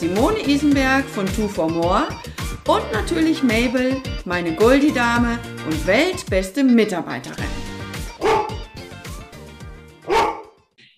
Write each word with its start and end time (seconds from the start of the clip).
Simone 0.00 0.40
Isenberg 0.48 1.04
von 1.10 1.26
Two 1.26 1.46
for 1.46 1.70
More 1.70 2.08
und 2.66 2.90
natürlich 2.90 3.42
Mabel, 3.42 4.00
meine 4.24 4.56
Goldie-Dame 4.56 5.38
und 5.66 5.86
weltbeste 5.86 6.64
Mitarbeiterin. 6.64 7.44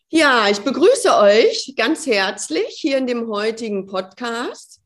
Ja, 0.08 0.48
ich 0.48 0.60
begrüße 0.60 1.16
euch 1.16 1.74
ganz 1.76 2.06
herzlich 2.06 2.76
hier 2.76 2.96
in 2.96 3.08
dem 3.08 3.28
heutigen 3.28 3.86
Podcast. 3.86 4.80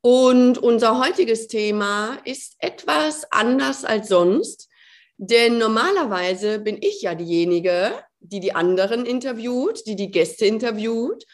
Und 0.00 0.58
unser 0.58 0.98
heutiges 0.98 1.46
Thema 1.46 2.18
ist 2.24 2.56
etwas 2.58 3.22
anders 3.30 3.84
als 3.84 4.08
sonst, 4.08 4.68
denn 5.16 5.58
normalerweise 5.58 6.58
bin 6.58 6.76
ich 6.80 7.02
ja 7.02 7.14
diejenige, 7.14 7.92
die 8.18 8.40
die 8.40 8.56
anderen 8.56 9.06
interviewt, 9.06 9.86
die 9.86 9.94
die 9.94 10.10
Gäste 10.10 10.44
interviewt. 10.44 11.24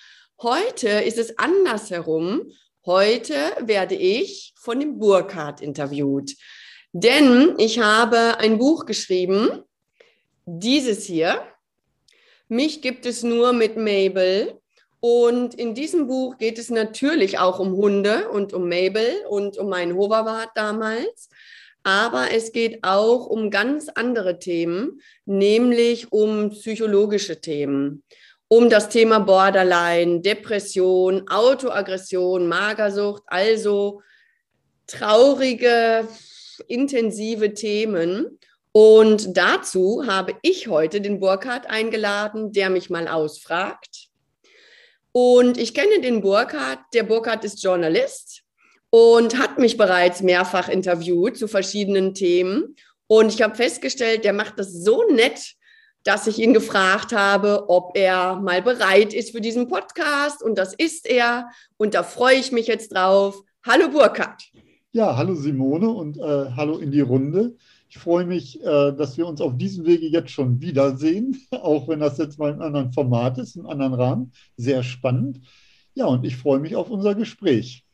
Heute 0.43 0.89
ist 0.89 1.19
es 1.19 1.39
andersherum. 1.39 2.51
Heute 2.87 3.35
werde 3.61 3.95
ich 3.95 4.55
von 4.57 4.81
dem 4.81 4.99
Burkhardt 4.99 5.61
interviewt. 5.61 6.35
Denn 6.93 7.57
ich 7.59 7.79
habe 7.81 8.39
ein 8.39 8.57
Buch 8.57 8.87
geschrieben, 8.87 9.63
dieses 10.47 11.05
hier. 11.05 11.43
Mich 12.49 12.81
gibt 12.81 13.05
es 13.05 13.23
nur 13.23 13.53
mit 13.53 13.77
Mabel. 13.77 14.59
Und 15.01 15.57
in 15.57 15.75
diesem 15.75 16.07
Buch 16.07 16.39
geht 16.39 16.59
es 16.59 16.71
natürlich 16.71 17.39
auch 17.39 17.59
um 17.59 17.73
Hunde 17.73 18.31
und 18.31 18.55
um 18.55 18.67
Mabel 18.67 19.27
und 19.29 19.59
um 19.59 19.69
meinen 19.69 19.95
Hoverwart 19.95 20.53
damals. 20.55 21.29
Aber 21.83 22.33
es 22.33 22.53
geht 22.53 22.79
auch 22.83 23.27
um 23.27 23.51
ganz 23.51 23.91
andere 23.91 24.39
Themen, 24.39 25.03
nämlich 25.27 26.13
um 26.13 26.49
psychologische 26.49 27.43
Themen, 27.43 28.05
um 28.53 28.69
das 28.69 28.89
Thema 28.89 29.21
Borderline, 29.21 30.23
Depression, 30.23 31.29
Autoaggression, 31.29 32.49
Magersucht, 32.49 33.23
also 33.29 34.03
traurige, 34.89 36.09
intensive 36.67 37.55
Themen. 37.55 38.41
Und 38.73 39.37
dazu 39.37 40.05
habe 40.05 40.35
ich 40.43 40.67
heute 40.67 41.01
den 41.01 41.21
Burkhardt 41.21 41.71
eingeladen, 41.71 42.51
der 42.51 42.71
mich 42.71 42.91
mal 42.91 43.07
ausfragt. 43.07 44.09
Und 45.13 45.57
ich 45.57 45.73
kenne 45.73 46.01
den 46.01 46.21
Burkhardt. 46.21 46.81
Der 46.93 47.05
Burkhardt 47.05 47.45
ist 47.45 47.63
Journalist 47.63 48.43
und 48.91 49.39
hat 49.39 49.59
mich 49.59 49.77
bereits 49.77 50.23
mehrfach 50.23 50.69
interviewt 50.69 51.39
zu 51.39 51.47
verschiedenen 51.47 52.15
Themen. 52.15 52.75
Und 53.07 53.33
ich 53.33 53.43
habe 53.43 53.55
festgestellt, 53.55 54.25
der 54.25 54.33
macht 54.33 54.59
das 54.59 54.73
so 54.73 55.05
nett, 55.09 55.55
dass 56.05 56.27
ich 56.27 56.39
ihn 56.39 56.55
gefragt 56.55 57.13
habe, 57.13 57.69
ob 57.69 57.97
er 57.97 58.37
mal 58.37 58.63
bereit 58.63 59.13
ist 59.13 59.33
für 59.33 59.41
diesen 59.41 59.69
Podcast. 59.69 60.43
Und 60.43 60.57
das 60.57 60.75
ist 60.75 61.07
er. 61.09 61.51
Und 61.77 61.95
da 61.95 62.03
freue 62.03 62.37
ich 62.37 62.53
mich 62.53 62.67
jetzt 62.67 62.95
drauf. 62.95 63.43
Hallo 63.67 63.89
Burkhard. 63.91 64.43
Ja, 64.93 65.17
hallo 65.17 65.35
Simone 65.35 65.89
und 65.89 66.17
äh, 66.19 66.51
hallo 66.57 66.79
in 66.79 66.91
die 66.91 67.01
Runde. 67.01 67.57
Ich 67.89 67.99
freue 67.99 68.25
mich, 68.25 68.61
äh, 68.63 68.93
dass 68.93 69.19
wir 69.19 69.27
uns 69.27 69.41
auf 69.41 69.57
diesem 69.57 69.85
Wege 69.85 70.07
jetzt 70.07 70.31
schon 70.31 70.61
wiedersehen, 70.61 71.41
auch 71.51 71.89
wenn 71.89 72.01
das 72.01 72.19
jetzt 72.19 72.39
mal 72.39 72.49
in 72.49 72.55
einem 72.55 72.63
anderen 72.63 72.93
Format 72.93 73.39
ist, 73.39 73.57
in 73.57 73.63
einem 73.63 73.71
anderen 73.71 73.95
Rahmen. 73.95 74.33
Sehr 74.57 74.83
spannend. 74.83 75.41
Ja, 75.95 76.07
und 76.07 76.25
ich 76.25 76.37
freue 76.37 76.61
mich 76.61 76.77
auf 76.77 76.91
unser 76.91 77.15
Gespräch. 77.15 77.85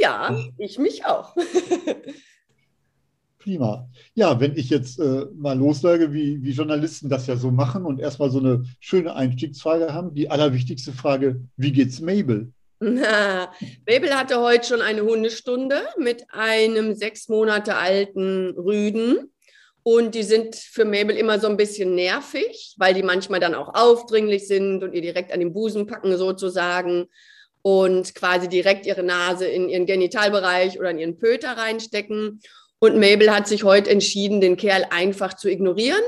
Ja, 0.00 0.36
ich 0.58 0.78
mich 0.78 1.04
auch. 1.04 1.36
Prima. 3.44 3.86
Ja, 4.14 4.40
wenn 4.40 4.56
ich 4.56 4.70
jetzt 4.70 4.98
äh, 4.98 5.26
mal 5.36 5.58
loslege, 5.58 6.14
wie, 6.14 6.42
wie 6.42 6.52
Journalisten 6.52 7.10
das 7.10 7.26
ja 7.26 7.36
so 7.36 7.50
machen 7.50 7.84
und 7.84 8.00
erstmal 8.00 8.30
so 8.30 8.38
eine 8.38 8.64
schöne 8.80 9.14
Einstiegsfrage 9.14 9.92
haben, 9.92 10.14
die 10.14 10.30
allerwichtigste 10.30 10.92
Frage, 10.92 11.42
wie 11.58 11.70
geht's 11.70 12.00
Mabel? 12.00 12.52
Na, 12.80 13.52
Mabel 13.86 14.14
hatte 14.14 14.40
heute 14.40 14.66
schon 14.66 14.80
eine 14.80 15.02
Hundestunde 15.02 15.82
mit 15.98 16.24
einem 16.30 16.94
sechs 16.94 17.28
Monate 17.28 17.76
alten 17.76 18.54
Rüden. 18.56 19.30
Und 19.82 20.14
die 20.14 20.22
sind 20.22 20.56
für 20.56 20.86
Mabel 20.86 21.14
immer 21.14 21.38
so 21.38 21.46
ein 21.46 21.58
bisschen 21.58 21.94
nervig, 21.94 22.74
weil 22.78 22.94
die 22.94 23.02
manchmal 23.02 23.40
dann 23.40 23.54
auch 23.54 23.74
aufdringlich 23.74 24.48
sind 24.48 24.82
und 24.82 24.94
ihr 24.94 25.02
direkt 25.02 25.34
an 25.34 25.40
den 25.40 25.52
Busen 25.52 25.86
packen 25.86 26.16
sozusagen 26.16 27.08
und 27.60 28.14
quasi 28.14 28.48
direkt 28.48 28.86
ihre 28.86 29.02
Nase 29.02 29.46
in 29.46 29.68
ihren 29.68 29.84
Genitalbereich 29.84 30.78
oder 30.78 30.92
in 30.92 30.98
ihren 30.98 31.18
Pöter 31.18 31.58
reinstecken. 31.58 32.40
Und 32.84 32.96
Mabel 32.96 33.34
hat 33.34 33.48
sich 33.48 33.64
heute 33.64 33.88
entschieden, 33.88 34.42
den 34.42 34.58
Kerl 34.58 34.84
einfach 34.90 35.32
zu 35.32 35.48
ignorieren 35.48 36.02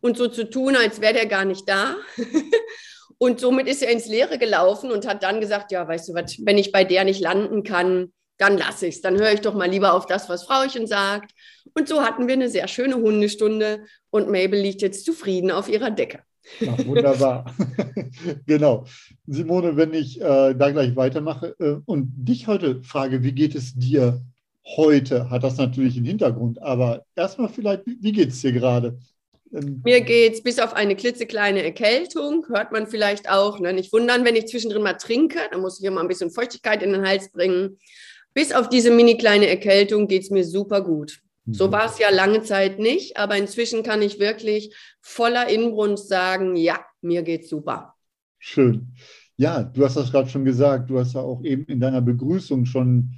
und 0.00 0.16
so 0.16 0.26
zu 0.26 0.48
tun, 0.48 0.74
als 0.74 1.02
wäre 1.02 1.12
der 1.12 1.26
gar 1.26 1.44
nicht 1.44 1.68
da. 1.68 1.96
und 3.18 3.40
somit 3.40 3.68
ist 3.68 3.82
er 3.82 3.90
ins 3.90 4.06
Leere 4.06 4.38
gelaufen 4.38 4.90
und 4.90 5.06
hat 5.06 5.22
dann 5.22 5.42
gesagt, 5.42 5.70
ja, 5.70 5.86
weißt 5.86 6.08
du 6.08 6.14
was, 6.14 6.38
wenn 6.46 6.56
ich 6.56 6.72
bei 6.72 6.82
der 6.82 7.04
nicht 7.04 7.20
landen 7.20 7.62
kann, 7.62 8.10
dann 8.38 8.56
lasse 8.56 8.86
ich 8.86 8.94
es. 8.94 9.00
Dann 9.02 9.18
höre 9.18 9.34
ich 9.34 9.42
doch 9.42 9.52
mal 9.52 9.68
lieber 9.68 9.92
auf 9.92 10.06
das, 10.06 10.30
was 10.30 10.44
Frauchen 10.44 10.86
sagt. 10.86 11.32
Und 11.74 11.88
so 11.88 12.00
hatten 12.00 12.26
wir 12.26 12.32
eine 12.32 12.48
sehr 12.48 12.68
schöne 12.68 12.94
Hundestunde 12.94 13.84
und 14.08 14.30
Mabel 14.30 14.58
liegt 14.58 14.80
jetzt 14.80 15.04
zufrieden 15.04 15.50
auf 15.50 15.68
ihrer 15.68 15.90
Decke. 15.90 16.20
Ach, 16.66 16.86
wunderbar. 16.86 17.54
genau. 18.46 18.86
Simone, 19.26 19.76
wenn 19.76 19.92
ich 19.92 20.22
äh, 20.22 20.54
da 20.54 20.70
gleich 20.70 20.96
weitermache 20.96 21.54
äh, 21.60 21.76
und 21.84 22.14
dich 22.16 22.46
heute 22.46 22.82
frage, 22.82 23.22
wie 23.22 23.32
geht 23.32 23.54
es 23.54 23.74
dir 23.74 24.22
heute, 24.64 25.30
hat 25.30 25.44
das 25.44 25.56
natürlich 25.56 25.96
einen 25.96 26.06
Hintergrund. 26.06 26.60
Aber 26.62 27.04
erstmal 27.14 27.48
vielleicht, 27.48 27.82
wie 27.86 28.12
geht 28.12 28.30
es 28.30 28.40
dir 28.40 28.52
gerade? 28.52 28.98
Ähm, 29.52 29.82
Mir 29.84 30.00
geht 30.00 30.34
es 30.34 30.42
bis 30.42 30.58
auf 30.58 30.74
eine 30.74 30.96
klitzekleine 30.96 31.62
Erkältung, 31.62 32.46
hört 32.48 32.72
man 32.72 32.86
vielleicht 32.86 33.30
auch. 33.30 33.60
Ne? 33.60 33.72
Nicht 33.72 33.92
wundern, 33.92 34.24
wenn 34.24 34.36
ich 34.36 34.46
zwischendrin 34.46 34.82
mal 34.82 34.94
trinke, 34.94 35.38
dann 35.50 35.60
muss 35.60 35.80
ich 35.80 35.84
immer 35.84 36.00
ein 36.00 36.08
bisschen 36.08 36.30
Feuchtigkeit 36.30 36.82
in 36.82 36.92
den 36.92 37.06
Hals 37.06 37.30
bringen. 37.30 37.78
Bis 38.32 38.52
auf 38.52 38.68
diese 38.68 38.90
mini 38.90 39.16
kleine 39.16 39.46
Erkältung 39.46 40.08
geht 40.08 40.22
es 40.22 40.30
mir 40.30 40.44
super 40.44 40.82
gut. 40.82 41.20
So 41.46 41.68
mhm. 41.68 41.72
war 41.72 41.86
es 41.86 41.98
ja 41.98 42.10
lange 42.10 42.42
Zeit 42.42 42.78
nicht, 42.78 43.16
aber 43.18 43.36
inzwischen 43.36 43.82
kann 43.82 44.00
ich 44.00 44.18
wirklich 44.18 44.74
voller 45.00 45.48
Inbrunst 45.48 46.08
sagen, 46.08 46.56
ja, 46.56 46.80
mir 47.02 47.22
geht's 47.22 47.50
super. 47.50 47.94
Schön. 48.38 48.94
Ja, 49.36 49.62
du 49.62 49.84
hast 49.84 49.96
das 49.96 50.10
gerade 50.10 50.28
schon 50.28 50.44
gesagt. 50.44 50.90
Du 50.90 50.98
hast 50.98 51.14
ja 51.14 51.20
auch 51.20 51.42
eben 51.44 51.64
in 51.66 51.80
deiner 51.80 52.00
Begrüßung 52.00 52.64
schon, 52.64 53.14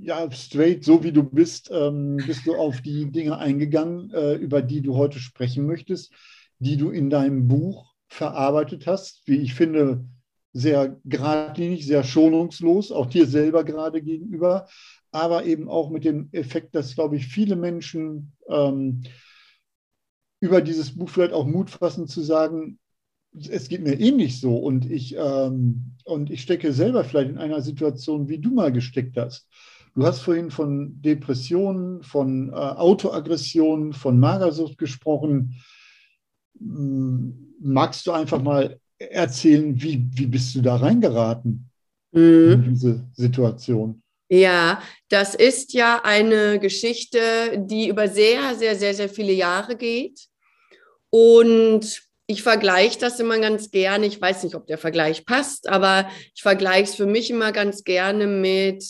ja, 0.00 0.30
straight, 0.30 0.84
so 0.84 1.02
wie 1.02 1.12
du 1.12 1.22
bist, 1.22 1.70
ähm, 1.72 2.16
bist 2.26 2.46
du 2.46 2.54
auf 2.54 2.80
die 2.80 3.10
Dinge 3.10 3.38
eingegangen, 3.38 4.10
äh, 4.12 4.34
über 4.34 4.62
die 4.62 4.82
du 4.82 4.96
heute 4.96 5.18
sprechen 5.18 5.66
möchtest, 5.66 6.12
die 6.58 6.76
du 6.76 6.90
in 6.90 7.10
deinem 7.10 7.48
Buch 7.48 7.94
verarbeitet 8.08 8.86
hast. 8.86 9.22
Wie 9.26 9.36
ich 9.36 9.54
finde, 9.54 10.04
sehr 10.52 10.96
geradlinig, 11.04 11.86
sehr 11.86 12.02
schonungslos, 12.02 12.92
auch 12.92 13.06
dir 13.06 13.26
selber 13.26 13.64
gerade 13.64 14.02
gegenüber 14.02 14.66
aber 15.16 15.46
eben 15.46 15.68
auch 15.68 15.88
mit 15.88 16.04
dem 16.04 16.28
Effekt, 16.32 16.74
dass, 16.74 16.94
glaube 16.94 17.16
ich, 17.16 17.26
viele 17.26 17.56
Menschen 17.56 18.32
ähm, 18.48 19.02
über 20.40 20.60
dieses 20.60 20.94
Buch 20.94 21.08
vielleicht 21.08 21.32
auch 21.32 21.46
Mut 21.46 21.70
fassen 21.70 22.06
zu 22.06 22.20
sagen, 22.20 22.78
es 23.48 23.68
geht 23.68 23.82
mir 23.82 23.98
ähnlich 23.98 24.40
so 24.40 24.58
und 24.58 24.90
ich, 24.90 25.16
ähm, 25.16 25.96
und 26.04 26.30
ich 26.30 26.42
stecke 26.42 26.72
selber 26.72 27.02
vielleicht 27.02 27.30
in 27.30 27.38
einer 27.38 27.62
Situation, 27.62 28.28
wie 28.28 28.38
du 28.38 28.50
mal 28.50 28.72
gesteckt 28.72 29.16
hast. 29.16 29.48
Du 29.96 30.04
hast 30.04 30.20
vorhin 30.20 30.50
von 30.50 31.00
Depressionen, 31.00 32.02
von 32.02 32.50
äh, 32.50 32.52
Autoaggressionen, 32.52 33.94
von 33.94 34.20
Magersucht 34.20 34.76
gesprochen. 34.76 35.62
Magst 36.58 38.06
du 38.06 38.12
einfach 38.12 38.42
mal 38.42 38.78
erzählen, 38.98 39.80
wie, 39.80 40.06
wie 40.12 40.26
bist 40.26 40.54
du 40.54 40.60
da 40.60 40.76
reingeraten 40.76 41.70
mhm. 42.12 42.52
in 42.52 42.64
diese 42.64 43.06
Situation? 43.14 44.02
Ja, 44.28 44.82
das 45.08 45.34
ist 45.34 45.72
ja 45.72 46.02
eine 46.04 46.58
Geschichte, 46.58 47.18
die 47.56 47.88
über 47.88 48.08
sehr, 48.08 48.54
sehr, 48.54 48.76
sehr, 48.76 48.92
sehr 48.92 49.08
viele 49.08 49.32
Jahre 49.32 49.76
geht. 49.76 50.26
Und 51.08 52.02
ich 52.26 52.42
vergleiche 52.42 52.98
das 52.98 53.18
immer 53.18 53.38
ganz 53.38 53.70
gerne. 53.70 54.04
Ich 54.04 54.20
weiß 54.20 54.42
nicht, 54.42 54.56
ob 54.56 54.66
der 54.66 54.76
Vergleich 54.76 55.24
passt, 55.24 55.70
aber 55.70 56.10
ich 56.34 56.42
vergleiche 56.42 56.90
es 56.90 56.94
für 56.96 57.06
mich 57.06 57.30
immer 57.30 57.52
ganz 57.52 57.82
gerne 57.82 58.26
mit, 58.26 58.84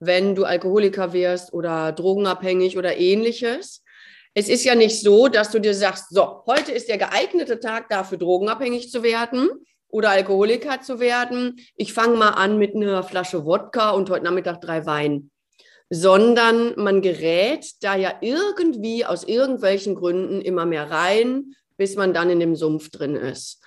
wenn 0.00 0.34
du 0.34 0.44
Alkoholiker 0.44 1.12
wirst 1.12 1.52
oder 1.52 1.92
drogenabhängig 1.92 2.76
oder 2.76 2.96
ähnliches. 2.96 3.84
Es 4.34 4.48
ist 4.48 4.64
ja 4.64 4.74
nicht 4.74 5.00
so, 5.00 5.28
dass 5.28 5.50
du 5.50 5.60
dir 5.60 5.74
sagst, 5.74 6.06
so, 6.10 6.42
heute 6.46 6.72
ist 6.72 6.88
der 6.88 6.98
geeignete 6.98 7.60
Tag 7.60 7.88
dafür, 7.88 8.18
drogenabhängig 8.18 8.90
zu 8.90 9.02
werden. 9.02 9.48
oder 9.90 10.10
Alkoholiker 10.10 10.80
zu 10.80 11.00
werden, 11.00 11.56
ich 11.76 11.92
fange 11.92 12.16
mal 12.16 12.30
an 12.30 12.58
mit 12.58 12.74
einer 12.74 13.02
Flasche 13.02 13.44
Wodka 13.44 13.90
und 13.90 14.08
heute 14.10 14.24
Nachmittag 14.24 14.60
drei 14.60 14.86
Wein. 14.86 15.30
Sondern 15.90 16.74
man 16.76 17.02
gerät 17.02 17.66
da 17.80 17.96
ja 17.96 18.14
irgendwie 18.20 19.04
aus 19.04 19.24
irgendwelchen 19.24 19.96
Gründen 19.96 20.40
immer 20.40 20.64
mehr 20.64 20.90
rein, 20.90 21.54
bis 21.76 21.96
man 21.96 22.14
dann 22.14 22.30
in 22.30 22.38
dem 22.38 22.54
Sumpf 22.54 22.90
drin 22.90 23.16
ist. 23.16 23.60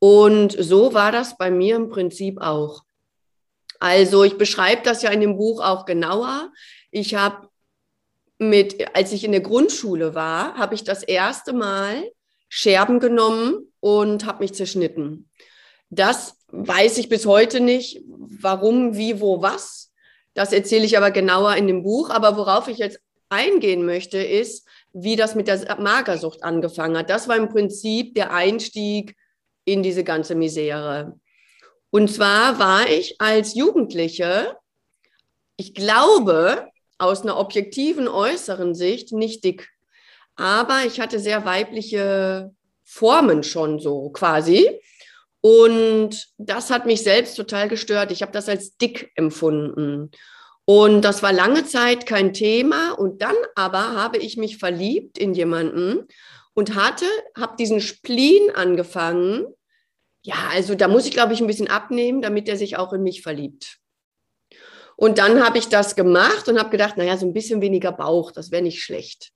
Und 0.00 0.56
so 0.58 0.94
war 0.94 1.12
das 1.12 1.36
bei 1.36 1.50
mir 1.50 1.76
im 1.76 1.88
Prinzip 1.88 2.40
auch. 2.40 2.82
Also 3.78 4.24
ich 4.24 4.38
beschreibe 4.38 4.82
das 4.82 5.02
ja 5.02 5.10
in 5.10 5.20
dem 5.20 5.36
Buch 5.36 5.60
auch 5.60 5.84
genauer. 5.84 6.52
Ich 6.90 7.14
habe 7.14 7.48
mit, 8.38 8.96
als 8.96 9.12
ich 9.12 9.24
in 9.24 9.32
der 9.32 9.40
Grundschule 9.40 10.14
war, 10.14 10.54
habe 10.54 10.74
ich 10.74 10.84
das 10.84 11.02
erste 11.02 11.52
Mal 11.52 12.10
Scherben 12.48 12.98
genommen 12.98 13.72
und 13.80 14.24
habe 14.24 14.42
mich 14.42 14.54
zerschnitten. 14.54 15.28
Das 15.90 16.36
weiß 16.48 16.98
ich 16.98 17.08
bis 17.08 17.26
heute 17.26 17.60
nicht, 17.60 18.02
warum, 18.06 18.96
wie, 18.96 19.20
wo, 19.20 19.42
was. 19.42 19.92
Das 20.34 20.52
erzähle 20.52 20.84
ich 20.84 20.96
aber 20.96 21.10
genauer 21.10 21.56
in 21.56 21.66
dem 21.66 21.82
Buch. 21.82 22.10
Aber 22.10 22.36
worauf 22.36 22.68
ich 22.68 22.78
jetzt 22.78 23.00
eingehen 23.28 23.84
möchte, 23.84 24.18
ist, 24.18 24.66
wie 24.92 25.16
das 25.16 25.34
mit 25.34 25.48
der 25.48 25.78
Magersucht 25.78 26.42
angefangen 26.42 26.96
hat. 26.96 27.10
Das 27.10 27.28
war 27.28 27.36
im 27.36 27.48
Prinzip 27.48 28.14
der 28.14 28.32
Einstieg 28.32 29.16
in 29.64 29.82
diese 29.82 30.04
ganze 30.04 30.34
Misere. 30.34 31.18
Und 31.90 32.10
zwar 32.12 32.58
war 32.58 32.88
ich 32.88 33.20
als 33.20 33.54
Jugendliche, 33.54 34.56
ich 35.56 35.74
glaube, 35.74 36.68
aus 36.98 37.22
einer 37.22 37.38
objektiven 37.38 38.08
äußeren 38.08 38.74
Sicht 38.74 39.12
nicht 39.12 39.44
dick. 39.44 39.68
Aber 40.36 40.82
ich 40.86 41.00
hatte 41.00 41.18
sehr 41.18 41.44
weibliche 41.44 42.52
Formen 42.84 43.42
schon 43.42 43.80
so 43.80 44.10
quasi. 44.10 44.80
Und 45.40 46.28
das 46.36 46.70
hat 46.70 46.86
mich 46.86 47.02
selbst 47.02 47.36
total 47.36 47.68
gestört. 47.68 48.10
Ich 48.12 48.22
habe 48.22 48.32
das 48.32 48.48
als 48.48 48.76
dick 48.76 49.10
empfunden. 49.14 50.10
Und 50.64 51.02
das 51.02 51.22
war 51.22 51.32
lange 51.32 51.64
Zeit 51.64 52.06
kein 52.06 52.34
Thema. 52.34 52.92
Und 52.92 53.22
dann 53.22 53.36
aber 53.54 53.94
habe 53.94 54.18
ich 54.18 54.36
mich 54.36 54.58
verliebt 54.58 55.16
in 55.16 55.34
jemanden 55.34 56.06
und 56.54 56.74
hatte, 56.74 57.06
habe 57.36 57.56
diesen 57.56 57.80
Spleen 57.80 58.50
angefangen. 58.54 59.46
Ja, 60.22 60.36
also 60.52 60.74
da 60.74 60.88
muss 60.88 61.06
ich, 61.06 61.12
glaube 61.12 61.32
ich, 61.32 61.40
ein 61.40 61.46
bisschen 61.46 61.68
abnehmen, 61.68 62.22
damit 62.22 62.48
er 62.48 62.56
sich 62.56 62.76
auch 62.76 62.92
in 62.92 63.02
mich 63.02 63.22
verliebt. 63.22 63.78
Und 64.96 65.18
dann 65.18 65.44
habe 65.44 65.58
ich 65.58 65.68
das 65.68 65.94
gemacht 65.94 66.48
und 66.48 66.58
habe 66.58 66.70
gedacht, 66.70 66.96
naja, 66.96 67.16
so 67.16 67.24
ein 67.24 67.32
bisschen 67.32 67.60
weniger 67.60 67.92
Bauch, 67.92 68.32
das 68.32 68.50
wäre 68.50 68.62
nicht 68.62 68.82
schlecht. 68.82 69.30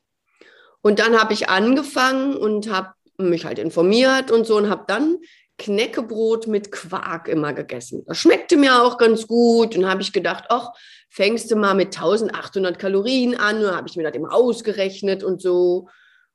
Und 0.80 0.98
dann 0.98 1.18
habe 1.20 1.32
ich 1.32 1.48
angefangen 1.48 2.36
und 2.36 2.70
habe 2.70 2.94
mich 3.16 3.44
halt 3.44 3.60
informiert 3.60 4.32
und 4.32 4.44
so 4.44 4.56
und 4.56 4.68
habe 4.68 4.84
dann 4.88 5.18
Knäckebrot 5.58 6.48
mit 6.48 6.72
Quark 6.72 7.28
immer 7.28 7.52
gegessen. 7.52 8.04
Das 8.06 8.18
schmeckte 8.18 8.56
mir 8.56 8.82
auch 8.82 8.98
ganz 8.98 9.28
gut 9.28 9.76
und 9.76 9.88
habe 9.88 10.02
ich 10.02 10.12
gedacht, 10.12 10.46
ach, 10.48 10.70
fängst 11.08 11.50
du 11.50 11.56
mal 11.56 11.74
mit 11.74 11.96
1800 11.96 12.78
Kalorien 12.78 13.36
an 13.36 13.64
und 13.64 13.70
habe 13.70 13.88
ich 13.88 13.96
mir 13.96 14.02
das 14.02 14.14
immer 14.14 14.34
ausgerechnet 14.34 15.22
und 15.22 15.40
so. 15.40 15.88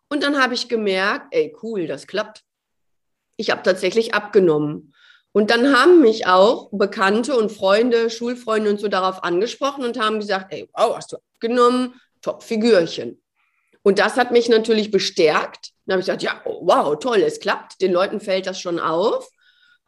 Und 0.07 0.23
dann 0.23 0.41
habe 0.41 0.53
ich 0.53 0.69
gemerkt, 0.69 1.27
ey, 1.31 1.53
cool, 1.61 1.87
das 1.87 2.07
klappt. 2.07 2.43
Ich 3.37 3.49
habe 3.51 3.63
tatsächlich 3.63 4.13
abgenommen. 4.13 4.93
Und 5.31 5.51
dann 5.51 5.77
haben 5.77 6.01
mich 6.01 6.25
auch 6.25 6.69
Bekannte 6.71 7.37
und 7.37 7.51
Freunde, 7.51 8.09
Schulfreunde 8.09 8.69
und 8.71 8.79
so 8.79 8.87
darauf 8.87 9.23
angesprochen 9.23 9.85
und 9.85 9.99
haben 9.99 10.19
gesagt, 10.19 10.51
ey, 10.51 10.67
wow, 10.75 10.97
hast 10.97 11.11
du 11.11 11.17
abgenommen, 11.17 11.93
Top-Figürchen. 12.21 13.21
Und 13.83 13.99
das 13.99 14.17
hat 14.17 14.31
mich 14.31 14.49
natürlich 14.49 14.91
bestärkt. 14.91 15.71
Dann 15.85 15.93
habe 15.93 16.01
ich 16.01 16.07
gesagt, 16.07 16.23
ja, 16.23 16.41
oh, 16.45 16.61
wow, 16.63 16.97
toll, 16.99 17.19
es 17.19 17.39
klappt. 17.39 17.81
Den 17.81 17.93
Leuten 17.93 18.19
fällt 18.19 18.47
das 18.47 18.59
schon 18.59 18.79
auf. 18.79 19.29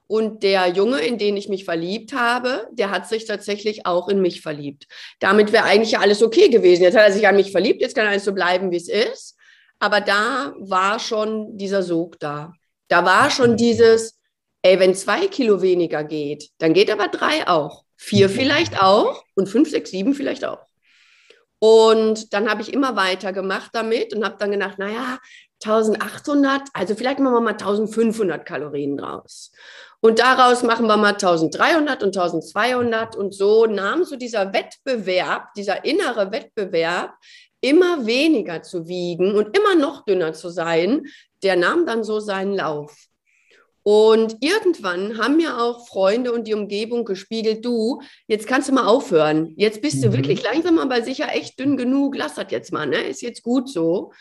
Und 0.08 0.42
der 0.42 0.68
Junge, 0.68 1.02
in 1.02 1.18
den 1.18 1.38
ich 1.38 1.50
mich 1.50 1.66
verliebt 1.66 2.14
habe, 2.14 2.68
der 2.72 2.90
hat 2.90 3.08
sich 3.08 3.26
tatsächlich 3.26 3.86
auch 3.86 4.08
in 4.08 4.22
mich 4.22 4.42
verliebt. 4.42 4.88
Damit 5.20 5.52
wäre 5.52 5.66
eigentlich 5.66 5.92
ja 5.92 6.00
alles 6.00 6.24
okay 6.24 6.50
gewesen. 6.50 6.84
Jetzt 6.84 6.96
hat 6.96 7.08
er 7.08 7.12
sich 7.12 7.28
an 7.28 7.36
mich 7.36 7.52
verliebt, 7.52 7.82
jetzt 7.82 7.96
kann 7.96 8.08
alles 8.08 8.26
so 8.26 8.34
bleiben, 8.34 8.72
wie 8.72 8.78
es 8.78 8.88
ist. 8.88 9.36
Aber 9.78 10.02
da 10.02 10.54
war 10.60 11.00
schon 11.00 11.58
dieser 11.58 11.84
Sog 11.84 12.20
da. 12.20 12.54
Da 12.90 13.06
war 13.06 13.30
schon 13.30 13.56
dieses, 13.56 14.20
ey, 14.62 14.80
wenn 14.80 14.96
zwei 14.96 15.28
Kilo 15.28 15.62
weniger 15.62 16.04
geht, 16.04 16.50
dann 16.58 16.74
geht 16.74 16.92
aber 16.92 17.08
drei 17.08 17.48
auch. 17.48 17.86
Vier 17.96 18.30
vielleicht 18.30 18.82
auch 18.82 19.24
und 19.36 19.48
fünf, 19.48 19.70
sechs, 19.70 19.92
sieben 19.92 20.14
vielleicht 20.14 20.46
auch. 20.46 20.66
Und 21.60 22.34
dann 22.34 22.50
habe 22.50 22.62
ich 22.62 22.74
immer 22.74 22.96
weiter 22.96 23.34
gemacht 23.34 23.72
damit 23.74 24.14
und 24.14 24.24
habe 24.24 24.38
dann 24.40 24.52
gedacht, 24.52 24.80
naja, 24.80 25.20
1800, 25.64 26.62
also 26.74 26.96
vielleicht 26.96 27.20
machen 27.20 27.34
wir 27.34 27.42
mal 27.42 27.52
1500 27.52 28.46
Kalorien 28.46 28.96
draus. 28.96 29.52
Und 30.02 30.20
daraus 30.20 30.64
machen 30.64 30.88
wir 30.88 30.96
mal 30.96 31.14
1300 31.14 32.02
und 32.04 32.18
1200 32.18 33.18
und 33.18 33.34
so 33.34 33.66
nahm 33.66 34.06
so 34.06 34.16
dieser 34.16 34.54
Wettbewerb, 34.54 35.54
dieser 35.56 35.84
innere 35.84 36.32
Wettbewerb, 36.32 37.14
immer 37.62 38.06
weniger 38.06 38.62
zu 38.62 38.88
wiegen 38.88 39.36
und 39.36 39.58
immer 39.58 39.76
noch 39.76 40.06
dünner 40.06 40.34
zu 40.34 40.50
sein, 40.50 41.08
der 41.44 41.56
nahm 41.56 41.86
dann 41.86 42.04
so 42.04 42.20
seinen 42.20 42.54
Lauf. 42.54 42.96
Und 43.84 44.38
irgendwann 44.42 45.18
haben 45.18 45.38
mir 45.38 45.58
auch 45.60 45.88
Freunde 45.88 46.34
und 46.34 46.48
die 46.48 46.54
Umgebung 46.54 47.06
gespiegelt, 47.06 47.64
du, 47.66 48.02
jetzt 48.28 48.46
kannst 48.46 48.70
du 48.70 48.74
mal 48.74 48.86
aufhören. 48.86 49.54
Jetzt 49.56 49.82
bist 49.82 50.04
du 50.04 50.10
mhm. 50.10 50.14
wirklich 50.14 50.44
langsam 50.44 50.80
aber 50.80 51.02
sicher 51.02 51.34
echt 51.34 51.60
dünn 51.60 51.78
genug. 51.78 52.16
Lass 52.16 52.36
das 52.36 52.48
jetzt 52.50 52.72
mal, 52.72 52.86
ne? 52.86 52.98
Ist 52.98 53.22
jetzt 53.22 53.42
gut 53.42 53.70
so. 53.70 54.12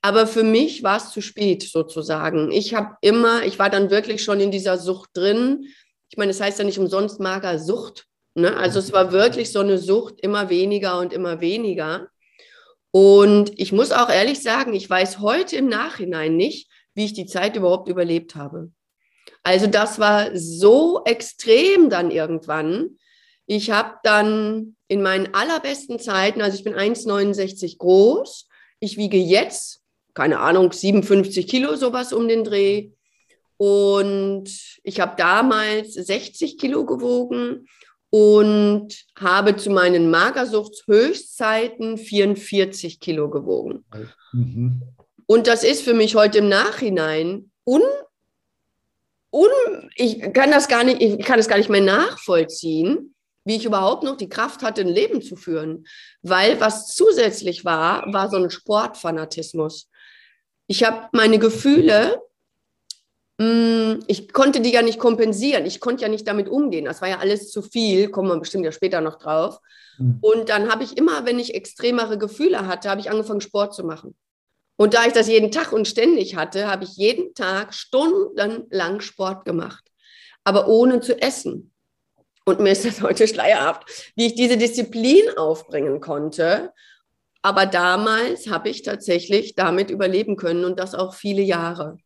Aber 0.00 0.26
für 0.26 0.42
mich 0.42 0.82
war 0.82 0.96
es 0.96 1.10
zu 1.10 1.20
spät 1.20 1.62
sozusagen. 1.62 2.50
Ich 2.50 2.74
habe 2.74 2.96
immer, 3.00 3.44
ich 3.44 3.58
war 3.58 3.70
dann 3.70 3.90
wirklich 3.90 4.24
schon 4.24 4.40
in 4.40 4.50
dieser 4.50 4.76
Sucht 4.78 5.10
drin. 5.14 5.66
Ich 6.10 6.16
meine, 6.16 6.32
es 6.32 6.38
das 6.38 6.46
heißt 6.48 6.58
ja 6.58 6.64
nicht 6.64 6.80
umsonst 6.80 7.20
mager 7.20 7.58
Sucht. 7.58 8.06
Ne? 8.34 8.56
Also 8.56 8.80
es 8.80 8.92
war 8.92 9.12
wirklich 9.12 9.52
so 9.52 9.60
eine 9.60 9.78
Sucht, 9.78 10.20
immer 10.20 10.48
weniger 10.48 10.98
und 10.98 11.12
immer 11.12 11.40
weniger. 11.40 12.08
Und 12.92 13.58
ich 13.58 13.72
muss 13.72 13.90
auch 13.90 14.10
ehrlich 14.10 14.42
sagen, 14.42 14.74
ich 14.74 14.88
weiß 14.88 15.18
heute 15.18 15.56
im 15.56 15.66
Nachhinein 15.66 16.36
nicht, 16.36 16.70
wie 16.94 17.06
ich 17.06 17.14
die 17.14 17.26
Zeit 17.26 17.56
überhaupt 17.56 17.88
überlebt 17.88 18.36
habe. 18.36 18.70
Also 19.42 19.66
das 19.66 19.98
war 19.98 20.30
so 20.34 21.02
extrem 21.04 21.88
dann 21.88 22.10
irgendwann. 22.10 22.98
Ich 23.46 23.70
habe 23.70 23.94
dann 24.04 24.76
in 24.88 25.02
meinen 25.02 25.34
allerbesten 25.34 25.98
Zeiten, 25.98 26.42
also 26.42 26.56
ich 26.56 26.64
bin 26.64 26.74
1,69 26.74 27.78
groß, 27.78 28.46
ich 28.78 28.98
wiege 28.98 29.16
jetzt, 29.16 29.80
keine 30.14 30.40
Ahnung, 30.40 30.70
57 30.70 31.48
Kilo, 31.48 31.74
sowas 31.76 32.12
um 32.12 32.28
den 32.28 32.44
Dreh. 32.44 32.90
Und 33.56 34.50
ich 34.82 35.00
habe 35.00 35.14
damals 35.16 35.94
60 35.94 36.58
Kilo 36.58 36.84
gewogen 36.84 37.66
und 38.14 38.88
habe 39.18 39.56
zu 39.56 39.70
meinen 39.70 40.10
Magersuchtshöchstzeiten 40.10 41.96
44 41.96 43.00
Kilo 43.00 43.30
gewogen. 43.30 43.86
Mhm. 44.32 44.82
Und 45.24 45.46
das 45.46 45.64
ist 45.64 45.82
für 45.82 45.94
mich 45.94 46.14
heute 46.14 46.38
im 46.38 46.48
Nachhinein 46.48 47.50
un 47.64 47.80
un, 49.32 49.90
ich 49.96 50.32
kann 50.32 50.50
das 50.50 50.68
gar 50.68 50.84
nicht, 50.84 51.00
ich 51.00 51.24
kann 51.24 51.38
das 51.38 51.48
gar 51.48 51.56
nicht 51.56 51.70
mehr 51.70 51.80
nachvollziehen, 51.80 53.14
wie 53.44 53.56
ich 53.56 53.64
überhaupt 53.64 54.04
noch 54.04 54.16
die 54.16 54.28
Kraft 54.28 54.62
hatte, 54.62 54.82
ein 54.82 54.88
Leben 54.88 55.22
zu 55.22 55.34
führen. 55.34 55.86
Weil 56.20 56.60
was 56.60 56.88
zusätzlich 56.88 57.64
war, 57.64 58.12
war 58.12 58.28
so 58.28 58.36
ein 58.36 58.50
Sportfanatismus. 58.50 59.88
Ich 60.66 60.84
habe 60.84 61.08
meine 61.12 61.38
Gefühle, 61.38 62.20
ich 64.06 64.32
konnte 64.32 64.60
die 64.60 64.72
ja 64.72 64.82
nicht 64.82 64.98
kompensieren. 64.98 65.64
Ich 65.66 65.80
konnte 65.80 66.02
ja 66.02 66.08
nicht 66.08 66.26
damit 66.28 66.48
umgehen. 66.48 66.84
Das 66.84 67.00
war 67.00 67.08
ja 67.08 67.18
alles 67.18 67.50
zu 67.50 67.62
viel, 67.62 68.08
kommen 68.08 68.28
wir 68.28 68.38
bestimmt 68.38 68.64
ja 68.64 68.72
später 68.72 69.00
noch 69.00 69.18
drauf. 69.18 69.58
Mhm. 69.98 70.18
Und 70.20 70.48
dann 70.48 70.70
habe 70.70 70.84
ich 70.84 70.96
immer, 70.96 71.24
wenn 71.24 71.38
ich 71.38 71.54
extremere 71.54 72.18
Gefühle 72.18 72.66
hatte, 72.66 72.90
habe 72.90 73.00
ich 73.00 73.10
angefangen, 73.10 73.40
Sport 73.40 73.74
zu 73.74 73.84
machen. 73.84 74.14
Und 74.76 74.94
da 74.94 75.06
ich 75.06 75.12
das 75.12 75.28
jeden 75.28 75.50
Tag 75.50 75.72
und 75.72 75.86
ständig 75.86 76.36
hatte, 76.36 76.66
habe 76.66 76.84
ich 76.84 76.96
jeden 76.96 77.34
Tag 77.34 77.74
stundenlang 77.74 79.00
Sport 79.00 79.44
gemacht, 79.44 79.84
aber 80.44 80.66
ohne 80.66 81.00
zu 81.00 81.20
essen. 81.20 81.72
Und 82.44 82.58
mir 82.58 82.72
ist 82.72 82.84
das 82.84 83.02
heute 83.02 83.28
schleierhaft, 83.28 84.12
wie 84.16 84.26
ich 84.26 84.34
diese 84.34 84.56
Disziplin 84.56 85.22
aufbringen 85.36 86.00
konnte. 86.00 86.72
Aber 87.42 87.66
damals 87.66 88.48
habe 88.50 88.68
ich 88.68 88.82
tatsächlich 88.82 89.54
damit 89.54 89.90
überleben 89.90 90.36
können 90.36 90.64
und 90.64 90.80
das 90.80 90.94
auch 90.94 91.14
viele 91.14 91.42
Jahre. 91.42 91.98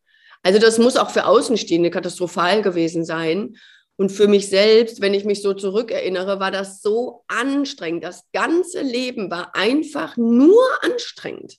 Also 0.47 0.59
das 0.59 0.79
muss 0.79 0.95
auch 0.95 1.09
für 1.09 1.25
Außenstehende 1.25 1.89
katastrophal 1.89 2.61
gewesen 2.61 3.03
sein. 3.03 3.57
Und 3.97 4.13
für 4.13 4.29
mich 4.29 4.47
selbst, 4.47 5.01
wenn 5.01 5.13
ich 5.13 5.25
mich 5.25 5.41
so 5.41 5.53
zurückerinnere, 5.53 6.39
war 6.39 6.51
das 6.51 6.81
so 6.81 7.25
anstrengend. 7.27 8.05
Das 8.05 8.23
ganze 8.31 8.81
Leben 8.81 9.29
war 9.29 9.53
einfach 9.55 10.15
nur 10.15 10.63
anstrengend. 10.83 11.57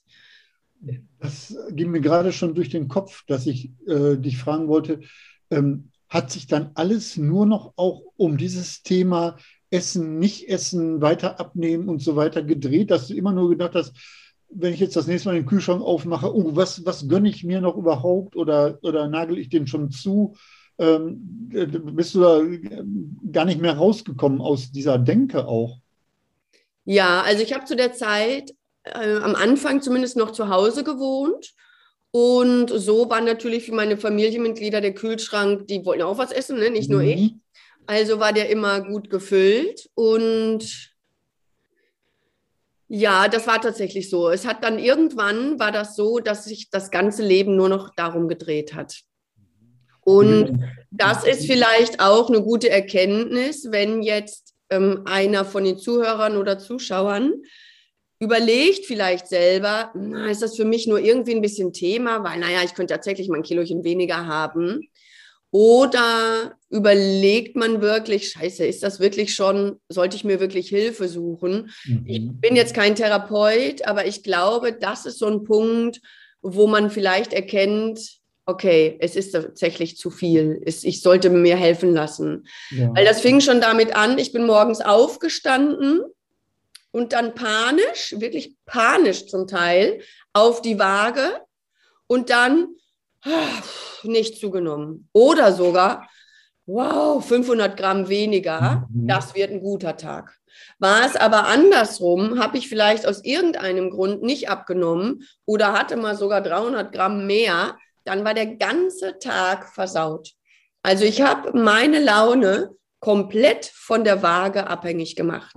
Das 1.19 1.55
ging 1.69 1.91
mir 1.91 2.01
gerade 2.01 2.31
schon 2.31 2.55
durch 2.55 2.69
den 2.69 2.87
Kopf, 2.87 3.23
dass 3.27 3.45
ich 3.45 3.69
äh, 3.85 4.17
dich 4.17 4.39
fragen 4.39 4.67
wollte, 4.67 5.01
ähm, 5.51 5.91
hat 6.07 6.31
sich 6.31 6.47
dann 6.47 6.71
alles 6.73 7.15
nur 7.15 7.45
noch 7.45 7.73
auch 7.75 8.01
um 8.17 8.39
dieses 8.39 8.81
Thema 8.81 9.37
Essen, 9.69 10.17
nicht 10.17 10.49
Essen, 10.49 10.99
weiter 10.99 11.39
abnehmen 11.39 11.89
und 11.89 12.01
so 12.01 12.15
weiter 12.15 12.41
gedreht, 12.41 12.89
dass 12.89 13.09
du 13.09 13.13
immer 13.13 13.33
nur 13.33 13.49
gedacht 13.49 13.75
hast, 13.75 13.93
wenn 14.51 14.73
ich 14.73 14.79
jetzt 14.79 14.95
das 14.95 15.07
nächste 15.07 15.29
Mal 15.29 15.35
den 15.35 15.45
Kühlschrank 15.45 15.81
aufmache, 15.81 16.33
oh, 16.33 16.55
was, 16.55 16.85
was 16.85 17.07
gönne 17.07 17.29
ich 17.29 17.43
mir 17.43 17.61
noch 17.61 17.77
überhaupt 17.77 18.35
oder, 18.35 18.79
oder 18.81 19.07
nagel 19.07 19.37
ich 19.37 19.49
den 19.49 19.67
schon 19.67 19.91
zu? 19.91 20.35
ähm, 20.79 21.49
bist 21.93 22.15
du 22.15 22.21
da 22.21 22.41
gar 23.31 23.45
nicht 23.45 23.59
mehr 23.61 23.77
rausgekommen 23.77 24.41
aus 24.41 24.71
dieser 24.71 24.97
Denke 24.97 25.45
auch? 25.45 25.77
Ja, 26.85 27.21
also 27.21 27.43
ich 27.43 27.53
habe 27.53 27.65
zu 27.65 27.75
der 27.75 27.93
Zeit 27.93 28.51
äh, 28.83 29.17
am 29.17 29.35
Anfang 29.35 29.81
zumindest 29.81 30.15
noch 30.17 30.31
zu 30.31 30.49
Hause 30.49 30.83
gewohnt. 30.83 31.53
Und 32.11 32.69
so 32.69 33.09
war 33.09 33.21
natürlich 33.21 33.65
für 33.65 33.75
meine 33.75 33.97
Familienmitglieder 33.97 34.81
der 34.81 34.95
Kühlschrank, 34.95 35.67
die 35.67 35.85
wollten 35.85 36.01
auch 36.01 36.17
was 36.17 36.31
essen, 36.31 36.57
ne? 36.57 36.71
nicht 36.71 36.89
nur 36.89 37.03
mhm. 37.03 37.09
ich. 37.09 37.33
Also 37.85 38.19
war 38.19 38.33
der 38.33 38.49
immer 38.49 38.81
gut 38.81 39.09
gefüllt. 39.09 39.89
Und 39.95 40.91
ja, 42.89 43.27
das 43.27 43.45
war 43.45 43.61
tatsächlich 43.61 44.09
so. 44.09 44.29
Es 44.29 44.45
hat 44.45 44.63
dann 44.63 44.79
irgendwann 44.79 45.59
war 45.59 45.71
das 45.71 45.95
so, 45.95 46.19
dass 46.19 46.45
sich 46.45 46.71
das 46.71 46.89
ganze 46.89 47.23
Leben 47.23 47.55
nur 47.55 47.69
noch 47.69 47.93
darum 47.95 48.27
gedreht 48.27 48.73
hat. 48.73 49.01
Und 50.01 50.63
das 50.89 51.23
ist 51.23 51.45
vielleicht 51.45 51.99
auch 51.99 52.29
eine 52.29 52.41
gute 52.41 52.69
Erkenntnis, 52.69 53.67
wenn 53.69 54.01
jetzt 54.01 54.55
ähm, 54.71 55.03
einer 55.05 55.45
von 55.45 55.63
den 55.63 55.77
Zuhörern 55.77 56.35
oder 56.35 56.57
Zuschauern 56.57 57.33
überlegt 58.19 58.85
vielleicht 58.85 59.27
selber, 59.27 59.91
na, 59.93 60.29
ist 60.29 60.41
das 60.41 60.55
für 60.55 60.65
mich 60.65 60.87
nur 60.87 60.99
irgendwie 60.99 61.35
ein 61.35 61.41
bisschen 61.41 61.71
Thema, 61.71 62.23
weil, 62.23 62.39
naja, 62.39 62.63
ich 62.65 62.73
könnte 62.73 62.93
tatsächlich 62.95 63.29
mal 63.29 63.37
ein 63.37 63.43
Kilochen 63.43 63.83
weniger 63.83 64.25
haben. 64.25 64.89
Oder 65.51 66.57
überlegt 66.69 67.55
man 67.55 67.81
wirklich, 67.81 68.29
scheiße, 68.29 68.65
ist 68.65 68.83
das 68.83 68.99
wirklich 68.99 69.33
schon, 69.33 69.79
sollte 69.89 70.15
ich 70.15 70.23
mir 70.23 70.39
wirklich 70.39 70.69
Hilfe 70.69 71.07
suchen? 71.07 71.71
Mhm. 71.85 72.03
Ich 72.05 72.29
bin 72.33 72.55
jetzt 72.55 72.75
kein 72.75 72.95
Therapeut, 72.95 73.85
aber 73.85 74.05
ich 74.05 74.21
glaube, 74.21 74.73
das 74.73 75.05
ist 75.05 75.17
so 75.17 75.25
ein 75.25 75.43
Punkt, 75.43 76.01
wo 76.41 76.67
man 76.67 76.91
vielleicht 76.91 77.33
erkennt, 77.33 78.19
okay, 78.45 78.97
es 78.99 79.15
ist 79.15 79.31
tatsächlich 79.31 79.97
zu 79.97 80.09
viel. 80.09 80.61
Ich 80.65 81.01
sollte 81.01 81.29
mir 81.29 81.55
helfen 81.55 81.93
lassen. 81.93 82.47
Ja. 82.71 82.91
Weil 82.95 83.05
das 83.05 83.21
fing 83.21 83.41
schon 83.41 83.61
damit 83.61 83.95
an, 83.95 84.17
ich 84.17 84.31
bin 84.31 84.45
morgens 84.45 84.81
aufgestanden 84.81 86.01
und 86.91 87.13
dann 87.13 87.35
panisch, 87.35 88.15
wirklich 88.17 88.55
panisch 88.65 89.27
zum 89.27 89.47
Teil, 89.47 90.01
auf 90.33 90.61
die 90.61 90.79
Waage 90.79 91.41
und 92.07 92.29
dann 92.29 92.75
nicht 94.03 94.39
zugenommen. 94.39 95.09
Oder 95.13 95.53
sogar, 95.53 96.07
wow, 96.65 97.23
500 97.23 97.75
Gramm 97.77 98.09
weniger, 98.09 98.87
mhm. 98.89 99.07
das 99.07 99.35
wird 99.35 99.51
ein 99.51 99.61
guter 99.61 99.97
Tag. 99.97 100.37
War 100.77 101.05
es 101.05 101.15
aber 101.15 101.47
andersrum, 101.47 102.39
habe 102.39 102.57
ich 102.57 102.69
vielleicht 102.69 103.05
aus 103.05 103.23
irgendeinem 103.23 103.89
Grund 103.89 104.23
nicht 104.23 104.49
abgenommen 104.49 105.23
oder 105.45 105.73
hatte 105.73 105.97
mal 105.97 106.15
sogar 106.15 106.41
300 106.41 106.91
Gramm 106.91 107.27
mehr, 107.27 107.77
dann 108.05 108.23
war 108.23 108.33
der 108.33 108.55
ganze 108.55 109.19
Tag 109.19 109.73
versaut. 109.73 110.31
Also 110.81 111.05
ich 111.05 111.21
habe 111.21 111.57
meine 111.57 111.99
Laune 111.99 112.71
komplett 112.99 113.65
von 113.73 114.03
der 114.03 114.23
Waage 114.23 114.67
abhängig 114.67 115.15
gemacht. 115.15 115.55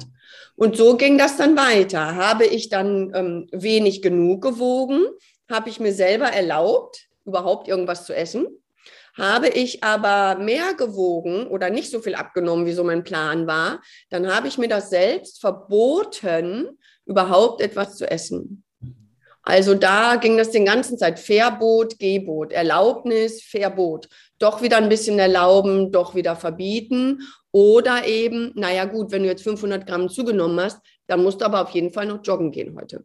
Und 0.57 0.77
so 0.77 0.97
ging 0.97 1.19
das 1.19 1.37
dann 1.37 1.57
weiter. 1.57 2.15
Habe 2.15 2.45
ich 2.45 2.69
dann 2.69 3.13
ähm, 3.15 3.49
wenig 3.53 4.03
genug 4.03 4.43
gewogen, 4.43 5.05
habe 5.51 5.69
ich 5.69 5.81
mir 5.81 5.93
selber 5.93 6.27
erlaubt, 6.27 7.09
überhaupt 7.25 7.69
irgendwas 7.69 8.07
zu 8.07 8.15
essen. 8.15 8.47
Habe 9.17 9.49
ich 9.49 9.85
aber 9.85 10.41
mehr 10.43 10.75
gewogen 10.75 11.47
oder 11.47 11.71
nicht 11.71 11.91
so 11.91 12.01
viel 12.01 12.15
abgenommen, 12.15 12.67
wie 12.67 12.73
so 12.73 12.83
mein 12.83 13.05
Plan 13.05 13.47
war, 13.47 13.81
dann 14.11 14.35
habe 14.35 14.49
ich 14.49 14.57
mir 14.59 14.69
das 14.69 14.91
selbst 14.91 15.41
verboten, 15.41 16.79
überhaupt 17.05 17.61
etwas 17.61 17.97
zu 17.97 18.11
essen. 18.11 18.65
Also 19.43 19.75
da 19.75 20.17
ging 20.17 20.37
das 20.37 20.51
den 20.51 20.65
ganzen 20.65 20.97
Zeit 20.97 21.19
Verbot, 21.19 21.99
Gebot, 21.99 22.53
Erlaubnis, 22.53 23.43
Verbot. 23.43 24.09
Doch 24.39 24.63
wieder 24.63 24.77
ein 24.77 24.89
bisschen 24.89 25.19
erlauben, 25.19 25.91
doch 25.91 26.15
wieder 26.15 26.37
verbieten. 26.37 27.23
Oder 27.51 28.07
eben, 28.07 28.53
naja 28.55 28.85
gut, 28.85 29.11
wenn 29.11 29.23
du 29.23 29.29
jetzt 29.29 29.43
500 29.43 29.87
Gramm 29.87 30.09
zugenommen 30.09 30.61
hast, 30.61 30.79
dann 31.09 31.23
musst 31.23 31.41
du 31.41 31.45
aber 31.45 31.63
auf 31.63 31.71
jeden 31.71 31.91
Fall 31.91 32.07
noch 32.07 32.21
joggen 32.25 32.53
gehen 32.53 32.77
heute. 32.81 33.05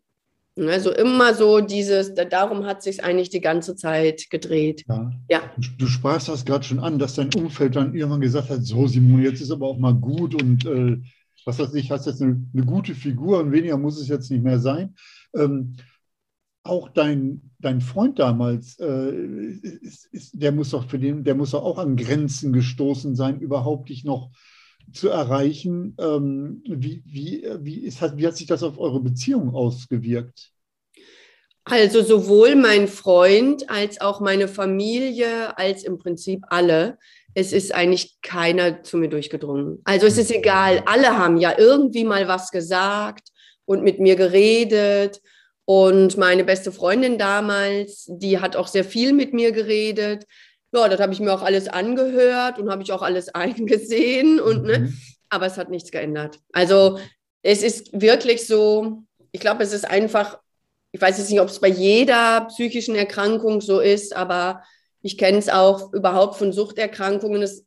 Also 0.57 0.91
immer 0.91 1.35
so 1.35 1.61
dieses, 1.61 2.13
darum 2.15 2.65
hat 2.65 2.81
sich 2.81 3.03
eigentlich 3.03 3.29
die 3.29 3.41
ganze 3.41 3.75
Zeit 3.75 4.29
gedreht. 4.31 4.83
Ja. 4.87 5.11
ja. 5.29 5.41
Du 5.77 5.85
sprachst 5.85 6.29
das 6.29 6.45
gerade 6.45 6.63
schon 6.63 6.79
an, 6.79 6.97
dass 6.97 7.15
dein 7.15 7.33
Umfeld 7.35 7.75
dann 7.75 7.93
irgendwann 7.93 8.21
gesagt 8.21 8.49
hat, 8.49 8.63
so 8.63 8.87
Simon, 8.87 9.21
jetzt 9.21 9.41
ist 9.41 9.51
aber 9.51 9.67
auch 9.67 9.77
mal 9.77 9.93
gut 9.93 10.41
und 10.41 10.65
äh, 10.65 10.97
was 11.45 11.59
weiß 11.59 11.73
ich, 11.75 11.91
hast 11.91 12.07
jetzt 12.07 12.21
eine, 12.21 12.43
eine, 12.53 12.65
gute 12.65 12.95
Figur 12.95 13.39
und 13.39 13.51
weniger 13.51 13.77
muss 13.77 13.99
es 13.99 14.07
jetzt 14.07 14.31
nicht 14.31 14.43
mehr 14.43 14.59
sein. 14.59 14.95
Ähm, 15.35 15.77
auch 16.63 16.89
dein, 16.89 17.51
dein 17.59 17.79
Freund 17.79 18.19
damals, 18.19 18.77
äh, 18.79 19.11
ist, 19.11 20.05
ist, 20.11 20.41
der 20.41 20.51
muss 20.51 20.71
doch 20.71 20.89
für 20.89 20.99
den, 20.99 21.23
der 21.23 21.35
muss 21.35 21.51
doch 21.51 21.63
auch 21.63 21.77
an 21.77 21.95
Grenzen 21.95 22.51
gestoßen 22.51 23.15
sein, 23.15 23.39
überhaupt 23.39 23.89
dich 23.89 24.03
noch 24.03 24.31
zu 24.93 25.09
erreichen. 25.09 25.95
Ähm, 25.99 26.63
wie, 26.65 27.03
wie, 27.05 27.47
wie, 27.61 27.79
ist, 27.79 28.01
wie 28.17 28.27
hat 28.27 28.37
sich 28.37 28.47
das 28.47 28.63
auf 28.63 28.79
eure 28.79 28.99
Beziehung 28.99 29.53
ausgewirkt? 29.53 30.51
Also 31.69 32.01
sowohl 32.01 32.55
mein 32.55 32.87
Freund 32.87 33.69
als 33.69 33.99
auch 33.99 34.21
meine 34.21 34.47
Familie, 34.47 35.57
als 35.57 35.83
im 35.83 35.97
Prinzip 35.97 36.45
alle. 36.47 36.97
Es 37.33 37.51
ist 37.51 37.73
eigentlich 37.73 38.17
keiner 38.21 38.83
zu 38.83 38.97
mir 38.97 39.09
durchgedrungen. 39.09 39.81
Also 39.83 40.07
es 40.07 40.17
ist 40.17 40.31
egal, 40.31 40.81
alle 40.85 41.17
haben 41.17 41.37
ja 41.37 41.53
irgendwie 41.57 42.05
mal 42.05 42.27
was 42.27 42.51
gesagt 42.51 43.29
und 43.65 43.83
mit 43.83 43.99
mir 43.99 44.15
geredet 44.15 45.21
und 45.65 46.15
meine 46.15 46.45
beste 46.45 46.71
Freundin 46.71 47.17
damals, 47.17 48.05
die 48.07 48.39
hat 48.39 48.55
auch 48.55 48.67
sehr 48.67 48.85
viel 48.85 49.11
mit 49.11 49.33
mir 49.33 49.51
geredet. 49.51 50.23
Ja, 50.77 50.87
das 50.87 50.99
habe 50.99 51.13
ich 51.13 51.19
mir 51.19 51.33
auch 51.33 51.41
alles 51.41 51.67
angehört 51.67 52.59
und 52.59 52.69
habe 52.69 52.83
ich 52.83 52.91
auch 52.91 53.01
alles 53.01 53.29
eingesehen. 53.35 54.39
Und, 54.39 54.63
ne? 54.63 54.79
Mhm. 54.79 54.97
Aber 55.29 55.45
es 55.45 55.57
hat 55.57 55.69
nichts 55.69 55.91
geändert. 55.91 56.39
Also 56.53 56.99
es 57.41 57.63
ist 57.63 57.99
wirklich 57.99 58.45
so, 58.45 59.03
ich 59.31 59.41
glaube, 59.41 59.63
es 59.63 59.73
ist 59.73 59.89
einfach, 59.89 60.39
ich 60.91 61.01
weiß 61.01 61.17
jetzt 61.17 61.29
nicht, 61.29 61.41
ob 61.41 61.49
es 61.49 61.59
bei 61.59 61.67
jeder 61.67 62.45
psychischen 62.49 62.95
Erkrankung 62.95 63.61
so 63.61 63.79
ist, 63.79 64.15
aber 64.15 64.63
ich 65.01 65.17
kenne 65.17 65.37
es 65.37 65.49
auch 65.49 65.93
überhaupt 65.93 66.37
von 66.37 66.51
Suchterkrankungen. 66.51 67.41
Es 67.41 67.65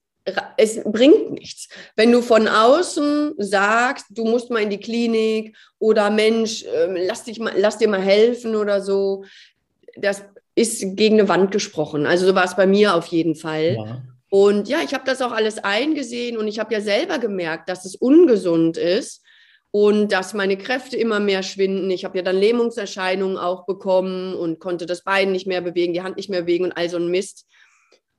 es 0.56 0.82
bringt 0.84 1.32
nichts. 1.32 1.68
Wenn 1.96 2.12
du 2.12 2.22
von 2.22 2.46
außen 2.46 3.34
sagst, 3.38 4.06
du 4.10 4.24
musst 4.24 4.50
mal 4.50 4.62
in 4.62 4.70
die 4.70 4.80
Klinik 4.80 5.56
oder 5.78 6.10
Mensch, 6.10 6.64
ähm, 6.64 6.96
lass, 6.96 7.24
dich 7.24 7.38
mal, 7.38 7.54
lass 7.56 7.78
dir 7.78 7.88
mal 7.88 8.02
helfen 8.02 8.54
oder 8.54 8.80
so, 8.80 9.24
das 9.96 10.22
ist 10.54 10.97
gegen 10.97 11.19
eine 11.19 11.28
Wand 11.28 11.52
gesprochen. 11.52 12.07
Also 12.07 12.26
so 12.26 12.35
war 12.35 12.45
es 12.45 12.57
bei 12.57 12.66
mir 12.66 12.95
auf 12.95 13.07
jeden 13.07 13.35
Fall. 13.35 13.76
Ja. 13.76 14.02
Und 14.30 14.69
ja, 14.69 14.78
ich 14.85 14.95
habe 14.95 15.04
das 15.04 15.23
auch 15.23 15.33
alles 15.33 15.59
eingesehen 15.59 16.37
und 16.37 16.47
ich 16.47 16.59
habe 16.59 16.73
ja 16.73 16.80
selber 16.80 17.19
gemerkt, 17.19 17.69
dass 17.69 17.85
es 17.85 17.97
ungesund 17.97 18.76
ist 18.76 19.23
und 19.73 20.12
dass 20.12 20.35
meine 20.35 20.57
Kräfte 20.57 20.97
immer 20.97 21.19
mehr 21.19 21.42
schwinden. 21.42 21.90
Ich 21.90 22.04
habe 22.04 22.19
ja 22.19 22.23
dann 22.23 22.37
Lähmungserscheinungen 22.37 23.37
auch 23.37 23.66
bekommen 23.66 24.35
und 24.35 24.61
konnte 24.61 24.87
das 24.87 25.02
Bein 25.02 25.33
nicht 25.33 25.47
mehr 25.47 25.61
bewegen, 25.61 25.92
die 25.92 26.02
Hand 26.02 26.16
nicht 26.16 26.30
mehr 26.30 26.42
bewegen 26.42 26.64
und 26.64 26.73
all 26.73 26.88
so 26.88 26.97
ein 26.97 27.09
Mist. 27.09 27.47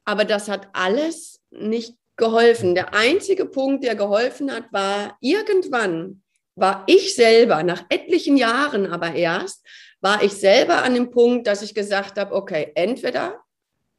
Aber 0.03 0.25
das 0.25 0.49
hat 0.49 0.67
alles 0.73 1.39
nicht 1.49 1.95
geholfen. 2.17 2.75
Der 2.75 2.93
einzige 2.93 3.45
Punkt, 3.45 3.83
der 3.83 3.95
geholfen 3.95 4.51
hat, 4.51 4.65
war 4.71 5.17
irgendwann 5.21 6.21
war 6.55 6.83
ich 6.87 7.15
selber, 7.15 7.63
nach 7.63 7.85
etlichen 7.89 8.37
Jahren 8.37 8.85
aber 8.85 9.13
erst, 9.15 9.65
war 10.01 10.23
ich 10.23 10.33
selber 10.33 10.83
an 10.83 10.93
dem 10.93 11.11
Punkt, 11.11 11.47
dass 11.47 11.61
ich 11.61 11.73
gesagt 11.73 12.19
habe, 12.19 12.33
okay, 12.33 12.71
entweder 12.75 13.39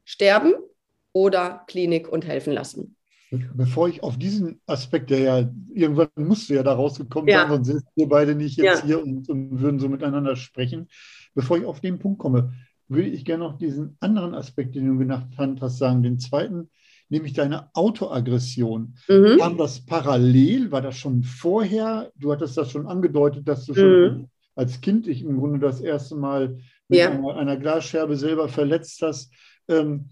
sterben 0.03 0.53
oder 1.13 1.63
Klinik 1.67 2.09
und 2.09 2.25
helfen 2.25 2.53
lassen. 2.53 2.95
Bevor 3.55 3.89
ich 3.89 4.03
auf 4.03 4.17
diesen 4.17 4.61
Aspekt, 4.67 5.09
der 5.09 5.19
ja, 5.19 5.49
irgendwann 5.73 6.09
musst 6.17 6.49
du 6.49 6.53
ja 6.53 6.61
da 6.61 6.73
rausgekommen 6.73 7.29
ja. 7.29 7.47
sein, 7.47 7.49
sonst 7.49 7.67
sind 7.67 7.83
wir 7.95 8.07
beide 8.07 8.35
nicht 8.35 8.57
jetzt 8.57 8.81
ja. 8.81 8.85
hier 8.85 9.01
und, 9.01 9.27
und, 9.27 9.59
würden 9.59 9.79
so 9.79 9.89
miteinander 9.89 10.35
sprechen. 10.35 10.87
Bevor 11.33 11.57
ich 11.57 11.65
auf 11.65 11.81
den 11.81 11.97
Punkt 11.97 12.19
komme, 12.19 12.53
würde 12.87 13.07
ich 13.07 13.25
gerne 13.25 13.43
noch 13.43 13.57
diesen 13.57 13.97
anderen 14.01 14.35
Aspekt, 14.35 14.75
den 14.75 14.85
du 14.85 14.99
genannt 14.99 15.35
hast, 15.61 15.79
sagen, 15.79 16.03
den 16.03 16.19
zweiten 16.19 16.69
nämlich 17.13 17.33
deine 17.33 17.69
Autoaggression. 17.73 18.95
Mhm. 19.07 19.37
Kam 19.39 19.57
das 19.57 19.85
parallel? 19.85 20.71
War 20.71 20.81
das 20.81 20.97
schon 20.97 21.23
vorher? 21.23 22.11
Du 22.15 22.31
hattest 22.31 22.57
das 22.57 22.71
schon 22.71 22.87
angedeutet, 22.87 23.47
dass 23.47 23.65
du 23.65 23.75
schon 23.75 24.01
mhm. 24.01 24.27
Als 24.55 24.81
Kind 24.81 25.07
dich 25.07 25.21
im 25.21 25.37
Grunde 25.39 25.59
das 25.59 25.81
erste 25.81 26.15
Mal 26.15 26.59
mit 26.87 26.99
ja. 26.99 27.11
einer, 27.11 27.35
einer, 27.35 27.57
Glasscherbe 27.57 28.15
selber 28.15 28.49
verletzt 28.49 29.01
hast. 29.01 29.31
Ähm, 29.67 30.09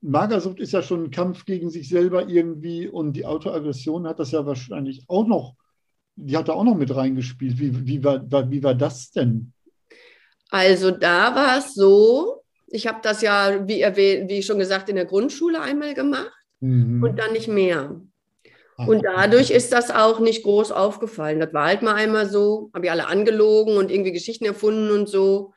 Magersucht 0.00 0.60
ist 0.60 0.72
ja 0.72 0.82
schon 0.82 1.04
ein 1.04 1.10
Kampf 1.10 1.44
gegen 1.44 1.70
sich 1.70 1.88
selber 1.88 2.28
irgendwie 2.28 2.88
und 2.88 3.12
die 3.14 3.26
Autoaggression 3.26 4.06
hat 4.06 4.18
das 4.18 4.30
ja 4.30 4.46
wahrscheinlich 4.46 5.04
auch 5.08 5.26
noch, 5.26 5.56
die 6.16 6.36
hat 6.36 6.48
da 6.48 6.52
auch 6.54 6.64
noch 6.64 6.76
mit 6.76 6.94
reingespielt. 6.94 7.58
Wie, 7.58 7.86
wie, 7.86 8.04
war, 8.04 8.22
wie 8.50 8.62
war 8.62 8.74
das 8.74 9.10
denn? 9.10 9.52
Also 10.50 10.90
da 10.90 11.34
war 11.34 11.58
es 11.58 11.74
so, 11.74 12.42
ich 12.66 12.86
habe 12.86 13.00
das 13.02 13.22
ja, 13.22 13.66
wie, 13.68 13.80
erwähnt, 13.80 14.30
wie 14.30 14.42
schon 14.42 14.58
gesagt, 14.58 14.88
in 14.88 14.96
der 14.96 15.04
Grundschule 15.04 15.60
einmal 15.60 15.94
gemacht 15.94 16.32
mhm. 16.60 17.02
und 17.02 17.18
dann 17.18 17.32
nicht 17.32 17.48
mehr. 17.48 18.00
Und 18.86 19.04
dadurch 19.04 19.50
ist 19.50 19.72
das 19.72 19.90
auch 19.90 20.20
nicht 20.20 20.42
groß 20.42 20.72
aufgefallen. 20.72 21.40
Das 21.40 21.52
war 21.52 21.66
halt 21.66 21.82
mal 21.82 21.94
einmal 21.94 22.28
so, 22.28 22.70
habe 22.74 22.86
ich 22.86 22.90
alle 22.90 23.06
angelogen 23.06 23.76
und 23.76 23.90
irgendwie 23.90 24.12
Geschichten 24.12 24.44
erfunden 24.44 24.90
und 24.90 25.08
so. 25.08 25.52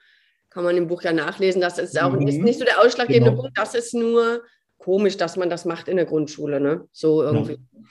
Kann 0.50 0.64
man 0.64 0.78
im 0.78 0.88
Buch 0.88 1.02
ja 1.04 1.14
nachlesen. 1.14 1.62
Das 1.62 1.80
ist 1.80 2.00
auch 2.00 2.12
mhm. 2.12 2.28
ist 2.28 2.40
nicht 2.40 2.60
so 2.60 2.66
der 2.66 2.82
ausschlaggebende 2.82 3.32
genau. 3.32 3.42
Punkt. 3.42 3.58
Das 3.58 3.76
ist 3.76 3.94
nur 3.94 4.44
komisch, 4.78 5.18
dass 5.18 5.38
man 5.38 5.50
das 5.50 5.66
macht 5.66 5.88
in 5.88 5.98
der 5.98 6.06
Grundschule, 6.06 6.60
ne? 6.60 6.88
So 6.92 7.24
irgendwie. 7.24 7.54
Ja. 7.54 7.82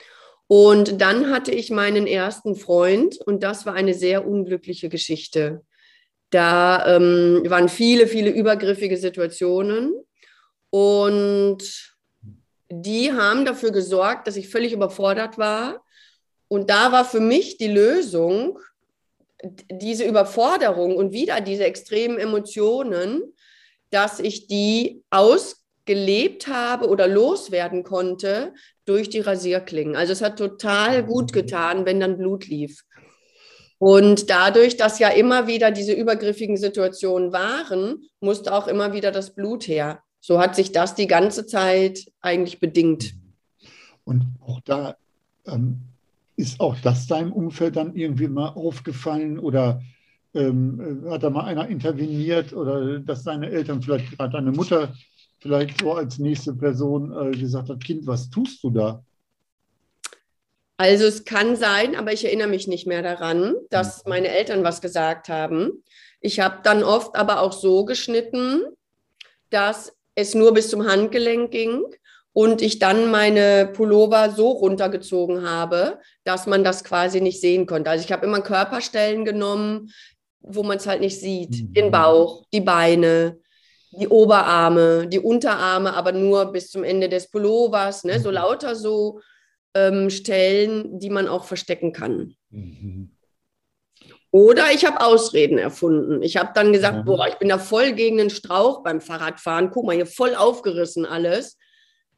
Und 0.47 1.01
dann 1.01 1.31
hatte 1.31 1.51
ich 1.51 1.71
meinen 1.71 2.05
ersten 2.05 2.55
Freund 2.55 3.17
und 3.17 3.43
das 3.43 3.65
war 3.65 3.73
eine 3.73 3.93
sehr 3.93 4.27
unglückliche 4.27 4.89
Geschichte. 4.89 5.63
Da 6.29 6.95
ähm, 6.95 7.43
waren 7.47 7.69
viele, 7.69 8.07
viele 8.07 8.29
übergriffige 8.29 8.97
Situationen 8.97 9.93
und 10.69 11.92
die 12.81 13.13
haben 13.13 13.45
dafür 13.45 13.71
gesorgt, 13.71 14.27
dass 14.27 14.35
ich 14.35 14.49
völlig 14.49 14.73
überfordert 14.73 15.37
war. 15.37 15.83
Und 16.47 16.69
da 16.69 16.91
war 16.91 17.05
für 17.05 17.19
mich 17.19 17.57
die 17.57 17.67
Lösung, 17.67 18.59
diese 19.69 20.05
Überforderung 20.05 20.95
und 20.95 21.11
wieder 21.11 21.41
diese 21.41 21.65
extremen 21.65 22.17
Emotionen, 22.17 23.21
dass 23.89 24.19
ich 24.19 24.47
die 24.47 25.03
ausgelebt 25.09 26.47
habe 26.47 26.87
oder 26.87 27.07
loswerden 27.07 27.83
konnte 27.83 28.53
durch 28.85 29.09
die 29.09 29.19
Rasierklingen. 29.19 29.95
Also 29.95 30.13
es 30.13 30.21
hat 30.21 30.37
total 30.37 31.03
gut 31.03 31.33
getan, 31.33 31.85
wenn 31.85 31.99
dann 31.99 32.17
Blut 32.17 32.47
lief. 32.47 32.83
Und 33.77 34.29
dadurch, 34.29 34.77
dass 34.77 34.99
ja 34.99 35.09
immer 35.09 35.47
wieder 35.47 35.71
diese 35.71 35.93
übergriffigen 35.93 36.55
Situationen 36.55 37.33
waren, 37.33 38.07
musste 38.21 38.53
auch 38.53 38.67
immer 38.67 38.93
wieder 38.93 39.11
das 39.11 39.35
Blut 39.35 39.67
her. 39.67 40.02
So 40.25 40.39
hat 40.39 40.55
sich 40.55 40.71
das 40.71 40.95
die 40.95 41.07
ganze 41.07 41.45
Zeit 41.45 42.09
eigentlich 42.21 42.61
bedingt. 42.61 43.13
Und 44.05 44.23
auch 44.39 44.61
da 44.61 44.95
ähm, 45.45 45.81
ist 46.37 46.61
auch 46.61 46.79
das 46.79 47.07
deinem 47.07 47.33
Umfeld 47.33 47.75
dann 47.75 47.93
irgendwie 47.93 48.29
mal 48.29 48.47
aufgefallen 48.47 49.37
oder 49.37 49.81
ähm, 50.33 51.03
hat 51.09 51.23
da 51.23 51.29
mal 51.29 51.43
einer 51.43 51.67
interveniert 51.67 52.53
oder 52.53 52.99
dass 52.99 53.23
deine 53.23 53.49
Eltern, 53.49 53.81
vielleicht 53.81 54.17
gerade 54.17 54.31
deine 54.31 54.53
Mutter, 54.53 54.93
vielleicht 55.39 55.81
so 55.81 55.91
als 55.91 56.19
nächste 56.19 56.53
Person 56.53 57.11
äh, 57.11 57.37
gesagt 57.37 57.67
hat, 57.67 57.83
Kind, 57.83 58.07
was 58.07 58.29
tust 58.29 58.63
du 58.63 58.69
da? 58.69 59.03
Also 60.77 61.03
es 61.03 61.25
kann 61.25 61.57
sein, 61.57 61.97
aber 61.97 62.13
ich 62.13 62.23
erinnere 62.23 62.47
mich 62.47 62.69
nicht 62.69 62.87
mehr 62.87 63.01
daran, 63.01 63.55
dass 63.69 64.05
mhm. 64.05 64.09
meine 64.11 64.29
Eltern 64.29 64.63
was 64.63 64.79
gesagt 64.79 65.27
haben. 65.27 65.83
Ich 66.21 66.39
habe 66.39 66.59
dann 66.63 66.81
oft 66.81 67.17
aber 67.17 67.41
auch 67.41 67.51
so 67.51 67.83
geschnitten, 67.83 68.61
dass 69.49 69.93
es 70.15 70.35
nur 70.35 70.53
bis 70.53 70.69
zum 70.69 70.85
Handgelenk 70.87 71.51
ging 71.51 71.83
und 72.33 72.61
ich 72.61 72.79
dann 72.79 73.11
meine 73.11 73.67
Pullover 73.67 74.31
so 74.31 74.49
runtergezogen 74.49 75.47
habe, 75.47 75.99
dass 76.23 76.47
man 76.47 76.63
das 76.63 76.83
quasi 76.83 77.21
nicht 77.21 77.39
sehen 77.39 77.65
konnte. 77.65 77.89
Also 77.89 78.03
ich 78.03 78.11
habe 78.11 78.25
immer 78.25 78.41
Körperstellen 78.41 79.23
genommen, 79.23 79.91
wo 80.41 80.63
man 80.63 80.77
es 80.77 80.87
halt 80.87 81.01
nicht 81.01 81.19
sieht. 81.19 81.51
Mhm. 81.51 81.73
Den 81.73 81.91
Bauch, 81.91 82.43
die 82.51 82.61
Beine, 82.61 83.39
die 83.91 84.07
Oberarme, 84.07 85.07
die 85.07 85.19
Unterarme, 85.19 85.93
aber 85.93 86.11
nur 86.11 86.51
bis 86.51 86.69
zum 86.69 86.83
Ende 86.83 87.07
des 87.07 87.29
Pullovers. 87.29 88.03
Ne? 88.03 88.19
So 88.19 88.29
mhm. 88.29 88.35
lauter 88.35 88.75
so 88.75 89.21
ähm, 89.75 90.09
Stellen, 90.09 90.99
die 90.99 91.09
man 91.11 91.27
auch 91.27 91.45
verstecken 91.45 91.93
kann. 91.93 92.35
Mhm. 92.49 93.12
Oder 94.33 94.71
ich 94.73 94.83
habe 94.83 94.99
Ausreden 94.99 95.59
erfunden. 95.59 96.23
Ich 96.23 96.37
habe 96.37 96.53
dann 96.55 96.73
gesagt, 96.73 96.97
mhm. 96.97 97.05
boah, 97.05 97.27
ich 97.27 97.35
bin 97.35 97.49
da 97.49 97.59
voll 97.59 97.91
gegen 97.91 98.17
den 98.17 98.31
Strauch 98.31 98.81
beim 98.81 98.99
Fahrradfahren. 98.99 99.69
Guck 99.69 99.85
mal, 99.85 99.93
hier 99.95 100.07
voll 100.07 100.33
aufgerissen 100.33 101.05
alles. 101.05 101.59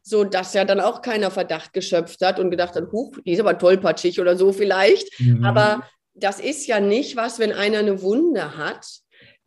So 0.02 0.24
dass 0.24 0.54
ja 0.54 0.64
dann 0.64 0.80
auch 0.80 1.02
keiner 1.02 1.30
Verdacht 1.30 1.74
geschöpft 1.74 2.22
hat 2.22 2.40
und 2.40 2.50
gedacht 2.50 2.74
hat, 2.74 2.90
huch, 2.90 3.18
die 3.26 3.32
ist 3.32 3.40
aber 3.40 3.58
tollpatschig 3.58 4.18
oder 4.18 4.34
so 4.34 4.52
vielleicht. 4.52 5.20
Mhm. 5.20 5.44
Aber 5.44 5.82
das 6.14 6.40
ist 6.40 6.66
ja 6.66 6.80
nicht 6.80 7.16
was, 7.16 7.38
wenn 7.38 7.52
einer 7.52 7.80
eine 7.80 8.00
Wunde 8.00 8.56
hat, 8.56 8.86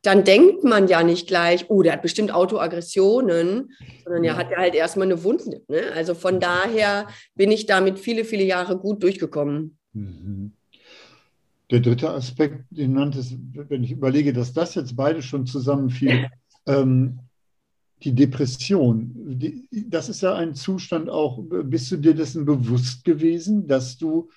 dann 0.04 0.24
denkt 0.24 0.64
man 0.64 0.88
ja 0.88 1.02
nicht 1.02 1.28
gleich, 1.28 1.72
oh, 1.72 1.82
der 1.82 1.94
hat 1.94 2.04
bestimmt 2.04 2.32
Autoaggressionen, 2.32 3.72
sondern 4.04 4.24
ja, 4.24 4.38
hat 4.38 4.52
er 4.52 4.60
halt 4.60 4.76
erstmal 4.76 5.08
eine 5.08 5.24
Wunde. 5.24 5.64
Ne? 5.70 5.92
Also 5.96 6.14
von 6.14 6.40
daher 6.40 7.08
bin 7.34 7.52
ich 7.52 7.66
damit 7.66 7.98
viele, 7.98 8.26
viele 8.26 8.44
Jahre 8.44 8.78
gut 8.78 9.02
durchgekommen. 9.02 9.80
Mhm. 9.94 10.54
Der 11.72 11.80
dritte 11.82 12.10
Aspekt, 12.10 12.66
den 12.70 12.94
nanntest, 12.94 13.36
wenn 13.54 13.84
ich 13.84 13.92
überlege, 13.92 14.34
dass 14.34 14.54
das 14.54 14.76
jetzt 14.76 14.96
beide 14.96 15.22
schon 15.22 15.46
zusammenfiel, 15.46 16.28
ähm, 16.66 17.20
die 18.04 18.16
Depression. 18.16 19.12
Die, 19.16 19.68
das 19.72 20.10
ist 20.10 20.22
ja 20.22 20.34
ein 20.36 20.56
Zustand 20.56 21.10
auch, 21.10 21.44
bist 21.44 21.92
du 21.92 21.98
dir 21.98 22.14
dessen 22.14 22.46
bewusst 22.46 23.04
gewesen, 23.04 23.68
dass 23.68 23.98
du 23.98 24.30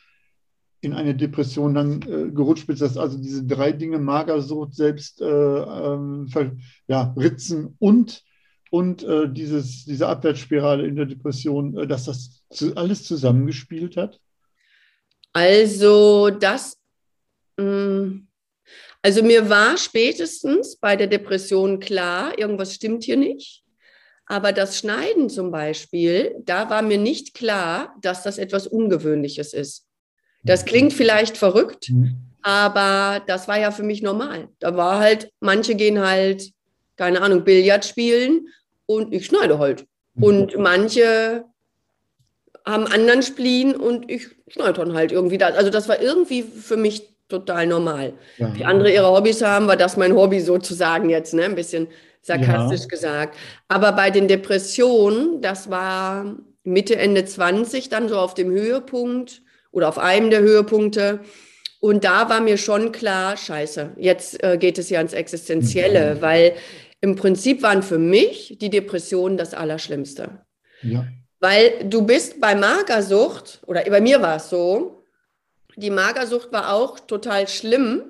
in 0.81 0.93
eine 0.93 1.15
Depression 1.15 1.75
dann 1.75 2.03
äh, 2.03 2.31
gerutscht 2.33 2.67
bist, 2.67 2.83
dass 2.83 2.97
also 2.97 3.17
diese 3.17 3.45
drei 3.45 3.71
Dinge, 3.71 4.01
Magersucht, 4.01 4.75
selbst 4.75 5.21
äh, 5.21 5.27
ähm, 5.27 6.29
ja, 6.89 7.15
Ritzen 7.17 7.77
und, 7.79 8.25
und 8.71 9.05
äh, 9.05 9.33
dieses, 9.33 9.85
diese 9.85 10.09
Abwärtsspirale 10.09 10.85
in 10.87 10.97
der 10.97 11.07
Depression, 11.07 11.79
äh, 11.79 11.87
dass 11.87 12.07
das 12.07 12.43
zu, 12.51 12.77
alles 12.77 13.05
zusammengespielt 13.05 13.97
hat? 13.97 14.19
Also 15.33 16.31
das, 16.31 16.82
also 19.03 19.23
mir 19.23 19.49
war 19.49 19.77
spätestens 19.77 20.77
bei 20.77 20.97
der 20.97 21.09
Depression 21.09 21.81
klar, 21.81 22.39
irgendwas 22.39 22.75
stimmt 22.75 23.05
hier 23.05 23.17
nicht. 23.17 23.63
Aber 24.27 24.53
das 24.53 24.79
Schneiden 24.79 25.29
zum 25.29 25.51
Beispiel, 25.51 26.37
da 26.45 26.71
war 26.71 26.83
mir 26.83 26.99
nicht 26.99 27.35
klar, 27.35 27.95
dass 28.01 28.23
das 28.23 28.39
etwas 28.39 28.67
Ungewöhnliches 28.67 29.53
ist. 29.53 29.87
Das 30.45 30.65
klingt 30.65 30.93
vielleicht 30.93 31.37
verrückt, 31.37 31.91
mhm. 31.91 32.17
aber 32.43 33.23
das 33.27 33.47
war 33.47 33.59
ja 33.59 33.71
für 33.71 33.83
mich 33.83 34.03
normal. 34.03 34.49
Da 34.59 34.77
war 34.77 34.99
halt, 34.99 35.31
manche 35.41 35.75
gehen 35.75 36.01
halt, 36.01 36.51
keine 36.97 37.21
Ahnung, 37.21 37.45
Billard 37.45 37.85
spielen 37.85 38.49
und 38.87 39.13
ich 39.13 39.27
schneide 39.27 39.59
halt. 39.59 39.87
Mhm. 40.15 40.23
Und 40.23 40.59
manche 40.59 41.45
haben 42.65 42.87
anderen 42.87 43.23
Spleen 43.23 43.75
und 43.75 44.11
ich 44.11 44.29
schneide 44.49 44.75
dann 44.75 44.95
halt 44.95 45.13
irgendwie 45.13 45.39
das. 45.39 45.57
Also 45.57 45.71
das 45.71 45.89
war 45.89 46.01
irgendwie 46.01 46.43
für 46.43 46.77
mich 46.77 47.12
total 47.29 47.67
normal. 47.67 48.15
Ja. 48.39 48.55
Wie 48.55 48.65
andere 48.65 48.93
ihre 48.93 49.11
Hobbys 49.11 49.43
haben, 49.43 49.67
war 49.67 49.77
das 49.77 49.97
mein 49.97 50.15
Hobby 50.15 50.41
sozusagen 50.41 51.11
jetzt, 51.11 51.35
ne? 51.35 51.45
ein 51.45 51.55
bisschen 51.55 51.89
sarkastisch 52.21 52.83
ja. 52.83 52.87
gesagt. 52.89 53.37
Aber 53.69 53.93
bei 53.93 54.11
den 54.11 54.29
Depressionen, 54.29 55.41
das 55.41 55.71
war 55.71 56.37
Mitte, 56.65 56.97
Ende 56.97 57.25
20, 57.25 57.89
dann 57.89 58.09
so 58.09 58.19
auf 58.19 58.35
dem 58.35 58.51
Höhepunkt 58.51 59.43
oder 59.73 59.89
auf 59.89 59.99
einem 59.99 60.31
der 60.31 60.41
Höhepunkte. 60.41 61.21
Und 61.81 62.05
da 62.05 62.29
war 62.29 62.41
mir 62.41 62.59
schon 62.59 62.93
klar, 62.93 63.37
scheiße, 63.37 63.95
jetzt 63.97 64.43
äh, 64.45 64.57
geht 64.57 64.79
es 64.79 64.89
ja 64.89 64.99
ans 64.99 65.15
Existenzielle, 65.15 66.15
mhm. 66.15 66.21
weil 66.21 66.53
im 67.01 67.17
Prinzip 67.17 67.63
waren 67.63 67.83
für 67.83 67.99
mich 67.99 68.57
die 68.61 68.71
Depressionen 68.71 69.37
das 69.37 69.55
Allerschlimmste. 69.55 70.45
Ja. 70.83 71.07
Weil 71.41 71.73
du 71.89 72.03
bist 72.03 72.41
bei 72.41 72.55
Magersucht, 72.55 73.61
oder 73.67 73.83
bei 73.83 74.01
mir 74.01 74.23
war 74.23 74.37
es 74.37 74.49
so, 74.49 75.02
die 75.77 75.91
Magersucht 75.91 76.53
war 76.53 76.73
auch 76.75 77.01
total 77.01 77.49
schlimm, 77.49 78.03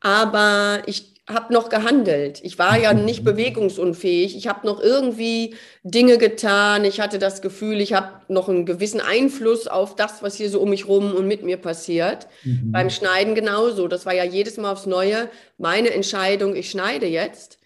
aber 0.00 0.82
ich 0.86 1.18
habe 1.28 1.52
noch 1.52 1.68
gehandelt. 1.68 2.40
Ich 2.42 2.58
war 2.58 2.78
ja 2.78 2.94
nicht 2.94 3.22
bewegungsunfähig. 3.22 4.36
Ich 4.36 4.48
habe 4.48 4.66
noch 4.66 4.80
irgendwie 4.80 5.54
Dinge 5.82 6.18
getan. 6.18 6.84
Ich 6.84 7.00
hatte 7.00 7.18
das 7.18 7.42
Gefühl, 7.42 7.80
ich 7.80 7.92
habe 7.92 8.22
noch 8.28 8.48
einen 8.48 8.64
gewissen 8.64 9.00
Einfluss 9.00 9.68
auf 9.68 9.94
das, 9.94 10.22
was 10.22 10.36
hier 10.36 10.50
so 10.50 10.60
um 10.60 10.70
mich 10.70 10.88
rum 10.88 11.14
und 11.14 11.26
mit 11.26 11.42
mir 11.42 11.58
passiert. 11.58 12.26
Mhm. 12.44 12.72
Beim 12.72 12.90
Schneiden 12.90 13.34
genauso. 13.34 13.88
Das 13.88 14.06
war 14.06 14.14
ja 14.14 14.24
jedes 14.24 14.56
Mal 14.56 14.72
aufs 14.72 14.86
Neue 14.86 15.28
meine 15.58 15.90
Entscheidung, 15.90 16.56
ich 16.56 16.70
schneide 16.70 17.06
jetzt. 17.06 17.58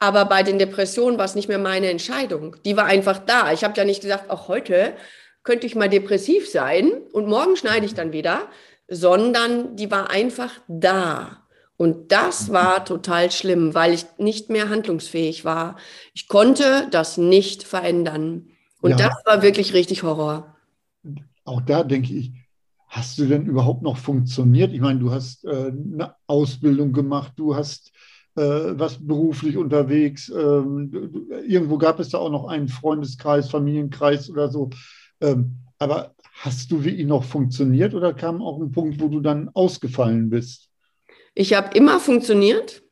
Aber 0.00 0.26
bei 0.26 0.44
den 0.44 0.60
Depressionen 0.60 1.18
war 1.18 1.24
es 1.24 1.34
nicht 1.34 1.48
mehr 1.48 1.58
meine 1.58 1.90
Entscheidung. 1.90 2.54
Die 2.64 2.76
war 2.76 2.84
einfach 2.84 3.18
da. 3.18 3.52
Ich 3.52 3.64
habe 3.64 3.74
ja 3.76 3.84
nicht 3.84 4.00
gesagt, 4.00 4.30
auch 4.30 4.46
heute 4.46 4.92
könnte 5.42 5.66
ich 5.66 5.74
mal 5.74 5.88
depressiv 5.88 6.48
sein 6.48 6.92
und 7.12 7.26
morgen 7.26 7.56
schneide 7.56 7.86
ich 7.86 7.94
dann 7.94 8.12
wieder, 8.12 8.48
sondern 8.88 9.76
die 9.76 9.90
war 9.90 10.10
einfach 10.10 10.52
da. 10.66 11.44
Und 11.76 12.10
das 12.10 12.48
mhm. 12.48 12.52
war 12.54 12.84
total 12.84 13.30
schlimm, 13.30 13.74
weil 13.74 13.94
ich 13.94 14.06
nicht 14.18 14.50
mehr 14.50 14.68
handlungsfähig 14.68 15.44
war. 15.44 15.76
Ich 16.14 16.26
konnte 16.28 16.88
das 16.90 17.16
nicht 17.18 17.62
verändern. 17.62 18.48
Und 18.80 18.92
ja. 18.92 18.96
das 18.96 19.14
war 19.24 19.42
wirklich 19.42 19.74
richtig 19.74 20.02
Horror. 20.02 20.56
Auch 21.44 21.60
da 21.60 21.84
denke 21.84 22.12
ich, 22.12 22.32
hast 22.88 23.18
du 23.18 23.26
denn 23.26 23.46
überhaupt 23.46 23.82
noch 23.82 23.96
funktioniert? 23.96 24.72
Ich 24.72 24.80
meine, 24.80 24.98
du 24.98 25.10
hast 25.10 25.44
äh, 25.44 25.72
eine 25.72 26.14
Ausbildung 26.26 26.92
gemacht, 26.92 27.32
du 27.36 27.54
hast 27.54 27.92
äh, 28.34 28.78
was 28.78 29.04
beruflich 29.04 29.56
unterwegs. 29.56 30.28
Ähm, 30.28 31.28
irgendwo 31.46 31.78
gab 31.78 32.00
es 32.00 32.10
da 32.10 32.18
auch 32.18 32.30
noch 32.30 32.48
einen 32.48 32.68
Freundeskreis, 32.68 33.50
Familienkreis 33.50 34.30
oder 34.30 34.48
so. 34.50 34.70
Ähm, 35.20 35.58
aber 35.78 36.14
hast 36.32 36.70
du 36.70 36.84
wie 36.84 37.04
noch 37.04 37.24
funktioniert 37.24 37.94
oder 37.94 38.14
kam 38.14 38.42
auch 38.42 38.60
ein 38.60 38.72
Punkt, 38.72 39.00
wo 39.00 39.08
du 39.08 39.20
dann 39.20 39.48
ausgefallen 39.54 40.30
bist? 40.30 40.68
Ich 41.34 41.54
habe 41.54 41.76
immer 41.76 42.00
funktioniert 42.00 42.82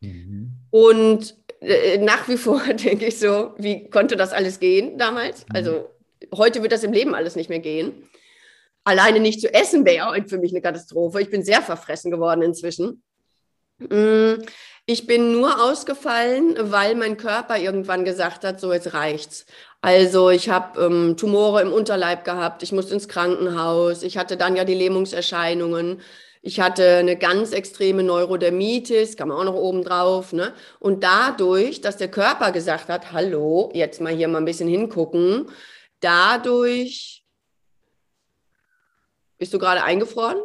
mhm. 0.00 0.52
und 0.70 1.36
äh, 1.60 1.98
nach 1.98 2.28
wie 2.28 2.36
vor 2.36 2.60
denke 2.84 3.06
ich 3.06 3.18
so, 3.18 3.54
wie 3.58 3.88
konnte 3.88 4.16
das 4.16 4.32
alles 4.32 4.60
gehen 4.60 4.98
damals? 4.98 5.42
Mhm. 5.42 5.56
Also 5.56 5.90
heute 6.34 6.62
wird 6.62 6.72
das 6.72 6.84
im 6.84 6.92
Leben 6.92 7.14
alles 7.14 7.36
nicht 7.36 7.48
mehr 7.48 7.60
gehen. 7.60 8.08
Alleine 8.84 9.20
nicht 9.20 9.40
zu 9.40 9.52
essen 9.52 9.84
wäre 9.84 10.24
für 10.26 10.38
mich 10.38 10.52
eine 10.52 10.60
Katastrophe. 10.60 11.22
Ich 11.22 11.30
bin 11.30 11.44
sehr 11.44 11.62
verfressen 11.62 12.10
geworden 12.10 12.42
inzwischen. 12.42 13.02
Ich 14.86 15.06
bin 15.06 15.32
nur 15.32 15.62
ausgefallen, 15.62 16.56
weil 16.58 16.96
mein 16.96 17.16
Körper 17.16 17.56
irgendwann 17.56 18.04
gesagt 18.04 18.44
hat, 18.44 18.60
so 18.60 18.72
jetzt 18.72 18.94
reicht's. 18.94 19.46
Also 19.80 20.30
ich 20.30 20.48
habe 20.48 20.80
ähm, 20.84 21.16
Tumore 21.16 21.62
im 21.62 21.72
Unterleib 21.72 22.24
gehabt, 22.24 22.62
ich 22.64 22.72
musste 22.72 22.94
ins 22.94 23.06
Krankenhaus, 23.08 24.02
ich 24.02 24.18
hatte 24.18 24.36
dann 24.36 24.56
ja 24.56 24.64
die 24.64 24.74
Lähmungserscheinungen. 24.74 26.00
Ich 26.44 26.58
hatte 26.58 26.96
eine 26.96 27.16
ganz 27.16 27.52
extreme 27.52 28.02
Neurodermitis, 28.02 29.16
kam 29.16 29.30
auch 29.30 29.44
noch 29.44 29.54
oben 29.54 29.84
drauf. 29.84 30.32
Ne? 30.32 30.52
Und 30.80 31.04
dadurch, 31.04 31.80
dass 31.80 31.96
der 31.96 32.10
Körper 32.10 32.50
gesagt 32.50 32.88
hat, 32.88 33.12
hallo, 33.12 33.70
jetzt 33.74 34.00
mal 34.00 34.12
hier 34.12 34.26
mal 34.26 34.38
ein 34.38 34.44
bisschen 34.44 34.68
hingucken, 34.68 35.48
dadurch 36.00 37.24
bist 39.38 39.54
du 39.54 39.58
gerade 39.60 39.84
eingefroren? 39.84 40.38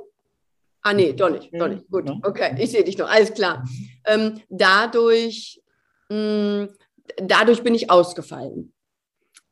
Ah, 0.88 0.94
nee, 0.94 1.12
doch 1.12 1.30
nicht, 1.30 1.50
doch 1.52 1.68
nicht. 1.68 1.90
Gut, 1.92 2.10
okay, 2.24 2.56
ich 2.60 2.72
sehe 2.72 2.84
dich 2.84 2.98
noch, 2.98 3.10
alles 3.10 3.34
klar. 3.34 3.68
Ähm, 4.06 4.40
dadurch, 4.48 5.62
mh, 6.08 6.64
mm, 6.64 6.70
dadurch 7.24 7.62
bin 7.62 7.76
ich 7.76 7.92
ausgefallen. 7.92 8.72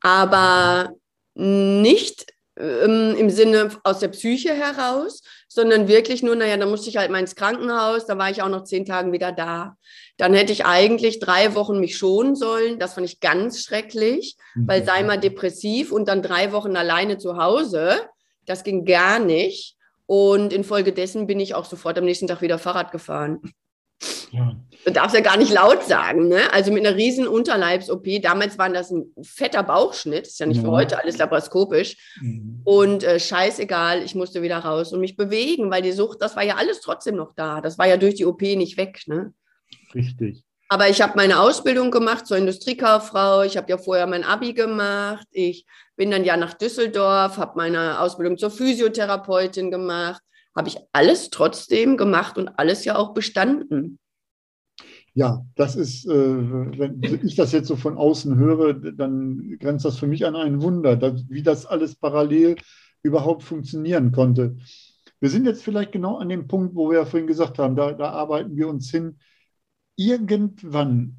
Aber 0.00 0.94
nicht 1.34 2.32
ähm, 2.58 3.14
im 3.18 3.28
Sinne 3.28 3.68
aus 3.84 3.98
der 3.98 4.08
Psyche 4.08 4.54
heraus, 4.54 5.20
sondern 5.46 5.88
wirklich 5.88 6.22
nur, 6.22 6.36
naja, 6.36 6.56
da 6.56 6.64
musste 6.64 6.88
ich 6.88 6.96
halt 6.96 7.10
mal 7.10 7.20
ins 7.20 7.34
Krankenhaus, 7.34 8.06
da 8.06 8.16
war 8.16 8.30
ich 8.30 8.40
auch 8.40 8.48
noch 8.48 8.64
zehn 8.64 8.86
Tage 8.86 9.12
wieder 9.12 9.32
da. 9.32 9.76
Dann 10.16 10.32
hätte 10.32 10.54
ich 10.54 10.64
eigentlich 10.64 11.20
drei 11.20 11.54
Wochen 11.54 11.80
mich 11.80 11.98
schonen 11.98 12.34
sollen. 12.34 12.78
Das 12.78 12.94
fand 12.94 13.06
ich 13.06 13.20
ganz 13.20 13.62
schrecklich, 13.62 14.36
mhm. 14.54 14.68
weil 14.68 14.86
sei 14.86 15.02
mal 15.02 15.20
depressiv 15.20 15.92
und 15.92 16.08
dann 16.08 16.22
drei 16.22 16.52
Wochen 16.52 16.76
alleine 16.76 17.18
zu 17.18 17.36
Hause, 17.36 18.08
das 18.46 18.64
ging 18.64 18.86
gar 18.86 19.18
nicht. 19.18 19.75
Und 20.06 20.52
infolgedessen 20.52 21.26
bin 21.26 21.40
ich 21.40 21.54
auch 21.54 21.64
sofort 21.64 21.98
am 21.98 22.04
nächsten 22.04 22.26
Tag 22.26 22.40
wieder 22.40 22.58
Fahrrad 22.58 22.92
gefahren. 22.92 23.40
Ja. 24.30 24.56
Du 24.84 24.92
darfst 24.92 25.14
ja 25.14 25.22
gar 25.22 25.36
nicht 25.36 25.52
laut 25.52 25.82
sagen, 25.84 26.28
ne? 26.28 26.52
Also 26.52 26.70
mit 26.70 26.86
einer 26.86 26.96
riesen 26.96 27.26
Unterleibs-OP. 27.26 28.22
Damals 28.22 28.58
war 28.58 28.68
das 28.68 28.90
ein 28.90 29.06
fetter 29.22 29.62
Bauchschnitt, 29.62 30.26
ist 30.26 30.38
ja 30.38 30.46
nicht 30.46 30.58
ja. 30.58 30.64
für 30.64 30.70
heute 30.70 31.00
alles 31.02 31.18
laparoskopisch. 31.18 31.96
Mhm. 32.20 32.60
Und 32.64 33.02
äh, 33.02 33.18
scheißegal, 33.18 34.02
ich 34.02 34.14
musste 34.14 34.42
wieder 34.42 34.58
raus 34.58 34.92
und 34.92 35.00
mich 35.00 35.16
bewegen, 35.16 35.70
weil 35.70 35.82
die 35.82 35.92
Sucht, 35.92 36.20
das 36.20 36.36
war 36.36 36.44
ja 36.44 36.56
alles 36.56 36.80
trotzdem 36.80 37.16
noch 37.16 37.34
da. 37.34 37.60
Das 37.60 37.78
war 37.78 37.86
ja 37.86 37.96
durch 37.96 38.14
die 38.14 38.26
OP 38.26 38.42
nicht 38.42 38.76
weg, 38.76 39.02
ne? 39.06 39.32
Richtig. 39.94 40.44
Aber 40.68 40.88
ich 40.88 41.00
habe 41.00 41.12
meine 41.16 41.40
Ausbildung 41.40 41.90
gemacht 41.90 42.26
zur 42.26 42.36
Industriekauffrau. 42.36 43.42
Ich 43.42 43.56
habe 43.56 43.70
ja 43.70 43.78
vorher 43.78 44.06
mein 44.06 44.24
Abi 44.24 44.52
gemacht. 44.52 45.26
Ich 45.30 45.64
bin 45.96 46.10
dann 46.10 46.24
ja 46.24 46.36
nach 46.36 46.54
Düsseldorf, 46.54 47.38
habe 47.38 47.56
meine 47.56 48.00
Ausbildung 48.00 48.38
zur 48.38 48.50
Physiotherapeutin 48.50 49.70
gemacht 49.70 50.22
habe 50.56 50.68
ich 50.68 50.78
alles 50.92 51.28
trotzdem 51.30 51.98
gemacht 51.98 52.38
und 52.38 52.48
alles 52.48 52.84
ja 52.86 52.96
auch 52.96 53.12
bestanden. 53.12 53.98
Ja, 55.12 55.44
das 55.54 55.76
ist, 55.76 56.06
äh, 56.06 56.10
wenn 56.10 57.02
ich 57.02 57.36
das 57.36 57.52
jetzt 57.52 57.68
so 57.68 57.76
von 57.76 57.96
außen 57.96 58.36
höre, 58.36 58.74
dann 58.74 59.56
grenzt 59.58 59.84
das 59.84 59.98
für 59.98 60.06
mich 60.06 60.26
an 60.26 60.34
ein 60.34 60.62
Wunder, 60.62 60.98
wie 61.28 61.42
das 61.42 61.66
alles 61.66 61.94
parallel 61.94 62.56
überhaupt 63.02 63.42
funktionieren 63.42 64.12
konnte. 64.12 64.56
Wir 65.20 65.30
sind 65.30 65.46
jetzt 65.46 65.62
vielleicht 65.62 65.92
genau 65.92 66.18
an 66.18 66.28
dem 66.28 66.48
Punkt, 66.48 66.74
wo 66.74 66.90
wir 66.90 66.98
ja 66.98 67.04
vorhin 67.04 67.26
gesagt 67.26 67.58
haben, 67.58 67.76
da, 67.76 67.92
da 67.92 68.10
arbeiten 68.10 68.56
wir 68.56 68.68
uns 68.68 68.90
hin. 68.90 69.18
Irgendwann 69.96 71.16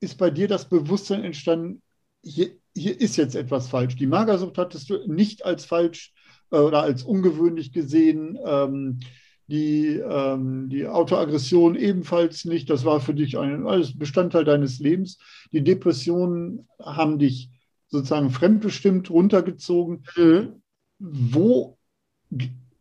ist 0.00 0.18
bei 0.18 0.30
dir 0.30 0.48
das 0.48 0.68
Bewusstsein 0.68 1.22
entstanden, 1.22 1.82
hier, 2.24 2.50
hier 2.76 3.00
ist 3.00 3.16
jetzt 3.16 3.34
etwas 3.34 3.68
falsch. 3.68 3.96
Die 3.96 4.06
Magersucht 4.06 4.58
hattest 4.58 4.90
du 4.90 4.98
nicht 5.06 5.44
als 5.44 5.64
falsch 5.64 6.12
äh, 6.50 6.58
oder 6.58 6.82
als 6.82 7.02
ungewöhnlich 7.02 7.72
gesehen. 7.72 8.38
Ähm, 8.44 9.00
die, 9.48 9.96
ähm, 9.96 10.68
die 10.68 10.86
Autoaggression 10.86 11.76
ebenfalls 11.76 12.44
nicht. 12.44 12.68
Das 12.68 12.84
war 12.84 13.00
für 13.00 13.14
dich 13.14 13.38
ein, 13.38 13.66
alles 13.66 13.96
Bestandteil 13.96 14.44
deines 14.44 14.80
Lebens. 14.80 15.18
Die 15.52 15.62
Depressionen 15.62 16.66
haben 16.80 17.18
dich 17.18 17.50
sozusagen 17.88 18.30
fremdbestimmt 18.30 19.08
runtergezogen. 19.10 20.02
Mhm. 20.16 20.62
Wo, 20.98 21.78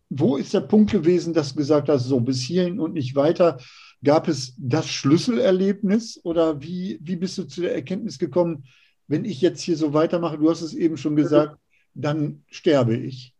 wo 0.09 0.37
ist 0.37 0.53
der 0.53 0.61
Punkt 0.61 0.91
gewesen, 0.91 1.33
dass 1.33 1.49
du 1.49 1.57
gesagt 1.57 1.87
hast, 1.87 2.05
so 2.05 2.19
bis 2.19 2.41
hierhin 2.41 2.79
und 2.79 2.93
nicht 2.93 3.15
weiter? 3.15 3.59
Gab 4.03 4.27
es 4.27 4.55
das 4.57 4.87
Schlüsselerlebnis 4.87 6.19
oder 6.23 6.61
wie, 6.61 6.97
wie 7.01 7.15
bist 7.15 7.37
du 7.37 7.43
zu 7.43 7.61
der 7.61 7.75
Erkenntnis 7.75 8.17
gekommen, 8.17 8.65
wenn 9.07 9.25
ich 9.25 9.41
jetzt 9.41 9.61
hier 9.61 9.77
so 9.77 9.93
weitermache, 9.93 10.37
du 10.37 10.49
hast 10.49 10.61
es 10.61 10.73
eben 10.73 10.97
schon 10.97 11.15
gesagt, 11.15 11.57
dann 11.93 12.43
sterbe 12.49 12.95
ich? 12.95 13.33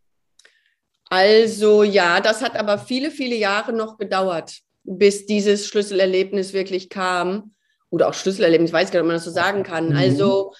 Also 1.09 1.83
ja, 1.83 2.19
das 2.19 2.41
hat 2.41 2.55
aber 2.55 2.77
viele, 2.77 3.11
viele 3.11 3.35
Jahre 3.35 3.73
noch 3.73 3.97
gedauert, 3.97 4.59
bis 4.83 5.25
dieses 5.25 5.67
Schlüsselerlebnis 5.67 6.53
wirklich 6.53 6.89
kam. 6.89 7.53
Oder 7.89 8.09
auch 8.09 8.13
Schlüsselerlebnis, 8.13 8.69
ich 8.69 8.73
weiß 8.73 8.91
gar 8.91 8.99
nicht, 8.99 9.03
ob 9.03 9.07
man 9.07 9.15
das 9.15 9.25
so 9.25 9.31
sagen 9.31 9.63
kann. 9.63 9.89
Mhm. 9.89 9.97
Also 9.97 10.53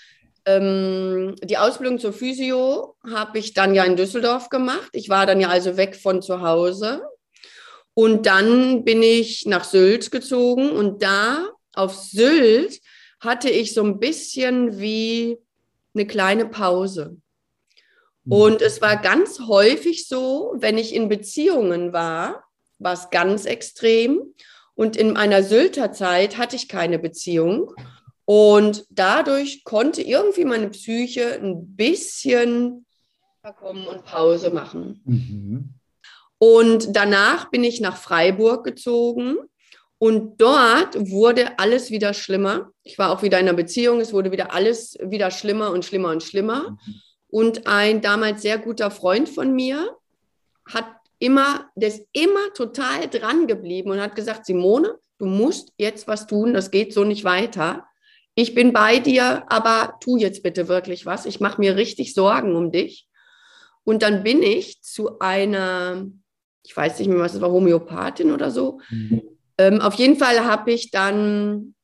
ähm, 0.46 1.36
die 1.44 1.58
Ausbildung 1.58 2.00
zur 2.00 2.14
Physio 2.14 2.96
habe 3.12 3.40
ich 3.40 3.54
dann 3.54 3.74
ja 3.74 3.84
in 3.84 3.96
Düsseldorf 3.96 4.50
gemacht. 4.50 4.90
Ich 4.94 5.10
war 5.10 5.26
dann 5.26 5.40
ja 5.40 5.50
also 5.50 5.78
weg 5.78 5.96
von 5.96 6.22
zu 6.22 6.42
Hause. 6.42 7.02
Und 7.94 8.26
dann 8.26 8.84
bin 8.84 9.02
ich 9.02 9.46
nach 9.46 9.64
Sylt 9.64 10.12
gezogen 10.12 10.70
und 10.72 11.02
da 11.02 11.48
auf 11.74 11.96
Sylt 11.96 12.80
hatte 13.26 13.50
ich 13.50 13.74
so 13.74 13.84
ein 13.84 14.00
bisschen 14.00 14.80
wie 14.80 15.38
eine 15.94 16.08
kleine 16.08 16.46
Pause. 16.46 17.18
Mhm. 18.24 18.32
Und 18.32 18.62
es 18.62 18.82
war 18.82 18.98
ganz 18.98 19.40
häufig 19.42 20.08
so, 20.08 20.54
wenn 20.58 20.78
ich 20.78 20.94
in 20.94 21.10
Beziehungen 21.10 21.94
war, 21.94 22.46
war 22.80 22.94
es 22.94 23.10
ganz 23.10 23.46
extrem. 23.46 24.34
Und 24.76 24.98
in 24.98 25.16
einer 25.16 25.44
Sylter 25.44 25.92
Zeit 25.92 26.38
hatte 26.38 26.56
ich 26.56 26.68
keine 26.68 27.00
Beziehung. 27.00 27.74
Und 28.26 28.86
dadurch 28.90 29.64
konnte 29.64 30.02
irgendwie 30.02 30.46
meine 30.46 30.70
Psyche 30.70 31.40
ein 31.42 31.76
bisschen 31.76 32.86
kommen 33.60 33.86
und 33.86 34.04
Pause 34.04 34.50
machen. 34.50 35.02
Mhm. 35.06 35.74
Und 36.38 36.96
danach 36.96 37.52
bin 37.52 37.64
ich 37.64 37.80
nach 37.80 37.98
Freiburg 37.98 38.66
gezogen. 38.66 39.38
Und 39.98 40.42
dort 40.42 41.10
wurde 41.10 41.58
alles 41.58 41.90
wieder 41.90 42.14
schlimmer. 42.14 42.72
Ich 42.84 42.98
war 42.98 43.12
auch 43.12 43.24
wieder 43.24 43.40
in 43.40 43.48
einer 43.48 43.56
Beziehung. 43.56 44.02
Es 44.02 44.14
wurde 44.14 44.32
wieder 44.32 44.54
alles 44.54 44.98
wieder 45.02 45.32
schlimmer 45.32 45.72
und 45.72 45.86
schlimmer 45.86 46.10
und 46.10 46.22
schlimmer. 46.22 46.72
Mhm. 46.72 47.02
Und 47.28 47.68
ein 47.68 48.02
damals 48.02 48.42
sehr 48.42 48.58
guter 48.58 48.92
Freund 48.92 49.30
von 49.30 49.54
mir 49.54 49.96
hat 50.68 50.86
immer, 51.20 51.70
der 51.76 51.90
ist 51.90 52.06
immer 52.12 52.54
total 52.54 53.10
dran 53.10 53.48
geblieben 53.48 53.92
und 53.92 54.02
hat 54.02 54.16
gesagt, 54.16 54.46
Simone, 54.46 54.96
du 55.18 55.26
musst 55.26 55.72
jetzt 55.78 56.08
was 56.08 56.28
tun, 56.28 56.54
das 56.54 56.72
geht 56.72 56.94
so 56.94 57.04
nicht 57.04 57.24
weiter. 57.24 57.86
Ich 58.36 58.54
bin 58.54 58.74
bei 58.74 59.00
dir, 59.00 59.44
aber 59.48 59.96
tu 60.02 60.18
jetzt 60.18 60.44
bitte 60.44 60.68
wirklich 60.68 61.06
was. 61.06 61.26
Ich 61.26 61.40
mache 61.40 61.60
mir 61.62 61.78
richtig 61.78 62.14
Sorgen 62.14 62.56
um 62.56 62.72
dich. 62.72 63.08
Und 63.86 64.02
dann 64.02 64.24
bin 64.24 64.44
ich 64.44 64.82
zu 64.82 65.20
einer, 65.20 66.06
ich 66.64 66.76
weiß 66.76 67.00
nicht 67.00 67.08
mehr, 67.08 67.20
was 67.20 67.36
es 67.36 67.42
war, 67.42 67.52
Homöopathin 67.52 68.32
oder 68.32 68.52
so. 68.52 68.82
Mhm. 68.90 69.22
Ähm, 69.58 69.82
auf 69.82 69.96
jeden 69.96 70.18
Fall 70.18 70.44
habe 70.46 70.72
ich 70.72 70.92
dann 70.92 71.76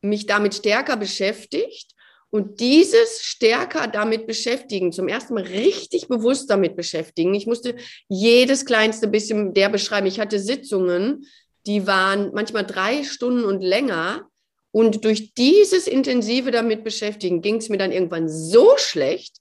mich 0.00 0.26
damit 0.26 0.54
stärker 0.54 0.96
beschäftigt 0.96 1.94
und 2.30 2.60
dieses 2.60 3.22
stärker 3.22 3.86
damit 3.86 4.26
beschäftigen, 4.26 4.92
zum 4.92 5.08
ersten 5.08 5.34
Mal 5.34 5.44
richtig 5.44 6.08
bewusst 6.08 6.50
damit 6.50 6.76
beschäftigen. 6.76 7.34
Ich 7.34 7.46
musste 7.46 7.76
jedes 8.08 8.66
kleinste 8.66 9.08
bisschen 9.08 9.54
der 9.54 9.70
beschreiben. 9.70 10.06
Ich 10.06 10.20
hatte 10.20 10.38
Sitzungen, 10.38 11.24
die 11.66 11.86
waren 11.86 12.30
manchmal 12.34 12.66
drei 12.66 13.02
Stunden 13.04 13.44
und 13.44 13.62
länger. 13.62 14.28
Und 14.70 15.04
durch 15.04 15.32
dieses 15.34 15.86
intensive 15.86 16.50
damit 16.50 16.84
beschäftigen 16.84 17.40
ging 17.40 17.56
es 17.56 17.70
mir 17.70 17.78
dann 17.78 17.92
irgendwann 17.92 18.28
so 18.28 18.76
schlecht, 18.76 19.38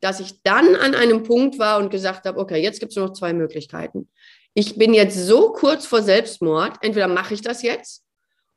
dass 0.00 0.20
ich 0.20 0.42
dann 0.42 0.74
an 0.74 0.94
einem 0.94 1.22
Punkt 1.22 1.58
war 1.58 1.78
und 1.78 1.90
gesagt 1.90 2.26
habe, 2.26 2.38
okay, 2.38 2.60
jetzt 2.60 2.80
gibt 2.80 2.90
es 2.90 2.96
nur 2.96 3.06
noch 3.06 3.14
zwei 3.14 3.32
Möglichkeiten. 3.32 4.08
Ich 4.58 4.74
bin 4.74 4.92
jetzt 4.92 5.16
so 5.16 5.52
kurz 5.52 5.86
vor 5.86 6.02
Selbstmord, 6.02 6.78
entweder 6.80 7.06
mache 7.06 7.32
ich 7.32 7.42
das 7.42 7.62
jetzt 7.62 8.02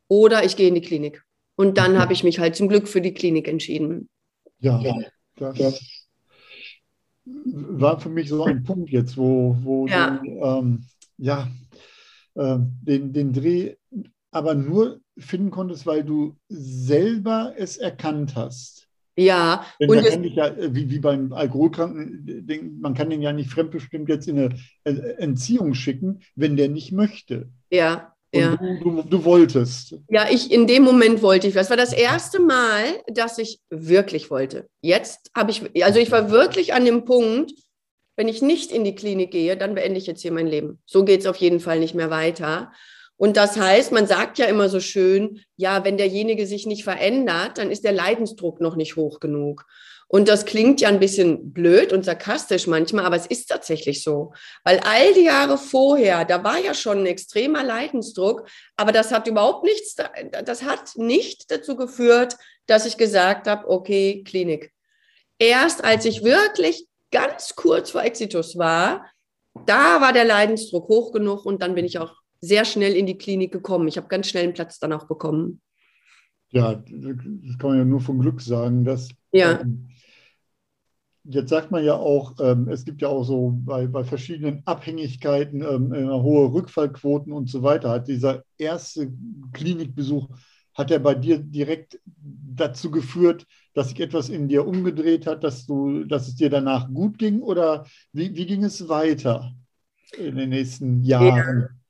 oder 0.07 0.43
ich 0.43 0.55
gehe 0.55 0.67
in 0.67 0.73
die 0.73 0.81
Klinik. 0.81 1.23
Und 1.55 1.77
dann 1.77 1.99
habe 1.99 2.11
ich 2.11 2.23
mich 2.23 2.39
halt 2.39 2.55
zum 2.55 2.69
Glück 2.69 2.87
für 2.87 3.01
die 3.01 3.13
Klinik 3.13 3.47
entschieden. 3.47 4.09
Ja, 4.57 4.81
das 5.35 5.79
war 7.23 7.99
für 7.99 8.09
mich 8.09 8.29
so 8.29 8.43
ein 8.45 8.63
Punkt 8.63 8.89
jetzt, 8.89 9.15
wo, 9.15 9.55
wo 9.61 9.85
ja. 9.85 10.17
du 10.17 10.43
ähm, 10.43 10.85
ja, 11.19 11.47
äh, 12.33 12.57
den, 12.57 13.13
den 13.13 13.31
Dreh 13.31 13.75
aber 14.31 14.55
nur 14.55 15.01
finden 15.19 15.51
konntest, 15.51 15.85
weil 15.85 16.03
du 16.03 16.35
selber 16.49 17.53
es 17.57 17.77
erkannt 17.77 18.35
hast. 18.35 18.87
Ja, 19.21 19.65
Denn 19.79 19.89
und 19.89 20.03
man 20.03 20.23
ja, 20.23 20.47
äh, 20.47 20.73
wie, 20.73 20.89
wie 20.89 20.99
beim 20.99 21.33
Alkoholkranken, 21.33 22.79
man 22.81 22.93
kann 22.93 23.09
den 23.09 23.21
ja 23.21 23.33
nicht 23.33 23.49
fremdbestimmt 23.49 24.09
jetzt 24.09 24.27
in 24.27 24.39
eine 24.39 25.17
Entziehung 25.17 25.73
schicken, 25.73 26.21
wenn 26.35 26.57
der 26.57 26.69
nicht 26.69 26.91
möchte. 26.91 27.49
Ja, 27.69 28.13
ja. 28.33 28.55
Du, 28.55 28.77
du, 28.79 29.03
du, 29.03 29.25
wolltest. 29.25 29.95
Ja, 30.09 30.27
ich 30.29 30.51
in 30.51 30.65
dem 30.65 30.83
Moment 30.83 31.21
wollte 31.21 31.47
ich. 31.47 31.53
Das 31.53 31.69
war 31.69 31.75
das 31.75 31.91
erste 31.91 32.39
Mal, 32.39 33.01
dass 33.07 33.37
ich 33.37 33.59
wirklich 33.69 34.31
wollte. 34.31 34.69
Jetzt 34.81 35.31
habe 35.35 35.51
ich, 35.51 35.83
also 35.83 35.99
ich 35.99 36.11
war 36.11 36.31
wirklich 36.31 36.73
an 36.73 36.85
dem 36.85 37.03
Punkt, 37.03 37.51
wenn 38.15 38.29
ich 38.29 38.41
nicht 38.41 38.71
in 38.71 38.85
die 38.85 38.95
Klinik 38.95 39.31
gehe, 39.31 39.57
dann 39.57 39.75
beende 39.75 39.97
ich 39.97 40.07
jetzt 40.07 40.21
hier 40.21 40.31
mein 40.31 40.47
Leben. 40.47 40.79
So 40.85 41.03
geht 41.03 41.21
es 41.21 41.25
auf 41.25 41.37
jeden 41.37 41.59
Fall 41.59 41.79
nicht 41.79 41.95
mehr 41.95 42.09
weiter. 42.09 42.71
Und 43.21 43.37
das 43.37 43.55
heißt, 43.55 43.91
man 43.91 44.07
sagt 44.07 44.39
ja 44.39 44.47
immer 44.47 44.67
so 44.67 44.79
schön, 44.79 45.43
ja, 45.55 45.85
wenn 45.85 45.95
derjenige 45.95 46.47
sich 46.47 46.65
nicht 46.65 46.83
verändert, 46.83 47.59
dann 47.59 47.69
ist 47.69 47.83
der 47.83 47.91
Leidensdruck 47.91 48.59
noch 48.59 48.75
nicht 48.75 48.95
hoch 48.95 49.19
genug. 49.19 49.67
Und 50.07 50.27
das 50.27 50.47
klingt 50.47 50.81
ja 50.81 50.89
ein 50.89 50.99
bisschen 50.99 51.53
blöd 51.53 51.93
und 51.93 52.03
sarkastisch 52.03 52.65
manchmal, 52.65 53.05
aber 53.05 53.17
es 53.17 53.27
ist 53.27 53.45
tatsächlich 53.45 54.03
so. 54.03 54.33
Weil 54.63 54.79
all 54.79 55.13
die 55.13 55.25
Jahre 55.25 55.59
vorher, 55.59 56.25
da 56.25 56.43
war 56.43 56.57
ja 56.57 56.73
schon 56.73 57.01
ein 57.01 57.05
extremer 57.05 57.63
Leidensdruck, 57.63 58.49
aber 58.75 58.91
das 58.91 59.11
hat 59.11 59.27
überhaupt 59.27 59.65
nichts, 59.65 59.95
das 60.43 60.63
hat 60.63 60.95
nicht 60.95 61.51
dazu 61.51 61.75
geführt, 61.75 62.37
dass 62.65 62.87
ich 62.87 62.97
gesagt 62.97 63.47
habe, 63.47 63.69
okay, 63.69 64.23
Klinik. 64.23 64.73
Erst 65.37 65.83
als 65.83 66.05
ich 66.05 66.23
wirklich 66.23 66.87
ganz 67.11 67.55
kurz 67.55 67.91
vor 67.91 68.01
Exitus 68.01 68.57
war, 68.57 69.05
da 69.67 70.01
war 70.01 70.11
der 70.11 70.25
Leidensdruck 70.25 70.87
hoch 70.87 71.11
genug 71.11 71.45
und 71.45 71.61
dann 71.61 71.75
bin 71.75 71.85
ich 71.85 71.99
auch 71.99 72.20
sehr 72.41 72.65
schnell 72.65 72.93
in 72.93 73.05
die 73.05 73.17
Klinik 73.17 73.51
gekommen. 73.51 73.87
Ich 73.87 73.97
habe 73.97 74.07
ganz 74.07 74.27
schnell 74.27 74.43
einen 74.43 74.53
Platz 74.53 74.79
dann 74.79 74.93
auch 74.93 75.07
bekommen. 75.07 75.61
Ja, 76.49 76.75
das 76.75 77.57
kann 77.57 77.69
man 77.69 77.77
ja 77.77 77.85
nur 77.85 78.01
von 78.01 78.19
Glück 78.19 78.41
sagen, 78.41 78.83
dass. 78.83 79.09
Ja. 79.31 79.61
Ähm, 79.61 79.87
jetzt 81.23 81.49
sagt 81.49 81.71
man 81.71 81.85
ja 81.85 81.93
auch, 81.93 82.35
ähm, 82.39 82.67
es 82.67 82.83
gibt 82.83 83.01
ja 83.01 83.07
auch 83.07 83.23
so 83.23 83.53
bei, 83.63 83.87
bei 83.87 84.03
verschiedenen 84.03 84.63
Abhängigkeiten 84.65 85.61
ähm, 85.61 85.93
äh, 85.93 86.03
hohe 86.07 86.51
Rückfallquoten 86.51 87.31
und 87.31 87.49
so 87.49 87.63
weiter. 87.63 87.89
Hat 87.89 88.07
dieser 88.07 88.43
erste 88.57 89.11
Klinikbesuch, 89.53 90.29
hat 90.73 90.91
er 90.91 90.99
bei 90.99 91.15
dir 91.15 91.37
direkt 91.37 91.99
dazu 92.17 92.91
geführt, 92.91 93.45
dass 93.73 93.89
sich 93.89 93.99
etwas 93.99 94.29
in 94.29 94.47
dir 94.47 94.67
umgedreht 94.67 95.27
hat, 95.27 95.43
dass, 95.43 95.65
du, 95.65 96.03
dass 96.05 96.27
es 96.27 96.35
dir 96.35 96.49
danach 96.49 96.91
gut 96.91 97.17
ging? 97.17 97.41
Oder 97.41 97.85
wie, 98.11 98.35
wie 98.35 98.45
ging 98.45 98.63
es 98.63 98.89
weiter 98.89 99.53
in 100.17 100.35
den 100.35 100.49
nächsten 100.49 101.03
Jahren? 101.03 101.59
Ja. 101.61 101.80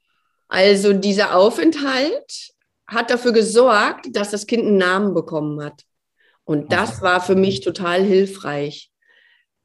Also 0.51 0.91
dieser 0.91 1.33
Aufenthalt 1.37 2.51
hat 2.85 3.09
dafür 3.09 3.31
gesorgt, 3.31 4.09
dass 4.11 4.31
das 4.31 4.47
Kind 4.47 4.63
einen 4.63 4.75
Namen 4.75 5.13
bekommen 5.13 5.63
hat. 5.63 5.85
Und 6.43 6.73
das 6.73 7.01
war 7.01 7.21
für 7.21 7.35
mich 7.35 7.61
total 7.61 8.03
hilfreich. 8.03 8.91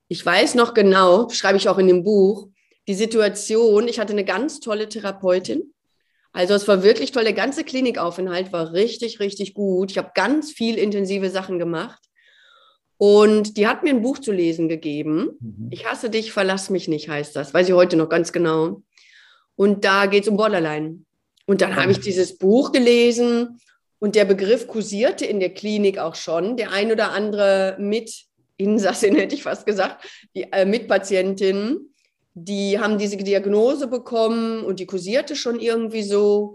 Ich 0.06 0.24
weiß 0.24 0.54
noch 0.54 0.74
genau, 0.74 1.28
schreibe 1.30 1.56
ich 1.56 1.68
auch 1.68 1.78
in 1.78 1.88
dem 1.88 2.04
Buch, 2.04 2.50
die 2.86 2.94
Situation, 2.94 3.88
ich 3.88 3.98
hatte 3.98 4.12
eine 4.12 4.24
ganz 4.24 4.60
tolle 4.60 4.88
Therapeutin. 4.88 5.74
Also 6.32 6.54
es 6.54 6.68
war 6.68 6.84
wirklich 6.84 7.10
toll, 7.10 7.24
der 7.24 7.32
ganze 7.32 7.64
Klinikaufenthalt 7.64 8.52
war 8.52 8.72
richtig, 8.72 9.18
richtig 9.18 9.54
gut. 9.54 9.90
Ich 9.90 9.98
habe 9.98 10.12
ganz 10.14 10.52
viel 10.52 10.78
intensive 10.78 11.30
Sachen 11.30 11.58
gemacht. 11.58 12.00
Und 12.96 13.56
die 13.56 13.66
hat 13.66 13.82
mir 13.82 13.90
ein 13.90 14.02
Buch 14.02 14.18
zu 14.18 14.30
lesen 14.30 14.68
gegeben. 14.68 15.30
Mhm. 15.40 15.68
Ich 15.72 15.84
hasse 15.84 16.10
dich, 16.10 16.30
verlass 16.30 16.70
mich 16.70 16.86
nicht, 16.86 17.08
heißt 17.08 17.34
das. 17.34 17.52
Weiß 17.52 17.66
ich 17.66 17.74
heute 17.74 17.96
noch 17.96 18.08
ganz 18.08 18.32
genau. 18.32 18.82
Und 19.56 19.84
da 19.84 20.06
geht 20.06 20.22
es 20.24 20.28
um 20.28 20.36
Borderline. 20.36 21.00
Und 21.46 21.60
dann 21.60 21.76
habe 21.76 21.92
ich 21.92 22.00
dieses 22.00 22.38
Buch 22.38 22.72
gelesen 22.72 23.60
und 23.98 24.14
der 24.14 24.24
Begriff 24.24 24.66
kursierte 24.66 25.24
in 25.24 25.40
der 25.40 25.54
Klinik 25.54 25.98
auch 25.98 26.14
schon. 26.14 26.56
Der 26.56 26.72
ein 26.72 26.92
oder 26.92 27.12
andere 27.12 27.76
Mitinsassin, 27.78 29.14
hätte 29.16 29.34
ich 29.34 29.42
fast 29.42 29.64
gesagt, 29.64 30.04
die 30.34 30.52
äh, 30.52 30.66
Mitpatientin, 30.66 31.94
die 32.34 32.78
haben 32.78 32.98
diese 32.98 33.16
Diagnose 33.16 33.86
bekommen 33.86 34.62
und 34.62 34.78
die 34.80 34.86
kursierte 34.86 35.36
schon 35.36 35.58
irgendwie 35.58 36.02
so. 36.02 36.54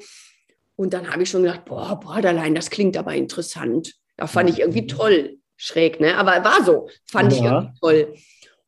Und 0.76 0.94
dann 0.94 1.12
habe 1.12 1.24
ich 1.24 1.30
schon 1.30 1.44
gedacht, 1.44 1.66
boah, 1.66 2.00
Borderline, 2.00 2.54
das 2.54 2.70
klingt 2.70 2.98
aber 2.98 3.16
interessant. 3.16 3.96
Da 4.18 4.28
fand 4.28 4.50
ich 4.50 4.60
irgendwie 4.60 4.86
toll, 4.86 5.38
schräg, 5.58 6.00
ne? 6.00 6.18
Aber 6.18 6.44
war 6.44 6.64
so, 6.64 6.90
fand 7.06 7.32
ja. 7.32 7.38
ich 7.38 7.44
irgendwie 7.44 7.80
toll. 7.80 8.14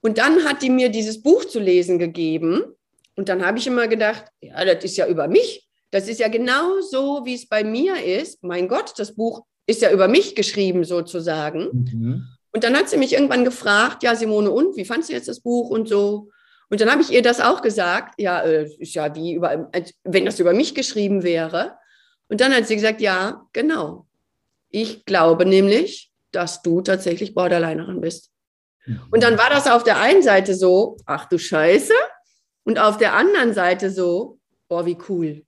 Und 0.02 0.18
dann 0.18 0.44
hat 0.46 0.62
die 0.64 0.70
mir 0.70 0.90
dieses 0.90 1.22
Buch 1.22 1.46
zu 1.46 1.60
lesen 1.60 2.00
gegeben 2.00 2.64
und 3.16 3.30
dann 3.30 3.46
habe 3.46 3.58
ich 3.58 3.68
immer 3.68 3.88
gedacht, 3.88 4.26
ja, 4.42 4.66
das 4.66 4.84
ist 4.84 4.98
ja 4.98 5.08
über 5.08 5.28
mich. 5.28 5.68
Das 5.92 6.08
ist 6.08 6.20
ja 6.20 6.28
genau 6.28 6.82
so, 6.82 7.22
wie 7.24 7.36
es 7.36 7.48
bei 7.48 7.64
mir 7.64 8.04
ist. 8.04 8.44
Mein 8.44 8.68
Gott, 8.68 8.94
das 8.98 9.16
Buch 9.16 9.46
ist 9.68 9.82
ja 9.82 9.92
über 9.92 10.08
mich 10.08 10.36
geschrieben 10.36 10.84
sozusagen. 10.84 11.70
Mhm. 11.72 12.28
Und 12.52 12.64
dann 12.64 12.76
hat 12.76 12.90
sie 12.90 12.98
mich 12.98 13.14
irgendwann 13.14 13.46
gefragt, 13.46 14.04
ja, 14.04 14.16
Simone, 14.16 14.50
und 14.50 14.76
wie 14.76 14.86
fandst 14.86 15.10
du 15.10 15.14
jetzt 15.14 15.28
das 15.28 15.40
Buch 15.40 15.70
und 15.70 15.88
so? 15.88 16.30
Und 16.70 16.82
dann 16.82 16.92
habe 16.92 17.02
ich 17.02 17.12
ihr 17.12 17.22
das 17.22 17.40
auch 17.40 17.62
gesagt, 17.62 18.20
ja, 18.20 18.42
äh, 18.42 18.68
ist 18.80 18.96
ja 18.96 19.14
wie 19.16 19.34
über, 19.34 19.70
wenn 20.04 20.26
das 20.26 20.40
über 20.40 20.54
mich 20.54 20.74
geschrieben 20.74 21.22
wäre. 21.22 21.78
Und 22.30 22.42
dann 22.42 22.54
hat 22.54 22.68
sie 22.68 22.76
gesagt, 22.76 23.00
ja, 23.00 23.46
genau. 23.54 24.08
Ich 24.70 25.06
glaube 25.06 25.46
nämlich, 25.46 26.12
dass 26.32 26.64
du 26.64 26.82
tatsächlich 26.82 27.36
Borderlinerin 27.36 28.02
bist. 28.02 28.32
Mhm. 28.86 29.02
Und 29.12 29.24
dann 29.24 29.38
war 29.38 29.52
das 29.52 29.68
auf 29.68 29.84
der 29.84 30.00
einen 30.00 30.24
Seite 30.24 30.56
so, 30.56 30.98
ach 31.06 31.26
du 31.26 31.38
Scheiße, 31.38 31.94
und 32.64 32.80
auf 32.80 32.98
der 32.98 33.14
anderen 33.14 33.54
Seite 33.54 33.92
so, 33.92 34.40
boah, 34.68 34.86
wie 34.86 34.98
cool. 35.10 35.44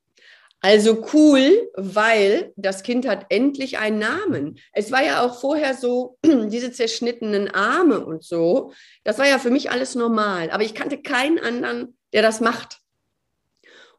Also 0.61 1.05
cool, 1.13 1.69
weil 1.75 2.51
das 2.55 2.81
Kind 2.81 3.07
hat 3.07 3.27
endlich 3.29 3.77
einen 3.77 3.99
Namen. 3.99 4.57
Es 4.73 4.91
war 4.91 5.03
ja 5.03 5.23
auch 5.23 5.39
vorher 5.39 5.75
so, 5.75 6.17
diese 6.25 6.71
zerschnittenen 6.71 7.49
Arme 7.49 8.03
und 8.03 8.23
so, 8.23 8.71
das 9.03 9.19
war 9.19 9.27
ja 9.27 9.37
für 9.37 9.51
mich 9.51 9.69
alles 9.69 9.93
normal. 9.93 10.49
Aber 10.49 10.63
ich 10.63 10.73
kannte 10.73 11.01
keinen 11.01 11.37
anderen, 11.37 11.95
der 12.13 12.23
das 12.23 12.41
macht. 12.41 12.79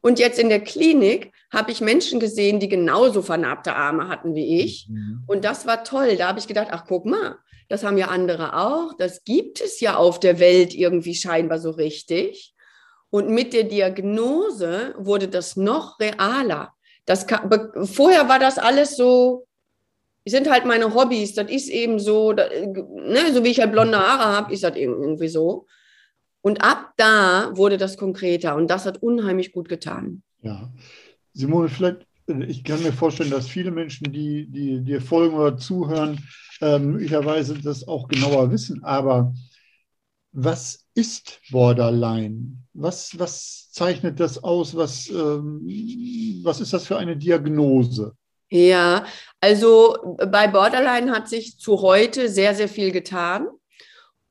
Und 0.01 0.19
jetzt 0.19 0.39
in 0.39 0.49
der 0.49 0.59
Klinik 0.59 1.31
habe 1.51 1.71
ich 1.71 1.81
Menschen 1.81 2.19
gesehen, 2.19 2.59
die 2.59 2.69
genauso 2.69 3.21
vernarbte 3.21 3.73
Arme 3.73 4.09
hatten 4.09 4.35
wie 4.35 4.59
ich. 4.61 4.87
Mhm. 4.89 5.23
Und 5.25 5.45
das 5.45 5.65
war 5.65 5.83
toll. 5.83 6.17
Da 6.17 6.27
habe 6.27 6.39
ich 6.39 6.47
gedacht, 6.47 6.67
ach 6.71 6.85
guck 6.85 7.05
mal, 7.05 7.37
das 7.69 7.83
haben 7.83 7.97
ja 7.97 8.07
andere 8.07 8.57
auch. 8.57 8.93
Das 8.97 9.23
gibt 9.23 9.61
es 9.61 9.79
ja 9.79 9.95
auf 9.95 10.19
der 10.19 10.39
Welt 10.39 10.73
irgendwie 10.73 11.15
scheinbar 11.15 11.59
so 11.59 11.71
richtig. 11.71 12.53
Und 13.09 13.29
mit 13.29 13.53
der 13.53 13.63
Diagnose 13.63 14.93
wurde 14.97 15.27
das 15.27 15.55
noch 15.55 15.99
realer. 15.99 16.73
Das 17.05 17.25
kann, 17.25 17.49
vorher 17.85 18.27
war 18.27 18.39
das 18.39 18.57
alles 18.57 18.97
so, 18.97 19.47
sind 20.25 20.49
halt 20.49 20.65
meine 20.65 20.93
Hobbys, 20.93 21.33
das 21.33 21.49
ist 21.49 21.69
eben 21.69 21.99
so, 21.99 22.33
ne, 22.33 23.33
so 23.33 23.43
wie 23.43 23.49
ich 23.49 23.59
halt 23.59 23.71
blonde 23.71 23.97
Haare 23.97 24.25
habe, 24.25 24.53
ist 24.53 24.63
das 24.63 24.75
irgendwie 24.75 25.29
so. 25.29 25.67
Und 26.41 26.61
ab 26.61 26.93
da 26.97 27.51
wurde 27.55 27.77
das 27.77 27.97
konkreter 27.97 28.55
und 28.55 28.67
das 28.67 28.85
hat 28.85 29.01
unheimlich 29.01 29.51
gut 29.51 29.69
getan. 29.69 30.21
Ja, 30.41 30.71
Simone, 31.33 31.69
vielleicht, 31.69 32.05
ich 32.47 32.63
kann 32.63 32.83
mir 32.83 32.93
vorstellen, 32.93 33.31
dass 33.31 33.47
viele 33.47 33.71
Menschen, 33.71 34.11
die, 34.11 34.47
die 34.49 34.81
dir 34.83 35.01
folgen 35.01 35.35
oder 35.35 35.57
zuhören, 35.57 36.19
äh, 36.61 36.79
möglicherweise 36.79 37.57
das 37.57 37.87
auch 37.87 38.07
genauer 38.07 38.51
wissen, 38.51 38.83
aber 38.83 39.33
was 40.31 40.85
ist 40.93 41.39
Borderline? 41.51 42.57
Was, 42.79 43.17
was 43.17 43.71
zeichnet 43.71 44.19
das 44.19 44.43
aus? 44.43 44.75
Was, 44.75 45.09
ähm, 45.09 45.61
was 46.43 46.61
ist 46.61 46.73
das 46.73 46.85
für 46.85 46.97
eine 46.97 47.17
Diagnose? 47.17 48.13
Ja, 48.49 49.05
also 49.41 50.17
bei 50.29 50.47
Borderline 50.47 51.11
hat 51.11 51.27
sich 51.27 51.57
zu 51.57 51.81
heute 51.81 52.29
sehr, 52.29 52.53
sehr 52.55 52.69
viel 52.69 52.91
getan. 52.91 53.47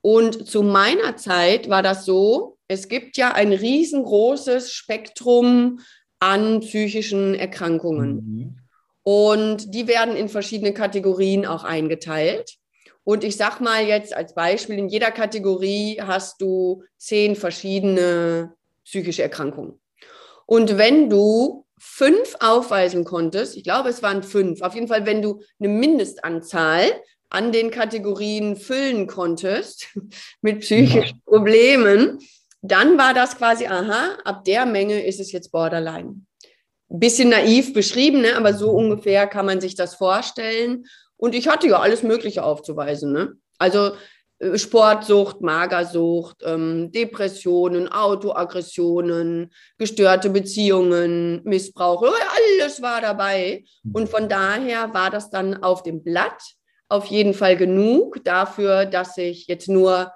Und 0.01 0.47
zu 0.47 0.63
meiner 0.63 1.17
Zeit 1.17 1.69
war 1.69 1.83
das 1.83 2.05
so, 2.05 2.57
es 2.69 2.87
gibt 2.87 3.17
ja 3.17 3.33
ein 3.33 3.51
riesengroßes 3.51 4.71
Spektrum 4.71 5.79
an 6.19 6.61
psychischen 6.61 7.35
Erkrankungen. 7.35 8.13
Mhm. 8.15 8.57
Und 9.03 9.73
die 9.73 9.87
werden 9.87 10.15
in 10.15 10.29
verschiedene 10.29 10.73
Kategorien 10.73 11.45
auch 11.45 11.63
eingeteilt. 11.63 12.55
Und 13.07 13.23
ich 13.23 13.37
sag 13.37 13.61
mal 13.61 13.85
jetzt 13.85 14.13
als 14.13 14.35
Beispiel, 14.35 14.77
in 14.77 14.89
jeder 14.89 15.11
Kategorie 15.11 15.97
hast 16.01 16.41
du 16.41 16.83
zehn 16.97 17.37
verschiedene 17.37 18.53
psychische 18.83 19.23
Erkrankungen. 19.23 19.79
Und 20.45 20.77
wenn 20.77 21.09
du 21.09 21.65
fünf 21.79 22.35
aufweisen 22.41 23.05
konntest, 23.05 23.55
ich 23.55 23.63
glaube, 23.63 23.87
es 23.87 24.03
waren 24.03 24.23
fünf, 24.23 24.61
auf 24.61 24.75
jeden 24.75 24.89
Fall, 24.89 25.05
wenn 25.05 25.21
du 25.21 25.41
eine 25.57 25.69
Mindestanzahl 25.69 26.83
an 27.29 27.53
den 27.53 27.71
Kategorien 27.71 28.57
füllen 28.57 29.07
konntest 29.07 29.87
mit 30.41 30.59
psychischen 30.59 31.21
Problemen, 31.23 32.19
dann 32.61 32.97
war 32.97 33.13
das 33.13 33.37
quasi, 33.37 33.67
aha, 33.67 34.17
ab 34.25 34.43
der 34.43 34.65
Menge 34.65 35.05
ist 35.05 35.21
es 35.21 35.31
jetzt 35.31 35.53
Borderline. 35.53 36.25
Bisschen 36.89 37.29
naiv 37.29 37.71
beschrieben, 37.71 38.19
ne? 38.19 38.35
aber 38.35 38.53
so 38.53 38.71
ungefähr 38.71 39.27
kann 39.27 39.45
man 39.45 39.61
sich 39.61 39.75
das 39.75 39.95
vorstellen. 39.95 40.83
Und 41.17 41.35
ich 41.35 41.47
hatte 41.47 41.67
ja 41.67 41.79
alles 41.79 42.03
Mögliche 42.03 42.43
aufzuweisen. 42.43 43.11
Ne? 43.11 43.33
Also 43.57 43.91
äh, 44.39 44.57
Sportsucht, 44.57 45.41
Magersucht, 45.41 46.37
ähm, 46.45 46.91
Depressionen, 46.91 47.91
Autoaggressionen, 47.91 49.51
gestörte 49.77 50.29
Beziehungen, 50.29 51.41
Missbrauch, 51.43 52.03
alles 52.03 52.81
war 52.81 53.01
dabei. 53.01 53.63
Und 53.93 54.09
von 54.09 54.29
daher 54.29 54.93
war 54.93 55.09
das 55.09 55.29
dann 55.29 55.63
auf 55.63 55.83
dem 55.83 56.03
Blatt 56.03 56.41
auf 56.89 57.05
jeden 57.05 57.33
Fall 57.33 57.57
genug 57.57 58.23
dafür, 58.23 58.85
dass 58.85 59.17
ich 59.17 59.47
jetzt 59.47 59.67
nur 59.67 60.11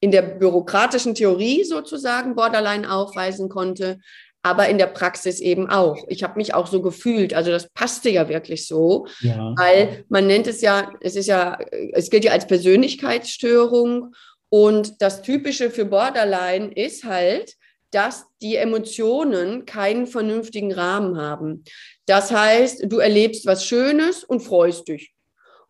in 0.00 0.10
der 0.10 0.22
bürokratischen 0.22 1.14
Theorie 1.14 1.64
sozusagen 1.64 2.34
Borderline 2.34 2.90
aufweisen 2.90 3.48
konnte, 3.48 3.98
aber 4.46 4.68
in 4.68 4.78
der 4.78 4.86
Praxis 4.86 5.40
eben 5.40 5.68
auch. 5.68 6.04
Ich 6.06 6.22
habe 6.22 6.36
mich 6.36 6.54
auch 6.54 6.68
so 6.68 6.80
gefühlt, 6.80 7.34
also 7.34 7.50
das 7.50 7.68
passte 7.70 8.10
ja 8.10 8.28
wirklich 8.28 8.68
so, 8.68 9.08
ja. 9.18 9.52
weil 9.58 10.04
man 10.08 10.28
nennt 10.28 10.46
es 10.46 10.60
ja, 10.60 10.92
es 11.00 11.16
ist 11.16 11.26
ja, 11.26 11.58
es 11.92 12.10
gilt 12.10 12.24
ja 12.24 12.30
als 12.30 12.46
Persönlichkeitsstörung 12.46 14.14
und 14.48 15.02
das 15.02 15.22
Typische 15.22 15.68
für 15.68 15.84
Borderline 15.84 16.70
ist 16.72 17.02
halt, 17.02 17.54
dass 17.90 18.26
die 18.40 18.54
Emotionen 18.54 19.66
keinen 19.66 20.06
vernünftigen 20.06 20.72
Rahmen 20.72 21.18
haben. 21.20 21.64
Das 22.06 22.30
heißt, 22.30 22.84
du 22.86 22.98
erlebst 22.98 23.46
was 23.46 23.64
Schönes 23.66 24.22
und 24.22 24.42
freust 24.42 24.86
dich. 24.86 25.12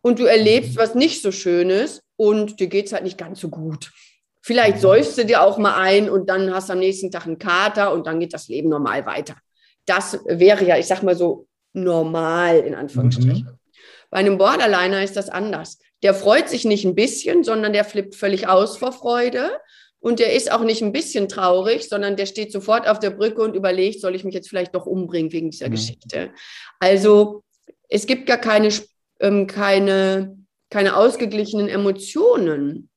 Und 0.01 0.19
du 0.19 0.25
erlebst 0.25 0.77
was 0.77 0.93
nicht 0.93 1.23
so 1.23 1.31
Schönes 1.31 2.03
und 2.15 2.59
dir 2.59 2.67
geht 2.67 2.85
es 2.85 2.93
halt 2.93 3.05
nicht 3.05 3.17
ganz 3.17 3.39
so 3.39 3.49
gut. 3.49 3.91
Vielleicht 4.47 4.79
säufst 4.79 5.17
du 5.17 5.25
dir 5.25 5.41
auch 5.41 5.57
mal 5.57 5.75
ein 5.75 6.09
und 6.09 6.29
dann 6.29 6.53
hast 6.53 6.69
du 6.69 6.73
am 6.73 6.79
nächsten 6.79 7.11
Tag 7.11 7.25
einen 7.25 7.37
Kater 7.37 7.91
und 7.91 8.07
dann 8.07 8.21
geht 8.21 8.33
das 8.33 8.47
Leben 8.47 8.69
normal 8.69 9.05
weiter. 9.05 9.35
Das 9.85 10.21
wäre 10.25 10.63
ja, 10.63 10.77
ich 10.77 10.87
sag 10.87 11.03
mal 11.03 11.17
so, 11.17 11.47
normal 11.73 12.59
in 12.59 12.73
Anführungsstrichen. 12.73 13.43
Mhm. 13.43 13.59
Bei 14.09 14.19
einem 14.19 14.37
Borderliner 14.37 15.03
ist 15.03 15.17
das 15.17 15.27
anders. 15.27 15.79
Der 16.01 16.13
freut 16.13 16.47
sich 16.47 16.63
nicht 16.63 16.85
ein 16.85 16.95
bisschen, 16.95 17.43
sondern 17.43 17.73
der 17.73 17.83
flippt 17.83 18.15
völlig 18.15 18.47
aus 18.47 18.77
vor 18.77 18.93
Freude. 18.93 19.51
Und 19.99 20.19
der 20.19 20.31
ist 20.31 20.49
auch 20.49 20.61
nicht 20.61 20.81
ein 20.81 20.93
bisschen 20.93 21.27
traurig, 21.27 21.89
sondern 21.89 22.15
der 22.15 22.25
steht 22.25 22.53
sofort 22.53 22.87
auf 22.87 22.99
der 22.99 23.09
Brücke 23.09 23.41
und 23.41 23.53
überlegt, 23.53 23.99
soll 23.99 24.15
ich 24.15 24.23
mich 24.23 24.33
jetzt 24.33 24.47
vielleicht 24.47 24.73
doch 24.73 24.85
umbringen 24.85 25.33
wegen 25.33 25.51
dieser 25.51 25.67
mhm. 25.67 25.71
Geschichte. 25.71 26.31
Also 26.79 27.43
es 27.89 28.07
gibt 28.07 28.27
gar 28.27 28.37
keine, 28.37 28.69
ähm, 29.19 29.45
keine, 29.45 30.37
keine 30.69 30.95
ausgeglichenen 30.95 31.67
Emotionen, 31.67 32.87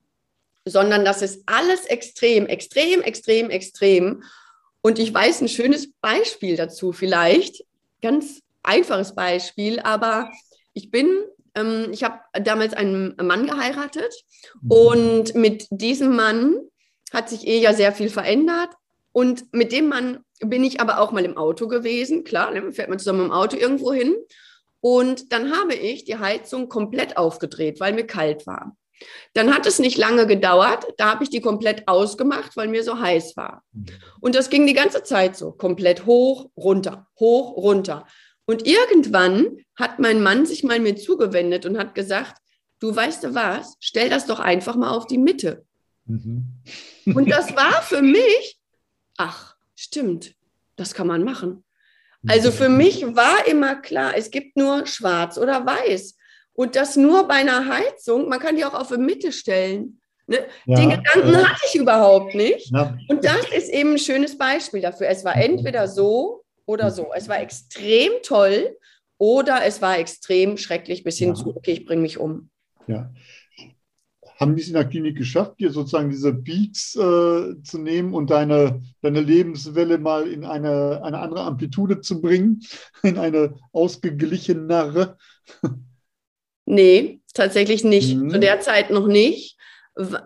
sondern 0.64 1.05
das 1.05 1.23
ist 1.23 1.42
alles 1.46 1.87
extrem, 1.87 2.46
extrem, 2.46 3.03
extrem, 3.03 3.51
extrem. 3.51 4.23
Und 4.83 4.99
ich 4.99 5.12
weiß 5.12 5.40
ein 5.40 5.49
schönes 5.49 5.92
Beispiel 6.01 6.57
dazu 6.57 6.92
vielleicht, 6.92 7.64
ganz 8.03 8.40
einfaches 8.62 9.14
Beispiel, 9.14 9.81
aber 9.81 10.31
ich 10.73 10.90
bin 10.90 11.25
ähm, 11.55 11.88
ich 11.92 12.05
habe 12.05 12.20
damals 12.40 12.75
einen 12.75 13.16
Mann 13.20 13.46
geheiratet 13.46 14.12
mhm. 14.62 14.70
und 14.70 15.35
mit 15.35 15.66
diesem 15.70 16.14
Mann 16.14 16.57
hat 17.12 17.29
sich 17.29 17.46
eh 17.46 17.59
ja 17.59 17.75
sehr 17.75 17.92
viel 17.92 18.09
verändert. 18.09 18.70
Und 19.12 19.53
mit 19.53 19.73
dem 19.73 19.88
Mann 19.88 20.25
bin 20.40 20.62
ich 20.62 20.81
aber 20.81 21.01
auch 21.01 21.11
mal 21.11 21.25
im 21.25 21.37
Auto 21.37 21.66
gewesen. 21.66 22.23
Klar, 22.23 22.55
dann 22.55 22.73
fährt 22.73 22.88
man 22.88 22.99
zusammen 22.99 23.27
im 23.27 23.33
Auto 23.33 23.57
irgendwo 23.57 23.92
hin. 23.92 24.14
Und 24.81 25.33
dann 25.33 25.53
habe 25.53 25.75
ich 25.75 26.05
die 26.05 26.18
Heizung 26.18 26.68
komplett 26.68 27.16
aufgedreht, 27.16 27.81
weil 27.81 27.92
mir 27.92 28.07
kalt 28.07 28.46
war. 28.46 28.77
Dann 29.35 29.55
hat 29.55 29.67
es 29.67 29.79
nicht 29.79 29.97
lange 29.97 30.27
gedauert, 30.27 30.87
da 30.97 31.11
habe 31.11 31.25
ich 31.25 31.31
die 31.31 31.41
komplett 31.41 31.89
ausgemacht, 31.89 32.57
weil 32.57 32.69
mir 32.69 32.85
so 32.85 32.99
heiß 33.01 33.37
war. 33.37 33.63
Mhm. 33.73 33.87
Und 34.21 34.35
das 34.35 34.51
ging 34.51 34.67
die 34.67 34.75
ganze 34.75 35.03
Zeit 35.03 35.37
so, 35.37 35.53
komplett 35.53 36.07
hoch, 36.07 36.51
runter, 36.57 37.09
hoch, 37.19 37.57
runter. 37.57 38.07
Und 38.47 38.67
irgendwann 38.67 39.59
hat 39.77 39.99
mein 39.99 40.23
Mann 40.23 40.47
sich 40.47 40.65
mal 40.65 40.81
mir 40.81 40.97
zugewendet 40.97 41.67
und 41.67 41.79
hat 41.79 41.95
gesagt, 41.95 42.41
du 42.81 42.95
weißt 42.95 43.25
du 43.25 43.35
was, 43.35 43.77
stell 43.81 44.11
das 44.11 44.27
doch 44.27 44.41
einfach 44.41 44.77
mal 44.77 44.91
auf 44.91 45.07
die 45.07 45.19
Mitte. 45.19 45.65
Mhm. 46.07 46.63
Und 47.07 47.31
das 47.31 47.55
war 47.57 47.83
für 47.83 48.03
mich, 48.03 48.59
ach, 49.17 49.57
stimmt, 49.77 50.35
das 50.77 50.95
kann 50.95 51.07
man 51.07 51.25
machen. 51.25 51.65
Also 52.27 52.53
für 52.53 52.69
mich 52.69 53.03
war 53.17 53.47
immer 53.47 53.77
klar, 53.77 54.15
es 54.15 54.31
gibt 54.31 54.57
nur 54.57 54.87
schwarz 54.87 55.39
oder 55.39 55.65
weiß. 55.65 56.17
Und 56.55 56.77
das 56.77 56.97
nur 56.97 57.27
bei 57.27 57.35
einer 57.35 57.67
Heizung, 57.69 58.29
man 58.29 58.39
kann 58.39 58.57
die 58.57 58.65
auch 58.65 58.75
auf 58.75 58.89
die 58.89 58.99
Mitte 58.99 59.33
stellen. 59.33 60.01
Ne? 60.27 60.39
Ja, 60.67 60.77
Den 60.77 60.91
Gedanken 60.91 61.33
ja. 61.33 61.49
hatte 61.49 61.61
ich 61.67 61.75
überhaupt 61.75 62.35
nicht. 62.35 62.71
Ja. 62.73 62.97
Und 63.09 63.25
das 63.25 63.51
ist 63.57 63.69
eben 63.71 63.93
ein 63.93 63.99
schönes 63.99 64.37
Beispiel 64.37 64.81
dafür. 64.81 65.09
Es 65.09 65.25
war 65.25 65.37
entweder 65.37 65.89
so 65.89 66.45
oder 66.67 66.91
so. 66.91 67.09
Es 67.15 67.29
war 67.29 67.41
extrem 67.41 68.13
toll 68.23 68.77
oder 69.19 69.65
es 69.65 69.83
war 69.83 69.99
extrem 69.99 70.57
schrecklich 70.57 71.03
bis 71.03 71.19
hin 71.19 71.35
zu, 71.35 71.57
okay, 71.57 71.73
ich 71.73 71.87
bringe 71.87 72.03
mich 72.03 72.19
um. 72.19 72.51
Ja, 72.87 73.11
haben 74.41 74.57
die 74.57 74.63
es 74.63 74.69
in 74.69 74.75
der 74.75 74.87
Klinik 74.87 75.19
geschafft, 75.19 75.61
dir 75.61 75.71
sozusagen 75.71 76.09
diese 76.09 76.33
Peaks 76.33 76.97
äh, 76.97 77.63
zu 77.63 77.79
nehmen 77.79 78.15
und 78.15 78.31
deine, 78.31 78.81
deine 79.03 79.21
Lebenswelle 79.21 79.99
mal 79.99 80.27
in 80.27 80.47
eine, 80.47 81.03
eine 81.05 81.19
andere 81.19 81.43
Amplitude 81.43 82.01
zu 82.01 82.23
bringen, 82.23 82.63
in 83.03 83.19
eine 83.19 83.55
ausgeglichenere? 83.73 85.19
Nee, 86.66 87.20
tatsächlich 87.35 87.85
nicht. 87.85 88.16
Mhm. 88.16 88.31
Zu 88.31 88.38
der 88.38 88.61
Zeit 88.61 88.90
noch 88.90 89.07
nicht. 89.07 89.57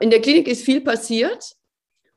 In 0.00 0.10
der 0.10 0.20
Klinik 0.20 0.48
ist 0.48 0.62
viel 0.62 0.80
passiert 0.80 1.54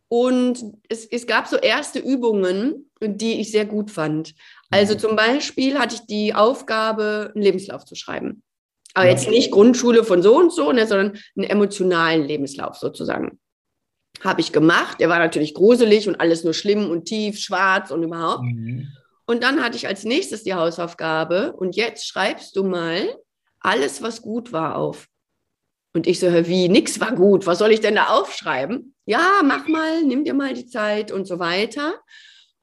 und 0.09 0.63
es, 0.89 1.05
es 1.05 1.27
gab 1.27 1.47
so 1.47 1.57
erste 1.57 1.99
Übungen, 1.99 2.89
die 3.01 3.39
ich 3.39 3.51
sehr 3.51 3.65
gut 3.65 3.91
fand. 3.91 4.33
Also 4.69 4.93
mhm. 4.93 4.99
zum 4.99 5.15
Beispiel 5.15 5.77
hatte 5.79 5.95
ich 5.95 6.01
die 6.01 6.33
Aufgabe, 6.33 7.31
einen 7.33 7.43
Lebenslauf 7.43 7.85
zu 7.85 7.95
schreiben. 7.95 8.43
Aber 8.93 9.07
jetzt 9.07 9.29
nicht 9.29 9.51
Grundschule 9.51 10.03
von 10.03 10.23
so 10.23 10.37
und 10.37 10.51
so, 10.51 10.71
ne, 10.71 10.87
sondern 10.87 11.19
einen 11.35 11.45
emotionalen 11.45 12.25
Lebenslauf 12.25 12.77
sozusagen. 12.77 13.39
Habe 14.23 14.41
ich 14.41 14.51
gemacht. 14.51 14.99
Der 14.99 15.09
war 15.09 15.19
natürlich 15.19 15.53
gruselig 15.53 16.07
und 16.07 16.19
alles 16.19 16.43
nur 16.43 16.55
schlimm 16.55 16.89
und 16.89 17.05
tief, 17.05 17.37
schwarz 17.39 17.91
und 17.91 18.01
überhaupt. 18.01 18.43
Mhm. 18.43 18.87
Und 19.27 19.43
dann 19.43 19.63
hatte 19.63 19.77
ich 19.77 19.87
als 19.87 20.03
nächstes 20.03 20.43
die 20.43 20.55
Hausaufgabe 20.55 21.53
und 21.53 21.75
jetzt 21.75 22.07
schreibst 22.07 22.55
du 22.55 22.63
mal 22.63 23.07
alles, 23.67 24.01
was 24.01 24.21
gut 24.21 24.53
war, 24.53 24.77
auf. 24.77 25.07
Und 25.93 26.07
ich 26.07 26.19
so, 26.19 26.27
wie, 26.47 26.69
nix 26.69 26.99
war 26.99 27.13
gut, 27.13 27.45
was 27.45 27.59
soll 27.59 27.71
ich 27.71 27.81
denn 27.81 27.95
da 27.95 28.07
aufschreiben? 28.07 28.95
Ja, 29.05 29.41
mach 29.43 29.67
mal, 29.67 30.03
nimm 30.03 30.23
dir 30.23 30.33
mal 30.33 30.53
die 30.53 30.67
Zeit 30.67 31.11
und 31.11 31.25
so 31.25 31.39
weiter. 31.39 31.95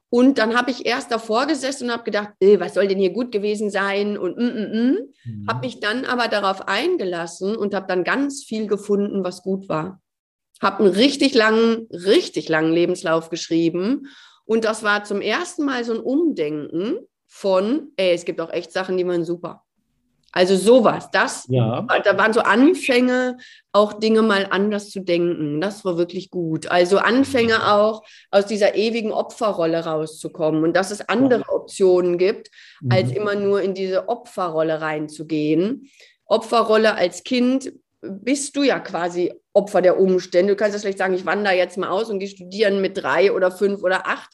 Und 0.09 0.37
dann 0.37 0.57
habe 0.57 0.71
ich 0.71 0.85
erst 0.85 1.11
davor 1.11 1.45
gesessen 1.45 1.85
und 1.85 1.91
habe 1.91 2.03
gedacht, 2.03 2.29
äh, 2.39 2.59
was 2.59 2.73
soll 2.73 2.87
denn 2.87 2.99
hier 2.99 3.11
gut 3.11 3.31
gewesen 3.31 3.69
sein? 3.69 4.17
Und 4.17 4.37
mm, 4.37 4.41
mm, 4.41 4.71
mm. 4.71 4.97
Mhm. 5.25 5.47
habe 5.47 5.65
mich 5.65 5.79
dann 5.79 6.05
aber 6.05 6.27
darauf 6.27 6.67
eingelassen 6.67 7.55
und 7.55 7.73
habe 7.73 7.87
dann 7.87 8.03
ganz 8.03 8.43
viel 8.43 8.67
gefunden, 8.67 9.23
was 9.23 9.43
gut 9.43 9.67
war. 9.67 10.01
Habe 10.61 10.85
einen 10.85 10.93
richtig 10.93 11.33
langen, 11.33 11.87
richtig 11.91 12.47
langen 12.47 12.71
Lebenslauf 12.71 13.29
geschrieben. 13.29 14.07
Und 14.45 14.63
das 14.63 14.83
war 14.83 15.03
zum 15.03 15.21
ersten 15.21 15.65
Mal 15.65 15.83
so 15.83 15.93
ein 15.93 15.99
Umdenken 15.99 16.99
von, 17.27 17.91
ey, 17.97 18.13
es 18.13 18.23
gibt 18.23 18.39
auch 18.39 18.51
echt 18.51 18.71
Sachen, 18.71 18.97
die 18.97 19.05
waren 19.05 19.25
super. 19.25 19.64
Also 20.35 20.57
sowas, 20.57 21.09
das, 21.11 21.45
ja. 21.47 21.87
da 22.03 22.17
waren 22.17 22.33
so 22.33 22.41
Anfänge, 22.41 23.37
auch 23.71 23.93
Dinge 23.93 24.21
mal 24.21 24.47
anders 24.49 24.89
zu 24.89 24.99
denken. 24.99 25.61
Das 25.61 25.85
war 25.85 25.97
wirklich 25.97 26.29
gut. 26.29 26.67
Also 26.67 26.97
Anfänge 26.97 27.71
auch, 27.71 28.03
aus 28.31 28.45
dieser 28.45 28.75
ewigen 28.75 29.13
Opferrolle 29.13 29.85
rauszukommen 29.85 30.65
und 30.65 30.75
dass 30.75 30.91
es 30.91 31.07
andere 31.07 31.45
Optionen 31.47 32.17
gibt, 32.17 32.49
mhm. 32.81 32.91
als 32.91 33.11
immer 33.13 33.35
nur 33.35 33.61
in 33.61 33.73
diese 33.73 34.09
Opferrolle 34.09 34.81
reinzugehen. 34.81 35.89
Opferrolle 36.25 36.95
als 36.95 37.23
Kind 37.23 37.71
bist 38.01 38.57
du 38.57 38.63
ja 38.63 38.79
quasi 38.79 39.33
Opfer 39.53 39.81
der 39.81 39.97
Umstände. 39.97 40.51
Du 40.51 40.57
kannst 40.57 40.75
ja 40.75 40.81
schlecht 40.81 40.97
sagen, 40.97 41.13
ich 41.13 41.25
wandere 41.25 41.55
jetzt 41.55 41.77
mal 41.77 41.91
aus 41.91 42.09
und 42.09 42.19
gehe 42.19 42.27
studieren 42.27 42.81
mit 42.81 42.97
drei 42.97 43.31
oder 43.31 43.51
fünf 43.51 43.83
oder 43.83 44.05
acht. 44.05 44.31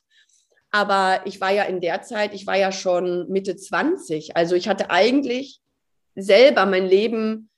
Aber 0.71 1.21
ich 1.25 1.39
war 1.39 1.51
ja 1.51 1.65
in 1.65 1.79
der 1.79 2.01
Zeit, 2.01 2.33
ich 2.33 2.47
war 2.47 2.57
ja 2.57 2.71
schon 2.71 3.29
Mitte 3.29 3.55
20. 3.55 4.35
Also 4.35 4.55
ich 4.55 4.67
hatte 4.67 4.89
eigentlich 4.89 5.61
selber 6.15 6.65
mein 6.65 6.88
Leben 6.88 7.50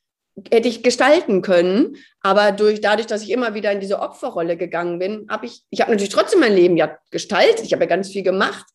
hätte 0.52 0.68
ich 0.68 0.82
gestalten 0.82 1.42
können, 1.42 1.98
aber 2.22 2.52
durch, 2.52 2.82
dadurch, 2.82 3.06
dass 3.06 3.22
ich 3.22 3.30
immer 3.30 3.54
wieder 3.54 3.72
in 3.72 3.80
diese 3.80 4.00
Opferrolle 4.00 4.58
gegangen 4.58 4.98
bin, 5.00 5.28
habe 5.30 5.46
ich, 5.46 5.62
ich 5.70 5.82
habe 5.82 5.92
natürlich 5.92 6.14
trotzdem 6.14 6.40
mein 6.40 6.56
Leben 6.56 6.76
ja 6.76 6.98
gestaltet, 7.12 7.66
ich 7.66 7.74
habe 7.74 7.84
ja 7.84 7.90
ganz 7.90 8.10
viel 8.10 8.24
gemacht, 8.24 8.66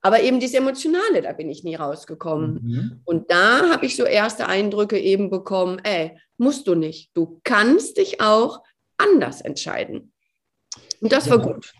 aber 0.00 0.22
eben 0.22 0.38
dieses 0.38 0.56
Emotionale, 0.56 1.22
da 1.22 1.32
bin 1.32 1.50
ich 1.50 1.64
nie 1.64 1.74
rausgekommen. 1.74 2.60
Mhm. 2.62 3.00
Und 3.04 3.30
da 3.30 3.70
habe 3.70 3.86
ich 3.86 3.96
so 3.96 4.04
erste 4.04 4.46
Eindrücke 4.46 4.98
eben 4.98 5.28
bekommen, 5.28 5.80
ey, 5.82 6.16
musst 6.36 6.68
du 6.68 6.76
nicht, 6.76 7.10
du 7.14 7.40
kannst 7.42 7.96
dich 7.96 8.20
auch 8.20 8.62
anders 8.96 9.40
entscheiden. 9.40 10.12
Und 11.00 11.12
das 11.12 11.26
ja. 11.26 11.32
war 11.32 11.38
gut. 11.38 11.72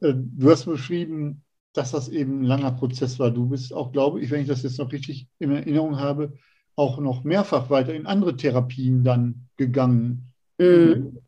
Äh, 0.00 0.12
du 0.14 0.50
hast 0.50 0.66
beschrieben, 0.66 1.42
dass 1.76 1.90
das 1.90 2.08
eben 2.08 2.40
ein 2.40 2.44
langer 2.44 2.72
Prozess 2.72 3.18
war. 3.18 3.30
Du 3.30 3.46
bist 3.48 3.72
auch, 3.72 3.92
glaube 3.92 4.20
ich, 4.20 4.30
wenn 4.30 4.40
ich 4.40 4.48
das 4.48 4.62
jetzt 4.62 4.78
noch 4.78 4.90
richtig 4.92 5.28
in 5.38 5.50
Erinnerung 5.50 5.98
habe, 5.98 6.32
auch 6.74 6.98
noch 6.98 7.24
mehrfach 7.24 7.68
weiter 7.70 7.94
in 7.94 8.06
andere 8.06 8.36
Therapien 8.36 9.04
dann 9.04 9.48
gegangen. 9.56 10.32
Mhm. 10.58 11.18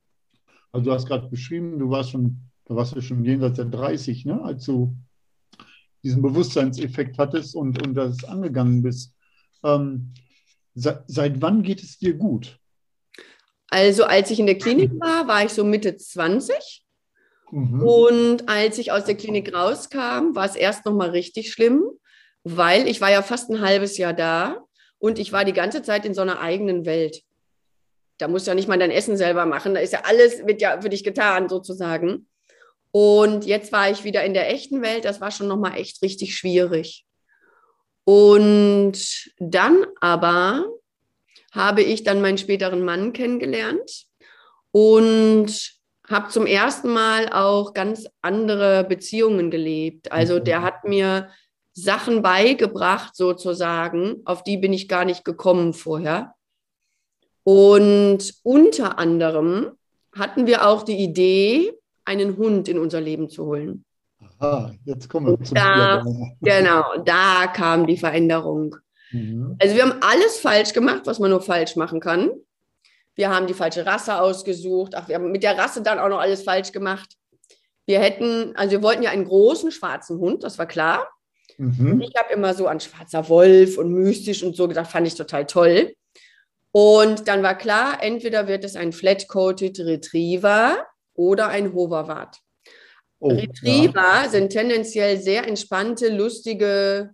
Also 0.73 0.85
du 0.85 0.93
hast 0.93 1.07
gerade 1.07 1.29
beschrieben, 1.29 1.79
du 1.79 1.91
warst 1.91 2.11
schon, 2.11 2.39
da 2.65 2.77
warst 2.77 2.97
du 2.97 3.01
schon 3.01 3.25
jenseits 3.25 3.57
der 3.57 3.67
30, 3.67 4.25
ne, 4.25 4.43
als 4.43 4.65
du 4.65 4.97
diesen 6.03 6.23
Bewusstseinseffekt 6.23 7.19
hattest 7.19 7.55
und, 7.55 7.85
und 7.87 7.95
das 7.95 8.25
angegangen 8.25 8.83
bist. 8.83 9.15
Ähm, 9.65 10.13
seit, 10.75 11.05
seit 11.09 11.43
wann 11.43 11.63
geht 11.63 11.83
es 11.83 11.99
dir 11.99 12.15
gut? 12.15 12.59
Also 13.71 14.05
als 14.05 14.31
ich 14.31 14.41
in 14.41 14.47
der 14.47 14.57
Klinik 14.57 14.93
war, 14.99 15.29
war 15.29 15.45
ich 15.45 15.53
so 15.53 15.65
Mitte 15.65 15.97
20 15.97 16.85
Mhm. 17.51 17.83
Und 17.83 18.49
als 18.49 18.79
ich 18.79 18.93
aus 18.93 19.05
der 19.05 19.17
Klinik 19.17 19.55
rauskam, 19.55 20.35
war 20.35 20.45
es 20.45 20.57
erst 20.57 20.85
noch 20.85 20.95
mal 20.95 21.11
richtig 21.11 21.53
schlimm, 21.53 21.85
weil 22.45 22.89
ich 22.89 23.01
war 23.01 23.11
ja 23.11 23.23
fast 23.23 23.51
ein 23.51 23.61
halbes 23.61 23.99
Jahr 23.99 24.13
da 24.13 24.65
und 24.99 25.19
ich 25.19 25.33
war 25.33 25.45
die 25.45 25.53
ganze 25.53 25.83
Zeit 25.83 26.05
in 26.05 26.15
so 26.15 26.23
einer 26.23 26.41
eigenen 26.41 26.85
Welt. 26.85 27.23
Da 28.19 28.29
musst 28.29 28.47
du 28.47 28.51
ja 28.51 28.55
nicht 28.55 28.69
mal 28.69 28.79
dein 28.79 28.91
Essen 28.91 29.17
selber 29.17 29.47
machen, 29.47 29.75
da 29.75 29.81
ist 29.81 29.93
ja 29.93 30.03
alles, 30.05 30.47
wird 30.47 30.61
ja 30.61 30.81
für 30.81 30.89
dich 30.89 31.05
getan 31.05 31.49
sozusagen. 31.49 32.27
Und 32.91 33.45
jetzt 33.45 33.71
war 33.71 33.91
ich 33.91 34.05
wieder 34.05 34.25
in 34.25 34.35
der 34.35 34.51
echten 34.51 34.83
Welt, 34.83 35.05
das 35.05 35.21
war 35.21 35.31
schon 35.31 35.49
noch 35.49 35.59
mal 35.59 35.75
echt 35.75 36.03
richtig 36.03 36.37
schwierig. 36.37 37.05
Und 38.05 39.31
dann 39.39 39.87
aber 40.01 40.67
habe 41.53 41.83
ich 41.83 42.05
dann 42.05 42.23
meinen 42.23 42.39
späteren 42.39 42.83
Mann 42.83 43.13
kennengelernt 43.13 44.07
und 44.71 45.78
habe 46.09 46.29
zum 46.29 46.47
ersten 46.47 46.89
Mal 46.89 47.29
auch 47.33 47.75
ganz 47.75 48.07
andere 48.23 48.85
Beziehungen 48.85 49.51
gelebt. 49.51 50.11
Also 50.11 50.39
der 50.39 50.63
hat 50.63 50.85
mir 50.85 51.29
Sachen 51.75 52.23
beigebracht, 52.23 53.15
sozusagen, 53.15 54.23
auf 54.25 54.43
die 54.43 54.57
bin 54.57 54.73
ich 54.73 54.89
gar 54.89 55.05
nicht 55.05 55.25
gekommen 55.25 55.75
vorher. 55.75 56.35
Und 57.45 58.35
unter 58.43 58.99
anderem 58.99 59.73
hatten 60.15 60.47
wir 60.47 60.67
auch 60.67 60.83
die 60.83 60.97
Idee, 60.97 61.73
einen 62.05 62.37
Hund 62.37 62.69
in 62.69 62.79
unser 62.79 63.01
Leben 63.01 63.29
zu 63.29 63.47
holen. 63.47 63.85
Aha, 64.39 64.73
jetzt 64.85 65.09
kommen 65.09 65.27
wir 65.27 65.45
zum 65.45 65.55
da, 65.55 66.03
Genau, 66.41 66.85
da 67.05 67.47
kam 67.49 67.87
die 67.87 67.97
Veränderung. 67.97 68.77
Mhm. 69.13 69.57
Also 69.61 69.77
wir 69.77 69.83
haben 69.83 70.01
alles 70.01 70.39
falsch 70.39 70.73
gemacht, 70.73 71.03
was 71.05 71.19
man 71.19 71.31
nur 71.31 71.41
falsch 71.41 71.77
machen 71.77 72.01
kann. 72.01 72.31
Wir 73.19 73.31
haben 73.31 73.49
die 73.49 73.55
falsche 73.55 73.85
Rasse 73.85 74.21
ausgesucht. 74.21 74.95
Ach, 74.95 75.09
wir 75.09 75.17
haben 75.17 75.33
mit 75.33 75.43
der 75.43 75.59
Rasse 75.59 75.83
dann 75.83 75.99
auch 75.99 76.09
noch 76.09 76.21
alles 76.21 76.45
falsch 76.45 76.71
gemacht. 76.71 77.17
Wir 77.85 77.99
hätten, 77.99 78.55
also 78.55 78.71
wir 78.71 78.83
wollten 78.83 79.03
ja 79.03 79.11
einen 79.11 79.25
großen 79.25 79.73
schwarzen 79.73 80.21
Hund, 80.21 80.45
das 80.45 80.57
war 80.57 80.67
klar. 80.67 81.09
Mhm. 81.57 82.01
Ich 82.01 82.15
habe 82.17 82.33
immer 82.33 82.55
so 82.55 82.69
an 82.69 82.79
schwarzer 82.79 83.29
Wolf 83.29 83.77
und 83.77 83.93
mystisch 83.93 84.45
und 84.45 84.55
so 84.55 84.69
gedacht, 84.69 84.93
fand 84.93 85.09
ich 85.09 85.17
total 85.17 85.47
toll. 85.47 85.95
Und 86.71 87.27
dann 87.27 87.43
war 87.43 87.59
klar, 87.59 88.01
entweder 88.01 88.47
wird 88.47 88.63
es 88.63 88.77
ein 88.77 88.93
Flat-Coated 88.93 89.81
Retriever 89.81 90.87
oder 91.15 91.49
ein 91.49 91.75
Hoverwart. 91.75 92.37
Oh, 93.19 93.31
Retriever 93.31 94.23
ja. 94.23 94.29
sind 94.29 94.51
tendenziell 94.51 95.19
sehr 95.21 95.49
entspannte, 95.49 96.09
lustige, 96.09 97.11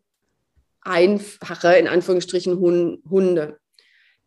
einfache, 0.83 1.77
in 1.77 1.89
Anführungsstrichen, 1.89 2.61
Hunde. 2.61 3.59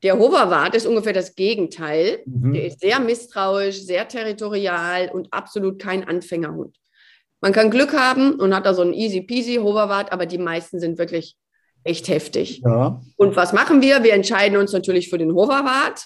Der 0.04 0.18
Hoverwart 0.20 0.76
ist 0.76 0.86
ungefähr 0.86 1.14
das 1.14 1.36
Gegenteil. 1.36 2.20
Mhm. 2.26 2.54
Der 2.54 2.66
ist 2.66 2.80
sehr 2.80 3.00
misstrauisch, 3.00 3.82
sehr 3.82 4.08
territorial 4.08 5.10
und 5.12 5.28
absolut 5.32 5.80
kein 5.80 6.08
Anfängerhund. 6.08 6.78
Man 7.42 7.54
kann 7.54 7.72
Glück 7.72 7.94
haben 7.94 8.34
und 8.40 8.56
hat 8.56 8.66
da 8.66 8.74
so 8.74 8.82
einen 8.82 8.94
easy 8.94 9.22
peasy 9.22 9.56
Hoverwart, 9.56 10.12
aber 10.12 10.26
die 10.26 10.38
meisten 10.38 10.80
sind 10.80 10.98
wirklich 10.98 11.36
echt 11.84 12.08
heftig. 12.08 12.62
Ja. 12.64 13.02
Und 13.16 13.36
was 13.36 13.54
machen 13.54 13.82
wir? 13.82 14.04
Wir 14.04 14.14
entscheiden 14.14 14.58
uns 14.58 14.74
natürlich 14.74 15.10
für 15.10 15.18
den 15.18 15.34
Hoverwart, 15.34 16.06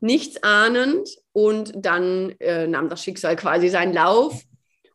nichts 0.00 0.42
ahnend 0.42 1.08
und 1.32 1.72
dann 1.76 2.30
äh, 2.40 2.66
nahm 2.66 2.88
das 2.88 3.02
Schicksal 3.02 3.36
quasi 3.36 3.68
seinen 3.68 3.92
Lauf. 3.92 4.42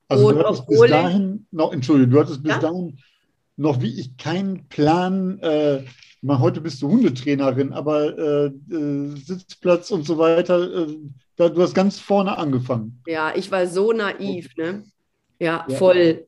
Also 0.08 0.28
und 0.28 0.36
du 0.36 0.44
hattest 0.44 0.68
bis 0.68 0.80
dahin 0.90 1.48
noch, 1.52 1.74
Entschuldigung, 1.74 2.14
du 2.14 2.20
hattest 2.20 2.44
bis 2.44 2.52
ja? 2.52 2.60
dahin 2.60 2.98
noch 3.58 3.82
wie 3.82 4.00
ich 4.00 4.18
keinen 4.18 4.68
Plan, 4.68 5.40
äh, 5.40 5.84
mal 6.26 6.40
heute 6.40 6.60
bist 6.60 6.82
du 6.82 6.90
Hundetrainerin, 6.90 7.72
aber 7.72 8.18
äh, 8.18 8.46
äh, 8.48 9.16
Sitzplatz 9.16 9.92
und 9.92 10.06
so 10.06 10.18
weiter, 10.18 10.88
äh, 10.88 10.98
da, 11.36 11.50
du 11.50 11.62
hast 11.62 11.76
ganz 11.76 12.00
vorne 12.00 12.38
angefangen. 12.38 13.02
Ja, 13.06 13.34
ich 13.36 13.52
war 13.52 13.68
so 13.68 13.94
naiv, 13.94 14.56
ne? 14.58 14.84
Ja, 15.40 15.66
ja, 15.68 15.76
voll. 15.76 16.28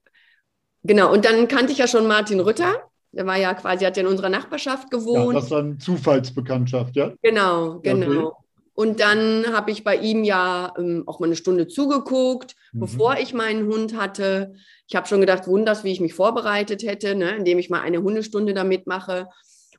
Genau, 0.84 1.12
und 1.12 1.26
dann 1.26 1.48
kannte 1.48 1.72
ich 1.72 1.80
ja 1.80 1.88
schon 1.88 2.08
Martin 2.08 2.40
Rütter. 2.40 2.76
Der 3.12 3.26
war 3.26 3.38
ja 3.38 3.54
quasi, 3.56 3.86
hat 3.86 3.98
ja 3.98 4.04
in 4.04 4.10
unserer 4.10 4.30
Nachbarschaft 4.30 4.92
gewohnt. 4.92 5.34
Ja, 5.34 5.40
das 5.40 5.50
war 5.50 5.60
eine 5.60 5.78
Zufallsbekanntschaft, 5.80 6.96
ja? 6.96 7.14
Genau, 7.24 7.80
genau. 7.80 8.28
Okay. 8.28 8.44
Und 8.76 9.00
dann 9.00 9.46
habe 9.52 9.72
ich 9.72 9.84
bei 9.84 9.96
ihm 9.96 10.24
ja 10.24 10.72
ähm, 10.78 11.04
auch 11.08 11.20
mal 11.20 11.26
eine 11.26 11.36
Stunde 11.36 11.68
zugeguckt, 11.68 12.56
mhm. 12.74 12.82
bevor 12.82 13.18
ich 13.18 13.34
meinen 13.34 13.66
Hund 13.66 13.98
hatte. 13.98 14.54
Ich 14.88 14.96
habe 14.96 15.08
schon 15.08 15.22
gedacht, 15.22 15.48
wunders, 15.48 15.84
wie 15.84 15.92
ich 15.92 16.00
mich 16.00 16.14
vorbereitet 16.14 16.84
hätte, 16.84 17.16
ne, 17.16 17.38
indem 17.38 17.58
ich 17.58 17.72
mal 17.72 17.82
eine 17.82 18.04
Hundestunde 18.04 18.54
da 18.54 18.64
mitmache. 18.64 19.30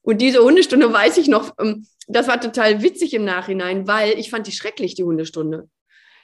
Und 0.03 0.21
diese 0.21 0.43
Hundestunde 0.43 0.93
weiß 0.93 1.19
ich 1.19 1.29
noch, 1.29 1.55
ähm, 1.61 1.87
das 2.07 2.29
war 2.29 2.41
total 2.41 2.83
witzig 2.83 3.15
im 3.15 3.25
Nachhinein, 3.25 3.87
weil 3.87 4.19
ich 4.19 4.31
fand 4.31 4.47
die 4.47 4.53
schrecklich, 4.53 4.95
die 4.95 5.05
Hundestunde. 5.05 5.69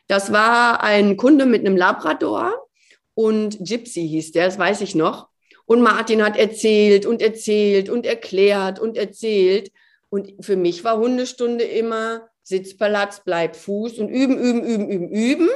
Das 0.06 0.32
war 0.32 0.82
ein 0.82 1.16
Kunde 1.16 1.46
mit 1.46 1.60
einem 1.60 1.76
Labrador 1.76 2.66
und 3.14 3.58
Gypsy 3.58 4.08
hieß 4.08 4.32
der, 4.32 4.46
das 4.46 4.58
weiß 4.58 4.80
ich 4.80 4.94
noch. 4.94 5.28
Und 5.66 5.80
Martin 5.80 6.22
hat 6.22 6.36
erzählt 6.36 7.06
und 7.06 7.22
erzählt 7.22 7.88
und 7.88 8.04
erklärt 8.04 8.78
und 8.78 8.96
erzählt. 8.96 9.72
Und 10.10 10.44
für 10.44 10.56
mich 10.56 10.84
war 10.84 10.98
Hundestunde 10.98 11.64
immer, 11.64 12.28
Sitzplatz, 12.42 13.22
bleib 13.24 13.56
Fuß 13.56 13.98
und 13.98 14.08
üben, 14.08 14.38
üben, 14.38 14.62
üben, 14.62 14.90
üben, 14.90 15.08
üben. 15.08 15.48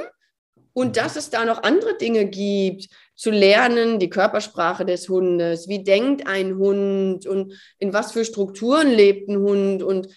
Und 0.73 0.97
dass 0.97 1.15
es 1.15 1.29
da 1.29 1.45
noch 1.45 1.63
andere 1.63 1.97
Dinge 1.97 2.25
gibt, 2.25 2.87
zu 3.15 3.31
lernen, 3.31 3.99
die 3.99 4.09
Körpersprache 4.09 4.85
des 4.85 5.09
Hundes, 5.09 5.67
wie 5.67 5.83
denkt 5.83 6.25
ein 6.27 6.55
Hund 6.57 7.25
und 7.25 7.53
in 7.77 7.91
was 7.91 8.13
für 8.13 8.23
Strukturen 8.23 8.89
lebt 8.89 9.29
ein 9.29 9.39
Hund 9.39 9.83
und 9.83 10.07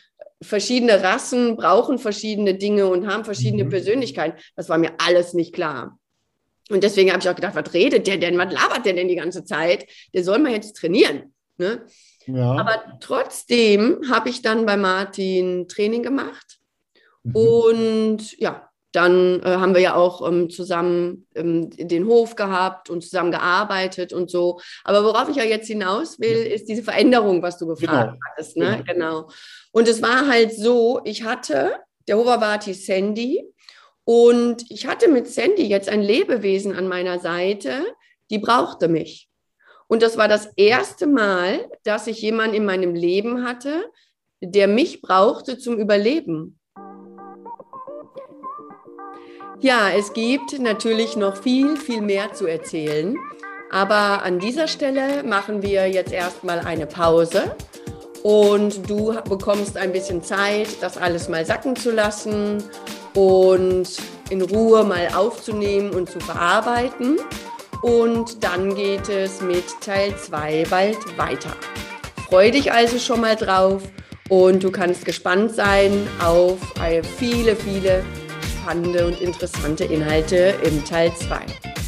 verschiedene 0.40 1.02
Rassen 1.02 1.56
brauchen 1.56 1.98
verschiedene 1.98 2.54
Dinge 2.54 2.86
und 2.86 3.06
haben 3.06 3.24
verschiedene 3.24 3.64
mhm. 3.64 3.70
Persönlichkeiten. 3.70 4.38
Das 4.54 4.68
war 4.68 4.78
mir 4.78 4.92
alles 4.98 5.34
nicht 5.34 5.52
klar. 5.52 5.98
Und 6.70 6.84
deswegen 6.84 7.10
habe 7.10 7.20
ich 7.20 7.28
auch 7.28 7.34
gedacht, 7.34 7.56
was 7.56 7.74
redet 7.74 8.06
der 8.06 8.18
denn, 8.18 8.38
was 8.38 8.52
labert 8.52 8.86
der 8.86 8.94
denn 8.94 9.08
die 9.08 9.16
ganze 9.16 9.44
Zeit? 9.44 9.86
Der 10.14 10.22
soll 10.22 10.38
mal 10.38 10.52
jetzt 10.52 10.76
trainieren. 10.76 11.34
Ne? 11.58 11.84
Ja. 12.26 12.52
Aber 12.52 12.98
trotzdem 13.00 14.00
habe 14.10 14.30
ich 14.30 14.42
dann 14.42 14.64
bei 14.64 14.76
Martin 14.76 15.66
Training 15.68 16.02
gemacht 16.02 16.60
Mhm. 17.22 17.36
Und 17.36 18.38
ja, 18.38 18.68
dann 18.92 19.40
äh, 19.40 19.56
haben 19.56 19.74
wir 19.74 19.80
ja 19.80 19.94
auch 19.94 20.26
ähm, 20.28 20.50
zusammen 20.50 21.26
ähm, 21.34 21.70
den 21.70 22.06
Hof 22.06 22.36
gehabt 22.36 22.90
und 22.90 23.02
zusammen 23.02 23.32
gearbeitet 23.32 24.12
und 24.12 24.30
so. 24.30 24.60
Aber 24.84 25.04
worauf 25.04 25.28
ich 25.28 25.36
ja 25.36 25.44
jetzt 25.44 25.66
hinaus 25.66 26.20
will, 26.20 26.36
ist 26.36 26.68
diese 26.68 26.82
Veränderung, 26.82 27.42
was 27.42 27.58
du 27.58 27.66
gefragt 27.66 28.12
genau. 28.12 28.20
hattest. 28.30 28.56
Ne? 28.56 28.84
Genau. 28.86 28.92
genau. 28.92 29.30
Und 29.72 29.88
es 29.88 30.02
war 30.02 30.28
halt 30.28 30.52
so, 30.54 31.00
ich 31.04 31.24
hatte, 31.24 31.76
der 32.06 32.18
Hoverwart 32.18 32.64
hieß 32.64 32.86
Sandy 32.86 33.42
und 34.04 34.70
ich 34.70 34.86
hatte 34.86 35.08
mit 35.08 35.28
Sandy 35.28 35.66
jetzt 35.66 35.88
ein 35.88 36.02
Lebewesen 36.02 36.74
an 36.76 36.86
meiner 36.86 37.18
Seite, 37.18 37.84
die 38.30 38.38
brauchte 38.38 38.88
mich. 38.88 39.28
Und 39.88 40.02
das 40.02 40.16
war 40.16 40.28
das 40.28 40.48
erste 40.56 41.06
Mal, 41.06 41.70
dass 41.84 42.06
ich 42.06 42.22
jemanden 42.22 42.56
in 42.56 42.64
meinem 42.64 42.94
Leben 42.94 43.44
hatte, 43.44 43.84
der 44.40 44.66
mich 44.66 45.02
brauchte 45.02 45.58
zum 45.58 45.78
Überleben. 45.78 46.58
Ja, 49.62 49.90
es 49.96 50.12
gibt 50.12 50.58
natürlich 50.58 51.14
noch 51.14 51.36
viel, 51.36 51.76
viel 51.76 52.00
mehr 52.00 52.32
zu 52.32 52.48
erzählen. 52.48 53.16
Aber 53.70 54.24
an 54.24 54.40
dieser 54.40 54.66
Stelle 54.66 55.22
machen 55.22 55.62
wir 55.62 55.88
jetzt 55.88 56.12
erstmal 56.12 56.58
eine 56.58 56.84
Pause 56.86 57.54
und 58.24 58.90
du 58.90 59.14
bekommst 59.28 59.76
ein 59.76 59.92
bisschen 59.92 60.20
Zeit, 60.24 60.66
das 60.80 60.98
alles 60.98 61.28
mal 61.28 61.46
sacken 61.46 61.76
zu 61.76 61.92
lassen 61.92 62.64
und 63.14 63.86
in 64.30 64.42
Ruhe 64.42 64.82
mal 64.82 65.08
aufzunehmen 65.14 65.90
und 65.90 66.10
zu 66.10 66.18
verarbeiten. 66.18 67.18
Und 67.82 68.42
dann 68.42 68.74
geht 68.74 69.08
es 69.08 69.40
mit 69.42 69.64
Teil 69.80 70.12
2 70.16 70.66
bald 70.70 71.16
weiter. 71.16 71.52
Freu 72.28 72.50
dich 72.50 72.72
also 72.72 72.98
schon 72.98 73.20
mal 73.20 73.36
drauf 73.36 73.82
und 74.28 74.64
du 74.64 74.72
kannst 74.72 75.04
gespannt 75.04 75.54
sein 75.54 76.04
auf 76.20 76.58
viele, 77.16 77.54
viele 77.54 78.02
spannende 78.62 79.06
und 79.06 79.20
interessante 79.20 79.84
Inhalte 79.84 80.54
im 80.62 80.84
Teil 80.84 81.12
2. 81.16 81.81